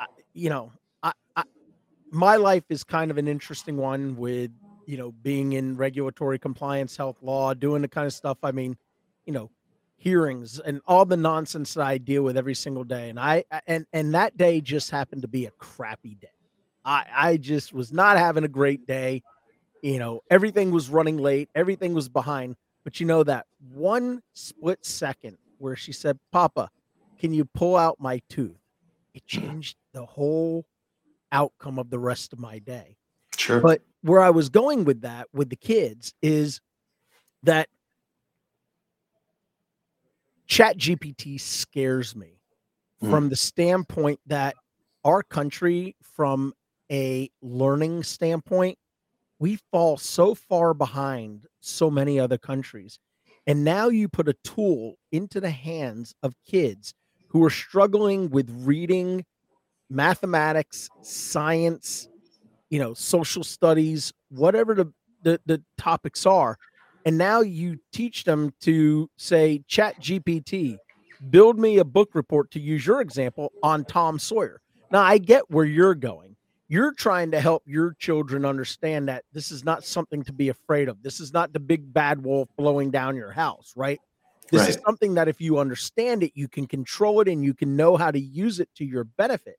I, 0.00 0.06
you 0.34 0.50
know, 0.50 0.72
I, 1.02 1.12
I, 1.36 1.44
my 2.10 2.36
life 2.36 2.64
is 2.68 2.84
kind 2.84 3.10
of 3.10 3.18
an 3.18 3.28
interesting 3.28 3.76
one 3.76 4.16
with, 4.16 4.50
you 4.86 4.96
know, 4.96 5.12
being 5.22 5.52
in 5.52 5.76
regulatory 5.76 6.38
compliance, 6.38 6.96
health 6.96 7.18
law, 7.22 7.54
doing 7.54 7.82
the 7.82 7.88
kind 7.88 8.06
of 8.06 8.12
stuff. 8.12 8.38
I 8.42 8.52
mean, 8.52 8.76
you 9.24 9.32
know, 9.32 9.50
hearings 10.02 10.58
and 10.58 10.80
all 10.86 11.04
the 11.04 11.16
nonsense 11.16 11.74
that 11.74 11.86
I 11.86 11.98
deal 11.98 12.22
with 12.22 12.36
every 12.36 12.54
single 12.54 12.84
day. 12.84 13.08
And 13.10 13.20
I, 13.20 13.44
and, 13.66 13.86
and 13.92 14.14
that 14.14 14.36
day 14.36 14.60
just 14.60 14.90
happened 14.90 15.22
to 15.22 15.28
be 15.28 15.46
a 15.46 15.50
crappy 15.52 16.16
day. 16.16 16.28
I, 16.84 17.06
I 17.14 17.36
just 17.36 17.72
was 17.72 17.92
not 17.92 18.18
having 18.18 18.44
a 18.44 18.48
great 18.48 18.86
day 18.86 19.22
you 19.82 19.98
know, 19.98 20.22
everything 20.30 20.70
was 20.70 20.88
running 20.88 21.18
late, 21.18 21.50
everything 21.54 21.92
was 21.92 22.08
behind. 22.08 22.56
But 22.84 23.00
you 23.00 23.06
know, 23.06 23.22
that 23.24 23.46
one 23.72 24.22
split 24.32 24.84
second 24.86 25.36
where 25.58 25.76
she 25.76 25.92
said, 25.92 26.18
Papa, 26.30 26.70
can 27.18 27.34
you 27.34 27.44
pull 27.44 27.76
out 27.76 28.00
my 28.00 28.22
tooth? 28.28 28.56
It 29.12 29.26
mm-hmm. 29.26 29.46
changed 29.46 29.76
the 29.92 30.06
whole 30.06 30.64
outcome 31.30 31.78
of 31.78 31.90
the 31.90 31.98
rest 31.98 32.32
of 32.32 32.38
my 32.38 32.58
day. 32.60 32.96
Sure. 33.36 33.60
But 33.60 33.82
where 34.02 34.20
I 34.20 34.30
was 34.30 34.48
going 34.48 34.84
with 34.84 35.02
that 35.02 35.28
with 35.32 35.50
the 35.50 35.56
kids 35.56 36.14
is 36.22 36.60
that 37.42 37.68
chat 40.52 40.76
GPT 40.76 41.40
scares 41.40 42.14
me 42.14 42.38
Mm. 43.02 43.10
from 43.10 43.28
the 43.30 43.36
standpoint 43.36 44.20
that 44.26 44.54
our 45.02 45.22
country, 45.22 45.96
from 46.02 46.52
a 46.90 47.30
learning 47.40 48.02
standpoint, 48.02 48.78
we 49.40 49.56
fall 49.72 49.96
so 49.96 50.34
far 50.34 50.74
behind 50.74 51.46
so 51.60 51.90
many 51.90 52.20
other 52.20 52.38
countries. 52.38 52.98
And 53.46 53.64
now 53.64 53.88
you 53.88 54.08
put 54.08 54.28
a 54.28 54.34
tool 54.44 54.96
into 55.10 55.40
the 55.40 55.50
hands 55.50 56.14
of 56.22 56.34
kids 56.46 56.94
who 57.28 57.42
are 57.44 57.50
struggling 57.50 58.30
with 58.30 58.48
reading, 58.50 59.24
mathematics, 59.90 60.88
science, 61.02 62.08
you 62.70 62.78
know, 62.78 62.94
social 62.94 63.42
studies, 63.42 64.12
whatever 64.28 64.74
the, 64.74 64.92
the, 65.22 65.40
the 65.46 65.62
topics 65.78 66.26
are. 66.26 66.58
And 67.04 67.18
now 67.18 67.40
you 67.40 67.78
teach 67.92 68.24
them 68.24 68.52
to 68.60 69.10
say, 69.16 69.62
Chat 69.66 70.00
GPT, 70.00 70.78
build 71.30 71.58
me 71.58 71.78
a 71.78 71.84
book 71.84 72.10
report 72.14 72.50
to 72.52 72.60
use 72.60 72.86
your 72.86 73.00
example 73.00 73.52
on 73.62 73.84
Tom 73.84 74.18
Sawyer. 74.18 74.60
Now 74.90 75.02
I 75.02 75.18
get 75.18 75.50
where 75.50 75.64
you're 75.64 75.94
going 75.94 76.32
you're 76.72 76.94
trying 76.94 77.30
to 77.30 77.38
help 77.38 77.62
your 77.66 77.92
children 77.98 78.46
understand 78.46 79.06
that 79.06 79.24
this 79.34 79.50
is 79.50 79.62
not 79.62 79.84
something 79.84 80.22
to 80.22 80.32
be 80.32 80.48
afraid 80.48 80.88
of. 80.88 81.02
This 81.02 81.20
is 81.20 81.30
not 81.30 81.52
the 81.52 81.60
big 81.60 81.92
bad 81.92 82.24
wolf 82.24 82.48
blowing 82.56 82.90
down 82.90 83.14
your 83.14 83.30
house, 83.30 83.74
right? 83.76 84.00
This 84.50 84.68
is 84.68 84.78
something 84.82 85.12
that 85.16 85.28
if 85.28 85.38
you 85.38 85.58
understand 85.58 86.22
it, 86.22 86.32
you 86.34 86.48
can 86.48 86.66
control 86.66 87.20
it 87.20 87.28
and 87.28 87.44
you 87.44 87.52
can 87.52 87.76
know 87.76 87.98
how 87.98 88.10
to 88.10 88.18
use 88.18 88.58
it 88.58 88.70
to 88.76 88.86
your 88.86 89.04
benefit. 89.04 89.56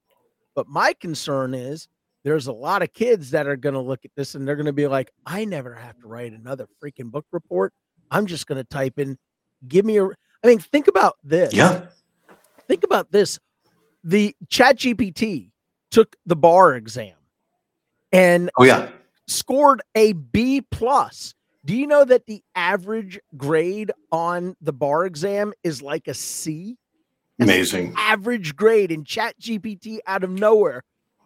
But 0.56 0.68
my 0.68 0.94
concern 0.94 1.54
is 1.54 1.88
there's 2.24 2.48
a 2.48 2.54
lot 2.54 2.82
of 2.82 2.94
kids 2.94 3.32
that 3.32 3.48
are 3.48 3.56
going 3.58 3.74
to 3.76 3.82
look 3.82 4.06
at 4.06 4.12
this 4.16 4.36
and 4.36 4.48
they're 4.48 4.56
going 4.56 4.66
to 4.66 4.74
be 4.74 4.88
like, 4.88 5.12
I 5.26 5.46
never 5.46 5.74
have 5.74 5.98
to 6.00 6.08
write 6.08 6.34
another 6.34 6.68
freaking 6.84 7.12
book 7.12 7.26
report. 7.32 7.74
I'm 8.12 8.26
just 8.26 8.48
going 8.48 8.58
to 8.60 8.64
type 8.64 8.98
in, 9.00 9.18
give 9.68 9.86
me 9.86 9.98
a. 9.98 10.06
I 10.06 10.48
mean, 10.48 10.60
think 10.60 10.88
about 10.88 11.18
this 11.24 11.54
Yeah. 11.54 11.86
think 12.68 12.84
about 12.84 13.12
this 13.12 13.40
the 14.04 14.36
chat 14.50 14.78
gpt 14.78 15.50
took 15.92 16.16
the 16.26 16.36
bar 16.36 16.76
exam 16.76 17.16
and 18.12 18.50
Oh 18.58 18.64
yeah. 18.64 18.90
scored 19.28 19.82
a 19.96 20.12
b 20.14 20.62
plus 20.72 21.34
do 21.66 21.74
you 21.76 21.88
know 21.88 22.04
that 22.04 22.26
the 22.26 22.44
average 22.56 23.18
grade 23.38 23.92
on 24.12 24.56
the 24.62 24.74
bar 24.74 25.06
exam 25.06 25.54
is 25.64 25.82
like 25.82 26.08
a 26.10 26.14
c 26.14 26.76
That's 27.40 27.50
Amazing. 27.50 27.94
average 27.98 28.56
grade 28.58 28.92
in 28.92 29.06
chat 29.06 29.40
gpt 29.40 30.00
out 30.06 30.24
of 30.26 30.30
nowhere 30.30 30.84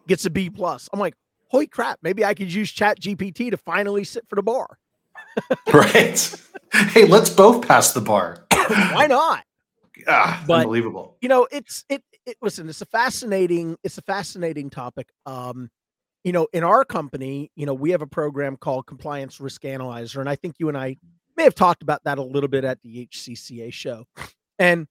gets 0.08 0.24
a 0.26 0.30
b 0.30 0.50
plus 0.50 0.88
i'm 0.92 0.98
like 1.00 1.14
holy 1.48 1.66
crap 1.66 1.98
maybe 2.02 2.24
i 2.24 2.34
could 2.34 2.52
use 2.52 2.72
chat 2.72 3.00
gpt 3.00 3.50
to 3.50 3.56
finally 3.56 4.02
sit 4.04 4.24
for 4.28 4.34
the 4.36 4.42
bar 4.42 4.78
Right. 5.72 6.34
hey, 6.72 7.04
let's 7.04 7.30
both 7.30 7.66
pass 7.66 7.92
the 7.92 8.00
bar. 8.00 8.44
why 8.50 9.06
not 9.06 9.44
Ah, 10.06 10.42
But- 10.46 10.60
unbelievable. 10.60 11.16
you 11.20 11.28
know 11.28 11.46
it's 11.50 11.84
it, 11.88 12.02
it 12.26 12.36
listen 12.40 12.68
it's 12.68 12.80
a 12.82 12.86
fascinating 12.86 13.76
it's 13.82 13.98
a 13.98 14.02
fascinating 14.02 14.70
topic 14.70 15.08
um 15.26 15.70
you 16.24 16.32
know 16.32 16.46
in 16.52 16.62
our 16.64 16.84
company 16.84 17.50
you 17.56 17.66
know 17.66 17.74
we 17.74 17.90
have 17.90 18.02
a 18.02 18.06
program 18.06 18.56
called 18.56 18.86
compliance 18.86 19.40
risk 19.40 19.64
analyzer 19.64 20.20
and 20.20 20.28
i 20.28 20.36
think 20.36 20.54
you 20.58 20.68
and 20.68 20.78
i 20.78 20.96
may 21.36 21.42
have 21.44 21.54
talked 21.54 21.82
about 21.82 22.02
that 22.04 22.18
a 22.18 22.22
little 22.22 22.48
bit 22.48 22.64
at 22.64 22.80
the 22.82 23.06
hcca 23.06 23.72
show 23.72 24.04
and 24.58 24.86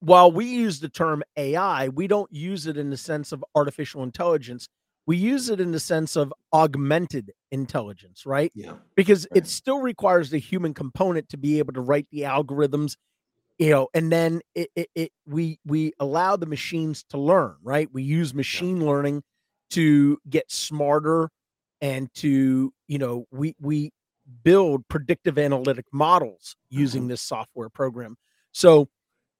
while 0.00 0.30
we 0.30 0.46
use 0.46 0.80
the 0.80 0.88
term 0.88 1.22
ai 1.36 1.88
we 1.88 2.06
don't 2.06 2.30
use 2.32 2.66
it 2.66 2.76
in 2.76 2.90
the 2.90 2.96
sense 2.96 3.32
of 3.32 3.44
artificial 3.54 4.02
intelligence. 4.02 4.68
We 5.06 5.16
use 5.16 5.50
it 5.50 5.60
in 5.60 5.70
the 5.70 5.78
sense 5.78 6.16
of 6.16 6.32
augmented 6.52 7.32
intelligence 7.50 8.26
right? 8.26 8.52
Yeah. 8.54 8.74
because 8.94 9.26
Right. 9.30 9.42
it 9.42 9.46
still 9.46 9.80
requires 9.80 10.30
the 10.30 10.38
human 10.38 10.74
component 10.74 11.28
to 11.30 11.36
be 11.36 11.58
able 11.58 11.72
to 11.74 11.80
write 11.80 12.06
the 12.10 12.22
algorithms 12.22 12.96
you 13.58 13.70
know 13.70 13.88
and 13.94 14.12
then 14.12 14.40
it, 14.54 14.70
it, 14.76 14.88
it 14.94 15.12
we 15.26 15.58
we 15.64 15.92
allow 16.00 16.36
the 16.36 16.46
machines 16.46 17.04
to 17.10 17.18
learn 17.18 17.56
right? 17.62 17.88
We 17.92 18.02
use 18.02 18.34
machine 18.34 18.84
learning 18.84 19.22
to 19.70 20.18
get 20.28 20.50
smarter 20.50 21.30
and 21.80 22.12
to 22.14 22.72
you 22.88 22.98
know 22.98 23.26
we 23.30 23.54
we 23.60 23.92
build 24.42 24.86
predictive 24.88 25.38
analytic 25.38 25.86
models 25.92 26.56
using 26.68 27.02
mm-hmm. 27.02 27.10
this 27.10 27.22
software 27.22 27.68
program. 27.68 28.16
So 28.52 28.88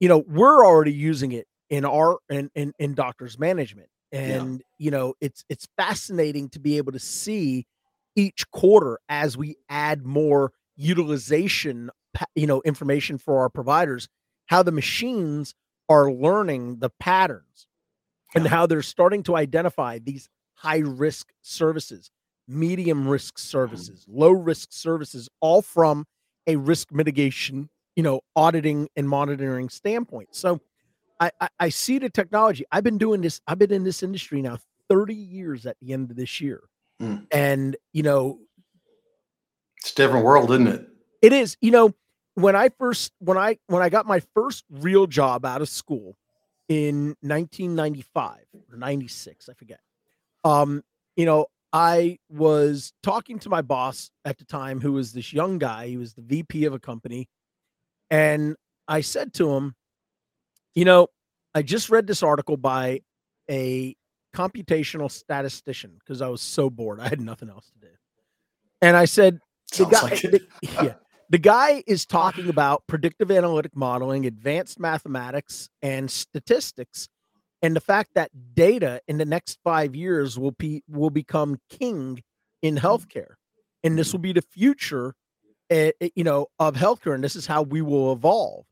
you 0.01 0.09
know 0.09 0.25
we're 0.29 0.65
already 0.65 0.93
using 0.93 1.33
it 1.33 1.47
in 1.71 1.85
our 1.85 2.19
in 2.29 2.51
in, 2.55 2.73
in 2.79 2.95
doctors 2.95 3.39
management 3.39 3.89
and 4.13 4.63
you 4.79 4.91
know 4.91 5.15
it's 5.21 5.45
it's 5.49 5.67
fascinating 5.77 6.49
to 6.49 6.59
be 6.59 6.77
able 6.77 6.93
to 6.93 6.99
see 6.99 7.67
each 8.15 8.51
quarter 8.51 8.99
as 9.09 9.37
we 9.37 9.57
add 9.69 10.05
more 10.05 10.53
utilization 10.77 11.91
you 12.35 12.47
know 12.47 12.63
information 12.63 13.19
for 13.19 13.41
our 13.41 13.49
providers 13.49 14.09
how 14.47 14.63
the 14.63 14.73
machines 14.73 15.55
are 15.89 16.11
learning 16.13 16.79
the 16.79 16.91
patterns 17.01 17.67
and 18.35 18.47
how 18.47 18.67
they're 18.67 18.83
starting 18.83 19.23
to 19.23 19.37
identify 19.37 19.99
these 19.99 20.29
high 20.55 20.79
risk 20.79 21.29
services 21.43 22.11
medium 22.49 23.09
risk 23.09 23.35
mm-hmm. 23.35 23.49
services 23.49 24.05
low 24.09 24.31
risk 24.31 24.73
services 24.73 25.29
all 25.41 25.63
from 25.63 26.07
a 26.47 26.57
risk 26.57 26.93
mitigation 26.93 27.69
you 27.97 28.03
know 28.03 28.21
auditing 28.37 28.89
and 28.97 29.09
monitoring 29.09 29.69
standpoint. 29.69 30.29
So 30.35 30.61
I, 31.19 31.31
I 31.41 31.49
i 31.59 31.69
see 31.71 31.99
the 31.99 32.11
technology. 32.11 32.65
I've 32.71 32.85
been 32.85 32.99
doing 32.99 33.23
this 33.23 33.41
i've 33.47 33.59
been 33.59 33.73
in 33.73 33.85
this 33.85 34.03
industry 34.03 34.43
now 34.43 34.59
30 34.91 35.15
years 35.15 35.65
at 35.67 35.77
the 35.81 35.93
end 35.93 36.11
of 36.11 36.17
this 36.17 36.41
year 36.41 36.61
Hmm. 37.01 37.17
and 37.33 37.77
you 37.93 38.03
know 38.03 38.39
It's 39.81 39.93
a 39.93 39.95
different 39.97 40.25
world, 40.25 40.51
isn't 40.51 40.67
it? 40.67 40.89
it 41.23 41.33
is. 41.33 41.57
You 41.61 41.71
know 41.71 41.95
when 42.35 42.55
i 42.55 42.69
first 42.79 43.13
when 43.19 43.39
i 43.39 43.59
when 43.67 43.83
i 43.83 43.89
got 43.89 44.07
my 44.07 44.21
first 44.35 44.65
real 44.71 45.07
job 45.07 45.45
out 45.47 45.63
of 45.63 45.69
school 45.71 46.17
in 46.69 47.17
1995 47.23 48.39
or 48.71 48.77
96 48.77 49.49
i 49.49 49.55
forget 49.55 49.81
um 50.45 50.83
you 51.17 51.25
know 51.25 51.47
i 51.73 52.19
was 52.29 52.93
talking 53.03 53.39
to 53.39 53.49
my 53.49 53.63
boss 53.63 54.11
at 54.25 54.37
the 54.39 54.45
time 54.45 54.81
who 54.81 54.93
was 54.93 55.13
this 55.13 55.33
young 55.33 55.59
guy. 55.59 55.87
He 55.89 55.97
was 55.97 56.13
the 56.15 56.23
vp 56.23 56.65
of 56.67 56.75
a 56.75 56.79
company 56.79 57.29
and 58.11 58.57
i 58.89 59.01
said 59.01 59.33
to 59.35 59.53
him 59.53 59.75
you 60.75 60.85
know 60.85 61.09
i 61.55 61.63
just 61.63 61.91
read 61.91 62.07
this 62.07 62.23
article 62.23 62.57
by 62.57 63.01
a 63.51 63.95
computational 64.35 65.11
statistician 65.11 65.97
because 65.99 66.21
i 66.21 66.29
was 66.29 66.41
so 66.41 66.69
bored 66.69 67.01
i 67.01 67.09
had 67.09 67.21
nothing 67.21 67.49
else 67.49 67.71
to 67.71 67.87
do 67.87 67.93
and 68.83 68.97
i 68.97 69.05
said 69.05 69.41
the 69.77 69.85
guy, 69.87 70.03
like 70.03 70.21
the- 70.21 70.47
yeah, 70.63 70.95
the 71.29 71.39
guy 71.39 71.83
is 71.87 72.07
talking 72.07 72.49
about 72.49 72.87
predictive 72.87 73.31
analytic 73.31 73.75
modeling, 73.75 74.27
advanced 74.27 74.79
mathematics, 74.79 75.69
and 75.83 76.11
statistics, 76.11 77.09
and 77.63 77.75
the 77.75 77.81
fact 77.81 78.11
that 78.15 78.31
data 78.55 79.01
in 79.09 79.19
the 79.19 79.25
next 79.25 79.59
five 79.65 79.95
years 79.95 80.39
will 80.39 80.53
be 80.53 80.83
will 80.89 81.11
become 81.11 81.59
king 81.69 82.23
in 82.63 82.77
mm-hmm. 82.77 82.87
healthcare. 82.87 83.35
and 83.83 83.99
this 83.99 84.13
will 84.13 84.21
be 84.21 84.33
the 84.33 84.43
future, 84.43 85.15
eh, 85.71 85.93
eh, 86.01 86.09
you 86.15 86.25
know, 86.25 86.47
of 86.59 86.75
healthcare, 86.75 87.15
and 87.15 87.25
this 87.25 87.37
is 87.37 87.47
how 87.47 87.63
we 87.63 87.83
will 87.83 88.13
evolve. 88.13 88.65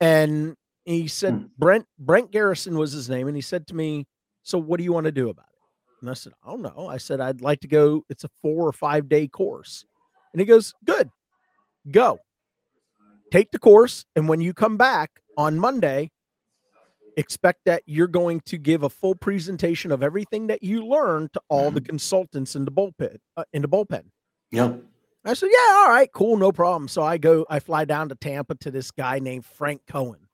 And 0.00 0.56
he 0.84 1.08
said, 1.08 1.34
Hmm. 1.34 1.44
Brent 1.58 1.86
Brent 1.98 2.30
Garrison 2.30 2.76
was 2.78 2.92
his 2.92 3.08
name, 3.08 3.28
and 3.28 3.36
he 3.36 3.42
said 3.42 3.66
to 3.68 3.74
me, 3.74 4.06
"So 4.42 4.58
what 4.58 4.78
do 4.78 4.84
you 4.84 4.92
want 4.92 5.04
to 5.04 5.12
do 5.12 5.28
about 5.28 5.46
it?" 5.52 6.00
And 6.00 6.10
I 6.10 6.14
said, 6.14 6.32
"I 6.44 6.50
don't 6.50 6.62
know." 6.62 6.88
I 6.88 6.96
said, 6.96 7.20
"I'd 7.20 7.42
like 7.42 7.60
to 7.60 7.68
go. 7.68 8.04
It's 8.08 8.24
a 8.24 8.30
four 8.42 8.66
or 8.66 8.72
five 8.72 9.08
day 9.08 9.28
course," 9.28 9.84
and 10.32 10.40
he 10.40 10.46
goes, 10.46 10.74
"Good, 10.84 11.10
go." 11.90 12.18
Take 13.30 13.52
the 13.52 13.58
course, 13.60 14.04
and 14.16 14.28
when 14.28 14.40
you 14.40 14.52
come 14.52 14.76
back 14.76 15.20
on 15.36 15.58
Monday, 15.58 16.10
expect 17.16 17.60
that 17.66 17.82
you're 17.86 18.08
going 18.08 18.40
to 18.46 18.58
give 18.58 18.82
a 18.82 18.88
full 18.88 19.14
presentation 19.14 19.92
of 19.92 20.02
everything 20.02 20.48
that 20.48 20.62
you 20.62 20.84
learned 20.84 21.32
to 21.34 21.40
all 21.48 21.70
the 21.70 21.80
consultants 21.80 22.56
in 22.56 22.64
the 22.64 22.72
bullpen. 22.72 23.18
Uh, 23.36 23.44
in 23.52 23.62
the 23.62 23.68
bullpen. 23.68 24.04
Yeah. 24.50 24.74
I 25.24 25.34
said, 25.34 25.50
"Yeah, 25.52 25.74
all 25.78 25.90
right, 25.90 26.10
cool, 26.12 26.36
no 26.36 26.52
problem." 26.52 26.88
So 26.88 27.02
I 27.02 27.18
go, 27.18 27.46
I 27.50 27.58
fly 27.58 27.84
down 27.84 28.08
to 28.08 28.14
Tampa 28.14 28.54
to 28.56 28.70
this 28.70 28.90
guy 28.90 29.18
named 29.18 29.44
Frank 29.44 29.82
Cohen, 29.86 30.28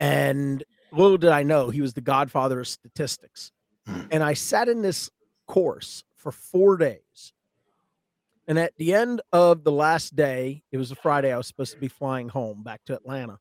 and 0.00 0.64
little 0.92 1.18
did 1.18 1.30
I 1.30 1.42
know 1.42 1.70
he 1.70 1.80
was 1.80 1.94
the 1.94 2.00
godfather 2.00 2.60
of 2.60 2.68
statistics. 2.68 3.52
Hmm. 3.86 4.02
And 4.10 4.22
I 4.22 4.34
sat 4.34 4.68
in 4.68 4.82
this 4.82 5.10
course 5.46 6.04
for 6.16 6.32
four 6.32 6.76
days. 6.76 7.32
And 8.46 8.58
at 8.58 8.76
the 8.76 8.94
end 8.94 9.22
of 9.32 9.64
the 9.64 9.72
last 9.72 10.14
day, 10.14 10.62
it 10.70 10.76
was 10.76 10.90
a 10.90 10.94
Friday, 10.94 11.32
I 11.32 11.36
was 11.36 11.46
supposed 11.46 11.72
to 11.72 11.78
be 11.78 11.88
flying 11.88 12.28
home 12.28 12.62
back 12.62 12.84
to 12.86 12.94
Atlanta. 12.94 13.38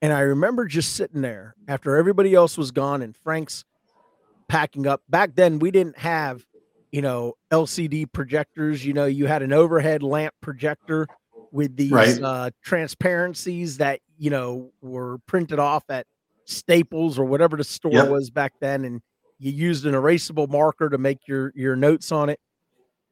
And 0.00 0.12
I 0.12 0.20
remember 0.20 0.64
just 0.64 0.94
sitting 0.94 1.20
there 1.20 1.54
after 1.68 1.96
everybody 1.96 2.34
else 2.34 2.56
was 2.56 2.70
gone 2.70 3.02
and 3.02 3.14
Frank's 3.14 3.64
packing 4.48 4.86
up. 4.86 5.02
Back 5.08 5.34
then, 5.34 5.58
we 5.58 5.70
didn't 5.70 5.98
have, 5.98 6.46
you 6.92 7.02
know, 7.02 7.34
LCD 7.52 8.10
projectors. 8.12 8.84
You 8.84 8.92
know, 8.92 9.06
you 9.06 9.26
had 9.26 9.42
an 9.42 9.52
overhead 9.52 10.02
lamp 10.02 10.34
projector 10.40 11.06
with 11.52 11.76
these 11.76 11.90
Right. 11.92 12.22
uh, 12.22 12.50
transparencies 12.64 13.78
that, 13.78 14.00
you 14.18 14.30
know, 14.30 14.70
were 14.80 15.18
printed 15.26 15.58
off 15.58 15.84
at 15.88 16.06
Staples 16.44 17.18
or 17.18 17.24
whatever 17.24 17.56
the 17.56 17.64
store 17.64 17.92
Yep. 17.92 18.08
was 18.08 18.30
back 18.30 18.52
then. 18.60 18.84
And 18.84 19.00
you 19.38 19.52
used 19.52 19.86
an 19.86 19.94
erasable 19.94 20.48
marker 20.48 20.88
to 20.88 20.98
make 20.98 21.26
your, 21.26 21.52
your 21.54 21.76
notes 21.76 22.12
on 22.12 22.28
it. 22.28 22.38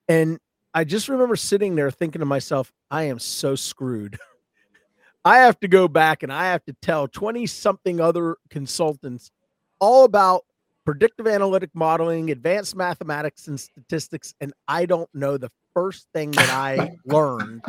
And 0.09 0.39
I 0.75 0.85
just 0.85 1.09
remember 1.09 1.37
sitting 1.37 1.75
there 1.75 1.91
thinking 1.91 2.21
to 2.21 2.27
myself, 2.27 2.73
I 2.91 3.05
am 3.05 3.19
so 3.19 3.55
screwed. 3.55 4.19
I 5.25 5.39
have 5.39 5.59
to 5.61 5.69
go 5.69 5.89
back 5.89 6.23
and 6.23 6.33
I 6.33 6.47
have 6.47 6.65
to 6.67 6.77
tell 6.81 7.09
20 7.09 7.47
something 7.47 8.01
other 8.01 8.37
consultants 8.51 9.31
all 9.81 10.05
about 10.05 10.45
predictive 10.89 11.27
analytic 11.27 11.69
modeling, 11.75 12.31
advanced 12.31 12.75
mathematics, 12.75 13.47
and 13.47 13.61
statistics. 13.61 14.35
And 14.41 14.55
I 14.69 14.87
don't 14.87 15.11
know 15.13 15.37
the 15.37 15.51
first 15.75 16.07
thing 16.15 16.31
that 16.31 16.49
I 16.49 16.97
learned 17.05 17.61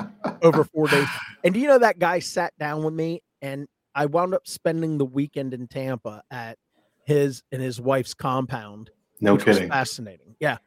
over 0.41 0.63
four 0.63 0.87
days. 0.87 1.05
And 1.43 1.53
do 1.53 1.59
you 1.59 1.67
know 1.67 1.79
that 1.79 1.99
guy 1.99 2.19
sat 2.19 2.53
down 2.57 2.81
with 2.81 2.93
me 2.93 3.19
and 3.41 3.67
I 3.93 4.05
wound 4.05 4.33
up 4.33 4.47
spending 4.47 4.99
the 4.99 5.03
weekend 5.03 5.53
in 5.53 5.67
Tampa 5.67 6.23
at 6.31 6.57
his 7.03 7.43
and 7.51 7.61
his 7.61 7.81
wife's 7.81 8.13
compound 8.13 8.89
No 9.19 9.35
kidding. 9.35 9.67
fascinating. 9.67 10.37
Yeah. 10.39 10.59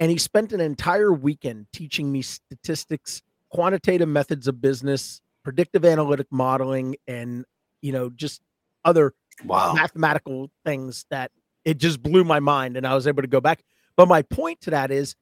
And 0.00 0.10
he 0.10 0.18
spent 0.18 0.52
an 0.52 0.60
entire 0.60 1.12
weekend 1.12 1.66
teaching 1.72 2.10
me 2.10 2.22
statistics, 2.22 3.22
quantitative 3.48 4.08
methods 4.08 4.48
of 4.48 4.60
business, 4.60 5.20
predictive 5.44 5.84
analytic 5.84 6.26
modeling, 6.32 6.96
and 7.06 7.44
you 7.80 7.92
know, 7.92 8.10
just 8.10 8.42
other 8.84 9.14
Wow. 9.44 9.74
mathematical 9.74 10.50
things 10.64 11.06
that 11.10 11.30
it 11.64 11.78
just 11.78 12.02
blew 12.02 12.24
my 12.24 12.40
mind 12.40 12.76
and 12.76 12.86
I 12.86 12.94
was 12.94 13.06
able 13.06 13.22
to 13.22 13.28
go 13.28 13.40
back. 13.40 13.62
But 13.96 14.08
my 14.08 14.22
point 14.22 14.60
to 14.62 14.70
that 14.70 14.90
is 14.90 15.14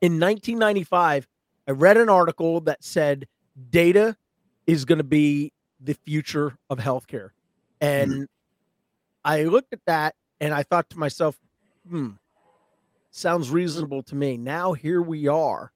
in 0.00 0.18
1995, 0.18 1.26
I 1.68 1.70
read 1.70 1.96
an 1.96 2.08
article 2.08 2.60
that 2.62 2.82
said 2.82 3.28
data 3.70 4.16
is 4.66 4.84
going 4.84 4.98
to 4.98 5.04
be 5.04 5.52
the 5.80 5.94
future 5.94 6.56
of 6.70 6.78
healthcare. 6.78 7.30
And 7.80 8.28
I 9.24 9.44
looked 9.44 9.72
at 9.72 9.80
that 9.86 10.14
and 10.40 10.54
I 10.54 10.62
thought 10.62 10.90
to 10.90 10.98
myself, 10.98 11.38
hmm, 11.88 12.10
sounds 13.10 13.50
reasonable 13.50 14.02
to 14.04 14.14
me. 14.14 14.36
Now 14.36 14.72
here 14.72 15.02
we 15.02 15.28
are, 15.28 15.72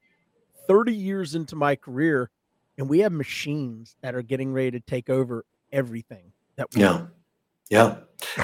30 0.66 0.92
years 0.92 1.34
into 1.34 1.54
my 1.54 1.76
career, 1.76 2.30
and 2.78 2.88
we 2.88 3.00
have 3.00 3.12
machines 3.12 3.96
that 4.02 4.14
are 4.14 4.22
getting 4.22 4.52
ready 4.52 4.72
to 4.72 4.80
take 4.80 5.08
over 5.08 5.44
everything 5.72 6.32
that 6.56 6.68
we 6.74 6.80
Yeah. 6.80 7.06
Yeah. 7.70 7.96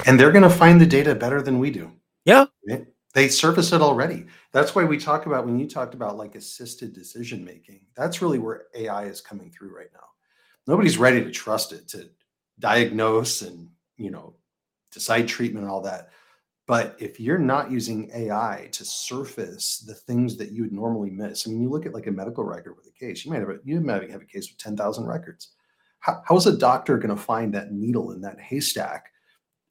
And 0.06 0.18
they're 0.18 0.32
going 0.32 0.42
to 0.42 0.50
find 0.50 0.80
the 0.80 0.86
data 0.86 1.14
better 1.14 1.42
than 1.42 1.58
we 1.58 1.70
do. 1.70 1.92
Yeah. 2.24 2.46
Right? 2.68 2.86
They 3.14 3.28
surface 3.28 3.72
it 3.72 3.82
already. 3.82 4.26
That's 4.52 4.74
why 4.74 4.84
we 4.84 4.98
talk 4.98 5.26
about 5.26 5.44
when 5.44 5.58
you 5.58 5.68
talked 5.68 5.94
about 5.94 6.16
like 6.16 6.34
assisted 6.34 6.92
decision 6.94 7.44
making, 7.44 7.86
that's 7.94 8.22
really 8.22 8.38
where 8.38 8.64
AI 8.74 9.04
is 9.04 9.20
coming 9.20 9.50
through 9.50 9.76
right 9.76 9.90
now. 9.92 10.06
Nobody's 10.66 10.98
ready 10.98 11.22
to 11.22 11.30
trust 11.30 11.72
it 11.72 11.88
to 11.88 12.08
diagnose 12.58 13.42
and, 13.42 13.68
you 13.96 14.10
know, 14.10 14.34
decide 14.92 15.28
treatment 15.28 15.64
and 15.64 15.72
all 15.72 15.82
that. 15.82 16.10
But 16.66 16.96
if 16.98 17.18
you're 17.18 17.38
not 17.38 17.70
using 17.70 18.10
AI 18.14 18.68
to 18.72 18.84
surface 18.84 19.78
the 19.80 19.94
things 19.94 20.36
that 20.36 20.52
you 20.52 20.62
would 20.62 20.72
normally 20.72 21.10
miss, 21.10 21.46
I 21.46 21.50
mean, 21.50 21.60
you 21.60 21.68
look 21.68 21.86
at 21.86 21.92
like 21.92 22.06
a 22.06 22.12
medical 22.12 22.44
record 22.44 22.76
with 22.76 22.86
a 22.86 22.98
case, 22.98 23.24
you 23.24 23.32
might 23.32 23.40
have 23.40 23.50
a, 23.50 23.58
you 23.64 23.80
might 23.80 24.08
have 24.10 24.22
a 24.22 24.26
case 24.26 24.48
with 24.48 24.58
10,000 24.58 25.04
records. 25.04 25.50
How, 25.98 26.22
how 26.26 26.36
is 26.36 26.46
a 26.46 26.56
doctor 26.56 26.96
going 26.98 27.14
to 27.14 27.20
find 27.20 27.52
that 27.52 27.72
needle 27.72 28.12
in 28.12 28.20
that 28.22 28.40
haystack 28.40 29.10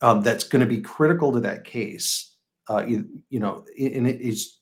um, 0.01 0.21
that's 0.21 0.43
going 0.43 0.59
to 0.61 0.65
be 0.65 0.81
critical 0.81 1.31
to 1.33 1.39
that 1.41 1.63
case? 1.63 2.35
Uh, 2.69 2.83
you, 2.87 3.09
you 3.29 3.39
know, 3.39 3.65
and 3.77 4.07
it 4.07 4.21
is, 4.21 4.59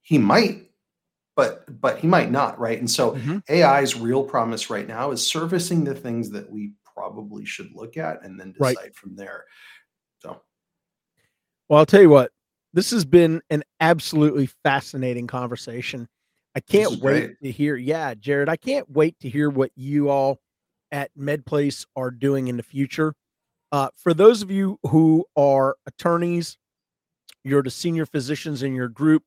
he 0.00 0.18
might, 0.18 0.70
but, 1.36 1.80
but 1.80 1.98
he 1.98 2.06
might 2.06 2.30
not, 2.30 2.58
right? 2.58 2.78
And 2.78 2.90
so 2.90 3.12
Mhm. 3.12 3.42
AI's 3.48 3.96
real 3.96 4.24
promise 4.24 4.68
right 4.70 4.86
now 4.86 5.10
is 5.12 5.26
surfacing 5.26 5.84
the 5.84 5.94
things 5.94 6.30
that 6.30 6.50
we 6.50 6.72
probably 6.84 7.44
should 7.44 7.72
look 7.74 7.96
at 7.96 8.22
and 8.24 8.38
then 8.38 8.54
Right. 8.58 8.76
decide 8.76 8.94
from 8.94 9.16
there. 9.16 9.44
So, 10.18 10.42
Well, 11.68 11.78
I'll 11.78 11.86
tell 11.86 12.02
you 12.02 12.10
what, 12.10 12.32
this 12.74 12.90
has 12.90 13.04
been 13.04 13.40
an 13.50 13.62
absolutely 13.80 14.46
fascinating 14.62 15.26
conversation. 15.26 16.08
I 16.54 16.60
can't 16.60 16.90
wait 17.00 17.00
great. 17.00 17.36
to 17.42 17.50
hear. 17.50 17.76
Yeah, 17.76 18.14
Jerrod, 18.14 18.48
I 18.48 18.56
can't 18.56 18.90
wait 18.90 19.18
to 19.20 19.28
hear 19.28 19.48
what 19.48 19.70
you 19.74 20.10
all 20.10 20.38
at 20.90 21.10
MedPlace 21.16 21.86
are 21.96 22.10
doing 22.10 22.48
in 22.48 22.56
the 22.58 22.62
future. 22.62 23.14
Uh, 23.72 23.88
for 23.96 24.12
those 24.12 24.42
of 24.42 24.50
you 24.50 24.78
who 24.82 25.24
are 25.34 25.76
attorneys, 25.86 26.58
you're 27.42 27.62
the 27.62 27.70
senior 27.70 28.04
physicians 28.04 28.62
in 28.62 28.74
your 28.74 28.88
group, 28.88 29.22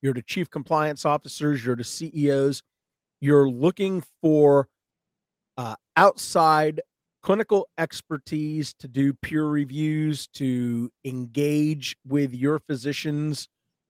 you're 0.00 0.14
the 0.14 0.22
chief 0.22 0.48
compliance 0.48 1.04
officers, 1.04 1.62
you're 1.64 1.76
the 1.76 1.84
CEOs, 1.84 2.62
you're 3.20 3.48
looking 3.48 4.02
for 4.22 4.68
uh, 5.58 5.74
outside 5.98 6.80
clinical 7.22 7.68
expertise 7.76 8.72
to 8.72 8.88
do 8.88 9.12
peer 9.12 9.44
reviews, 9.44 10.26
to 10.28 10.90
engage 11.04 11.94
with 12.08 12.34
your 12.34 12.58
physicians, 12.58 13.48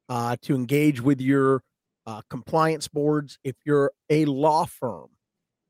uh, 0.09 0.35
to 0.43 0.57
engage 0.57 1.01
with 1.01 1.21
your 1.21 1.63
uh, 2.07 2.21
compliance 2.29 2.89
boards. 2.89 3.39
If 3.45 3.55
you're 3.65 3.93
a 4.11 4.25
law 4.25 4.65
firm 4.67 5.11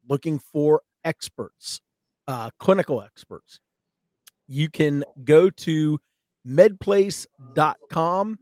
looking 0.09 0.39
for 0.39 0.81
experts, 1.05 1.83
uh, 2.27 2.49
clinical 2.59 3.03
experts, 3.03 3.61
you 4.51 4.69
can 4.69 5.05
go 5.25 5.49
to 5.49 5.99
medplace.com 6.47 8.39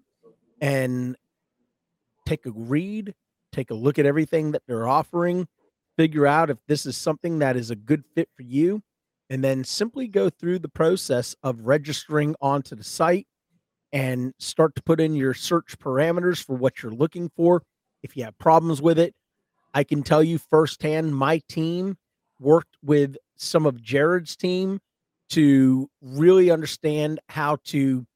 and 0.61 1.17
take 2.25 2.47
a 2.47 2.51
read, 2.51 3.15
take 3.53 3.71
a 3.71 3.75
look 3.75 3.99
at 3.99 4.07
everything 4.07 4.53
that 4.53 4.63
they're 4.67 4.89
offering, 4.89 5.47
figure 5.99 6.27
out 6.27 6.49
if 6.49 6.57
this 6.67 6.87
is 6.87 6.97
something 6.97 7.41
that 7.41 7.57
is 7.57 7.71
a 7.71 7.77
good 7.77 8.05
fit 8.15 8.31
for 8.35 8.43
you, 8.43 8.83
and 9.29 9.45
then 9.45 9.63
simply 9.63 10.09
go 10.09 10.31
through 10.31 10.59
the 10.59 10.69
process 10.71 11.37
of 11.43 11.67
registering 11.67 12.35
onto 12.41 12.75
the 12.75 12.85
site 12.85 13.27
and 13.93 14.33
start 14.39 14.75
to 14.77 14.83
put 14.83 15.01
in 15.01 15.15
your 15.15 15.35
search 15.35 15.79
parameters 15.79 16.43
for 16.43 16.57
what 16.57 16.83
you're 16.83 16.91
looking 16.93 17.31
for. 17.37 17.63
If 18.03 18.17
you 18.17 18.25
have 18.25 18.39
problems 18.39 18.81
with 18.81 18.99
it, 18.99 19.15
I 19.75 19.85
can 19.85 20.03
tell 20.03 20.23
you 20.23 20.39
firsthand, 20.39 21.15
my 21.15 21.43
team 21.51 21.99
worked 22.41 22.77
with 22.83 23.17
some 23.37 23.67
of 23.67 23.83
Jerrod's 23.83 24.37
team 24.37 24.81
to 25.31 25.89
really 26.01 26.51
understand 26.51 27.21
how 27.29 27.59
to 27.67 28.07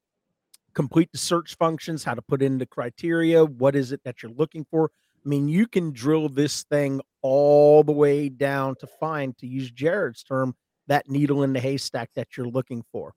complete 0.73 1.11
the 1.11 1.17
search 1.17 1.55
functions, 1.55 2.03
how 2.03 2.13
to 2.13 2.21
put 2.21 2.41
in 2.41 2.57
the 2.57 2.65
criteria, 2.65 3.45
what 3.45 3.75
is 3.75 3.91
it 3.91 4.01
that 4.03 4.23
you're 4.23 4.31
looking 4.31 4.65
for. 4.69 4.89
I 5.25 5.29
mean, 5.29 5.47
you 5.47 5.67
can 5.67 5.91
drill 5.91 6.29
this 6.29 6.63
thing 6.63 7.01
all 7.21 7.83
the 7.83 7.91
way 7.91 8.29
down 8.29 8.75
to 8.77 8.87
find, 8.87 9.37
to 9.37 9.47
use 9.47 9.71
Jerrod's 9.71 10.23
term, 10.23 10.55
that 10.87 11.09
needle 11.09 11.43
in 11.43 11.53
the 11.53 11.59
haystack 11.59 12.09
that 12.15 12.35
you're 12.35 12.47
looking 12.47 12.83
for. 12.91 13.13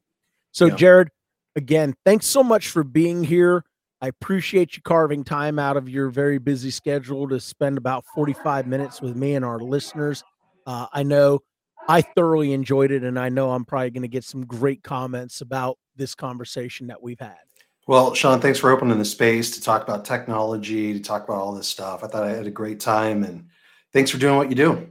So, 0.53 0.67
Yeah. 0.67 0.77
Jerrod, 0.77 1.09
again, 1.57 1.95
thanks 2.05 2.27
so 2.27 2.45
much 2.45 2.69
for 2.69 2.85
being 2.85 3.25
here. 3.25 3.65
I 4.01 4.09
appreciate 4.09 4.77
you 4.77 4.83
carving 4.83 5.25
time 5.25 5.59
out 5.59 5.77
of 5.77 5.89
your 5.89 6.11
very 6.11 6.39
busy 6.39 6.71
schedule 6.71 7.29
to 7.29 7.41
spend 7.41 7.79
about 7.79 8.05
45 8.15 8.67
minutes 8.67 9.01
with 9.01 9.17
me 9.17 9.35
and 9.35 9.45
our 9.45 9.59
listeners. 9.59 10.23
Uh, 10.67 10.87
I 10.93 11.03
know 11.03 11.41
I 11.89 12.03
thoroughly 12.03 12.53
enjoyed 12.53 12.91
it, 12.91 13.03
and 13.03 13.19
I 13.19 13.29
know 13.29 13.53
I'm 13.53 13.65
probably 13.65 13.91
going 13.91 14.03
to 14.03 14.09
get 14.09 14.25
some 14.25 14.45
great 14.45 14.83
comments 14.83 15.41
about 15.41 15.79
this 15.97 16.15
conversation 16.15 16.89
that 16.89 17.03
we've 17.03 17.21
had. 17.21 17.37
Well, 17.87 18.15
Sean, 18.15 18.41
thanks 18.41 18.59
for 18.59 18.71
opening 18.71 18.99
the 18.99 19.05
space 19.05 19.53
to 19.53 19.63
talk 19.63 19.83
about 19.85 20.05
technology, 20.05 20.93
to 20.93 21.01
talk 21.01 21.23
about 21.23 21.37
all 21.37 21.55
this 21.55 21.69
stuff. 21.69 22.03
I 22.03 22.09
thought 22.09 22.25
I 22.25 22.31
had 22.31 22.47
a 22.47 22.51
great 22.51 22.81
time 22.81 23.23
and 23.23 23.47
thanks 23.93 24.11
for 24.11 24.19
doing 24.19 24.37
what 24.37 24.49
you 24.49 24.57
do. 24.57 24.89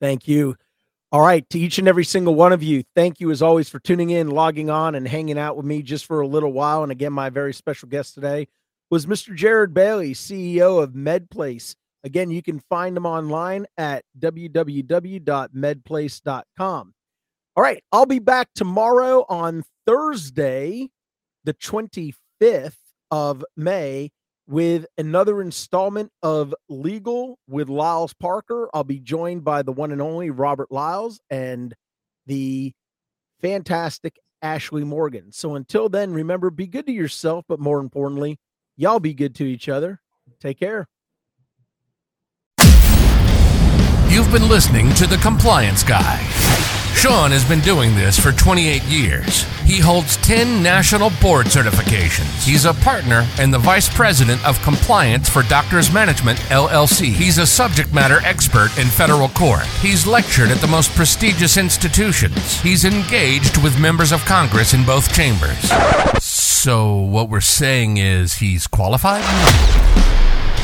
Thank 0.00 0.28
you. 0.28 0.56
All 1.10 1.20
right, 1.20 1.48
to 1.50 1.58
each 1.58 1.78
and 1.78 1.88
every 1.88 2.04
single 2.04 2.34
one 2.34 2.52
of 2.52 2.62
you, 2.62 2.84
thank 2.94 3.18
you 3.18 3.30
as 3.30 3.42
always 3.42 3.68
for 3.68 3.80
tuning 3.80 4.10
in, 4.10 4.28
logging 4.28 4.70
on, 4.70 4.94
and 4.94 5.08
hanging 5.08 5.38
out 5.38 5.56
with 5.56 5.64
me 5.64 5.82
just 5.82 6.04
for 6.04 6.20
a 6.20 6.26
little 6.26 6.52
while. 6.52 6.82
And 6.82 6.92
again, 6.92 7.12
my 7.12 7.30
very 7.30 7.54
special 7.54 7.88
guest 7.88 8.14
today 8.14 8.46
was 8.90 9.06
Mr. 9.06 9.36
Jerrod 9.36 9.72
Bailey, 9.72 10.12
CEO 10.12 10.82
of 10.82 10.90
MedPlace. 10.90 11.74
Again, 12.04 12.30
you 12.30 12.42
can 12.42 12.60
find 12.68 12.96
them 12.96 13.06
online 13.06 13.66
at 13.76 14.04
www.medplace.com. 14.18 16.94
All 17.56 17.62
right, 17.62 17.82
I'll 17.90 18.06
be 18.06 18.20
back 18.20 18.50
tomorrow 18.54 19.24
on 19.28 19.64
Thursday, 19.84 20.90
the 21.42 21.54
25th 21.54 22.76
of 23.10 23.44
May, 23.56 24.12
with 24.46 24.86
another 24.96 25.42
installment 25.42 26.12
of 26.22 26.54
Legal 26.68 27.36
with 27.48 27.68
Liles 27.68 28.14
Parker. 28.14 28.70
I'll 28.72 28.84
be 28.84 29.00
joined 29.00 29.42
by 29.44 29.62
the 29.62 29.72
one 29.72 29.90
and 29.90 30.00
only 30.00 30.30
Robert 30.30 30.70
Liles 30.70 31.20
and 31.30 31.74
the 32.26 32.72
fantastic 33.40 34.20
Ashley 34.40 34.84
Morgan. 34.84 35.32
So 35.32 35.56
until 35.56 35.88
then, 35.88 36.12
remember, 36.12 36.50
be 36.50 36.66
good 36.66 36.86
to 36.86 36.92
yourself, 36.92 37.44
but 37.48 37.60
more 37.60 37.80
importantly, 37.80 38.38
y'all 38.76 39.00
be 39.00 39.14
good 39.14 39.34
to 39.36 39.44
each 39.44 39.68
other. 39.68 40.00
Take 40.40 40.60
care. 40.60 40.86
You've 44.18 44.32
been 44.32 44.48
listening 44.48 44.92
to 44.94 45.06
The 45.06 45.16
Compliance 45.18 45.84
Guy. 45.84 46.18
Sean 46.92 47.30
has 47.30 47.48
been 47.48 47.60
doing 47.60 47.94
this 47.94 48.18
for 48.18 48.32
28 48.32 48.82
years. 48.82 49.44
He 49.62 49.78
holds 49.78 50.16
10 50.16 50.60
national 50.60 51.10
board 51.22 51.46
certifications. 51.46 52.44
He's 52.44 52.64
a 52.64 52.74
partner 52.74 53.24
and 53.38 53.54
the 53.54 53.60
vice 53.60 53.88
president 53.88 54.44
of 54.44 54.60
compliance 54.62 55.28
for 55.28 55.44
Doctors 55.44 55.92
Management 55.92 56.40
LLC. 56.50 57.12
He's 57.12 57.38
a 57.38 57.46
subject 57.46 57.94
matter 57.94 58.18
expert 58.24 58.76
in 58.76 58.88
federal 58.88 59.28
court. 59.28 59.66
He's 59.80 60.04
lectured 60.04 60.50
at 60.50 60.58
the 60.58 60.66
most 60.66 60.90
prestigious 60.96 61.56
institutions. 61.56 62.60
He's 62.60 62.84
engaged 62.84 63.62
with 63.62 63.78
members 63.78 64.10
of 64.10 64.24
Congress 64.24 64.74
in 64.74 64.84
both 64.84 65.14
chambers. 65.14 65.70
So, 66.20 66.92
what 66.96 67.30
we're 67.30 67.40
saying 67.40 67.98
is 67.98 68.34
he's 68.34 68.66
qualified? 68.66 69.22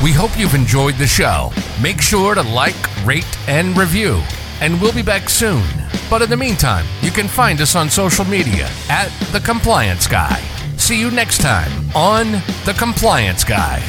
We 0.03 0.11
hope 0.11 0.37
you've 0.37 0.53
enjoyed 0.53 0.95
the 0.95 1.07
show. 1.07 1.51
Make 1.81 2.01
sure 2.01 2.35
to 2.35 2.41
like, 2.43 2.75
rate, 3.05 3.25
and 3.47 3.75
review. 3.77 4.21
And 4.61 4.79
we'll 4.79 4.93
be 4.93 5.01
back 5.01 5.29
soon. 5.29 5.63
But 6.09 6.21
in 6.21 6.29
the 6.29 6.37
meantime, 6.37 6.85
you 7.01 7.11
can 7.11 7.27
find 7.27 7.61
us 7.61 7.75
on 7.75 7.89
social 7.89 8.25
media 8.25 8.69
at 8.89 9.09
The 9.31 9.39
Compliance 9.39 10.05
Guy. 10.05 10.39
See 10.77 10.99
you 10.99 11.11
next 11.11 11.39
time 11.39 11.71
on 11.95 12.33
The 12.65 12.75
Compliance 12.77 13.43
Guy. 13.43 13.81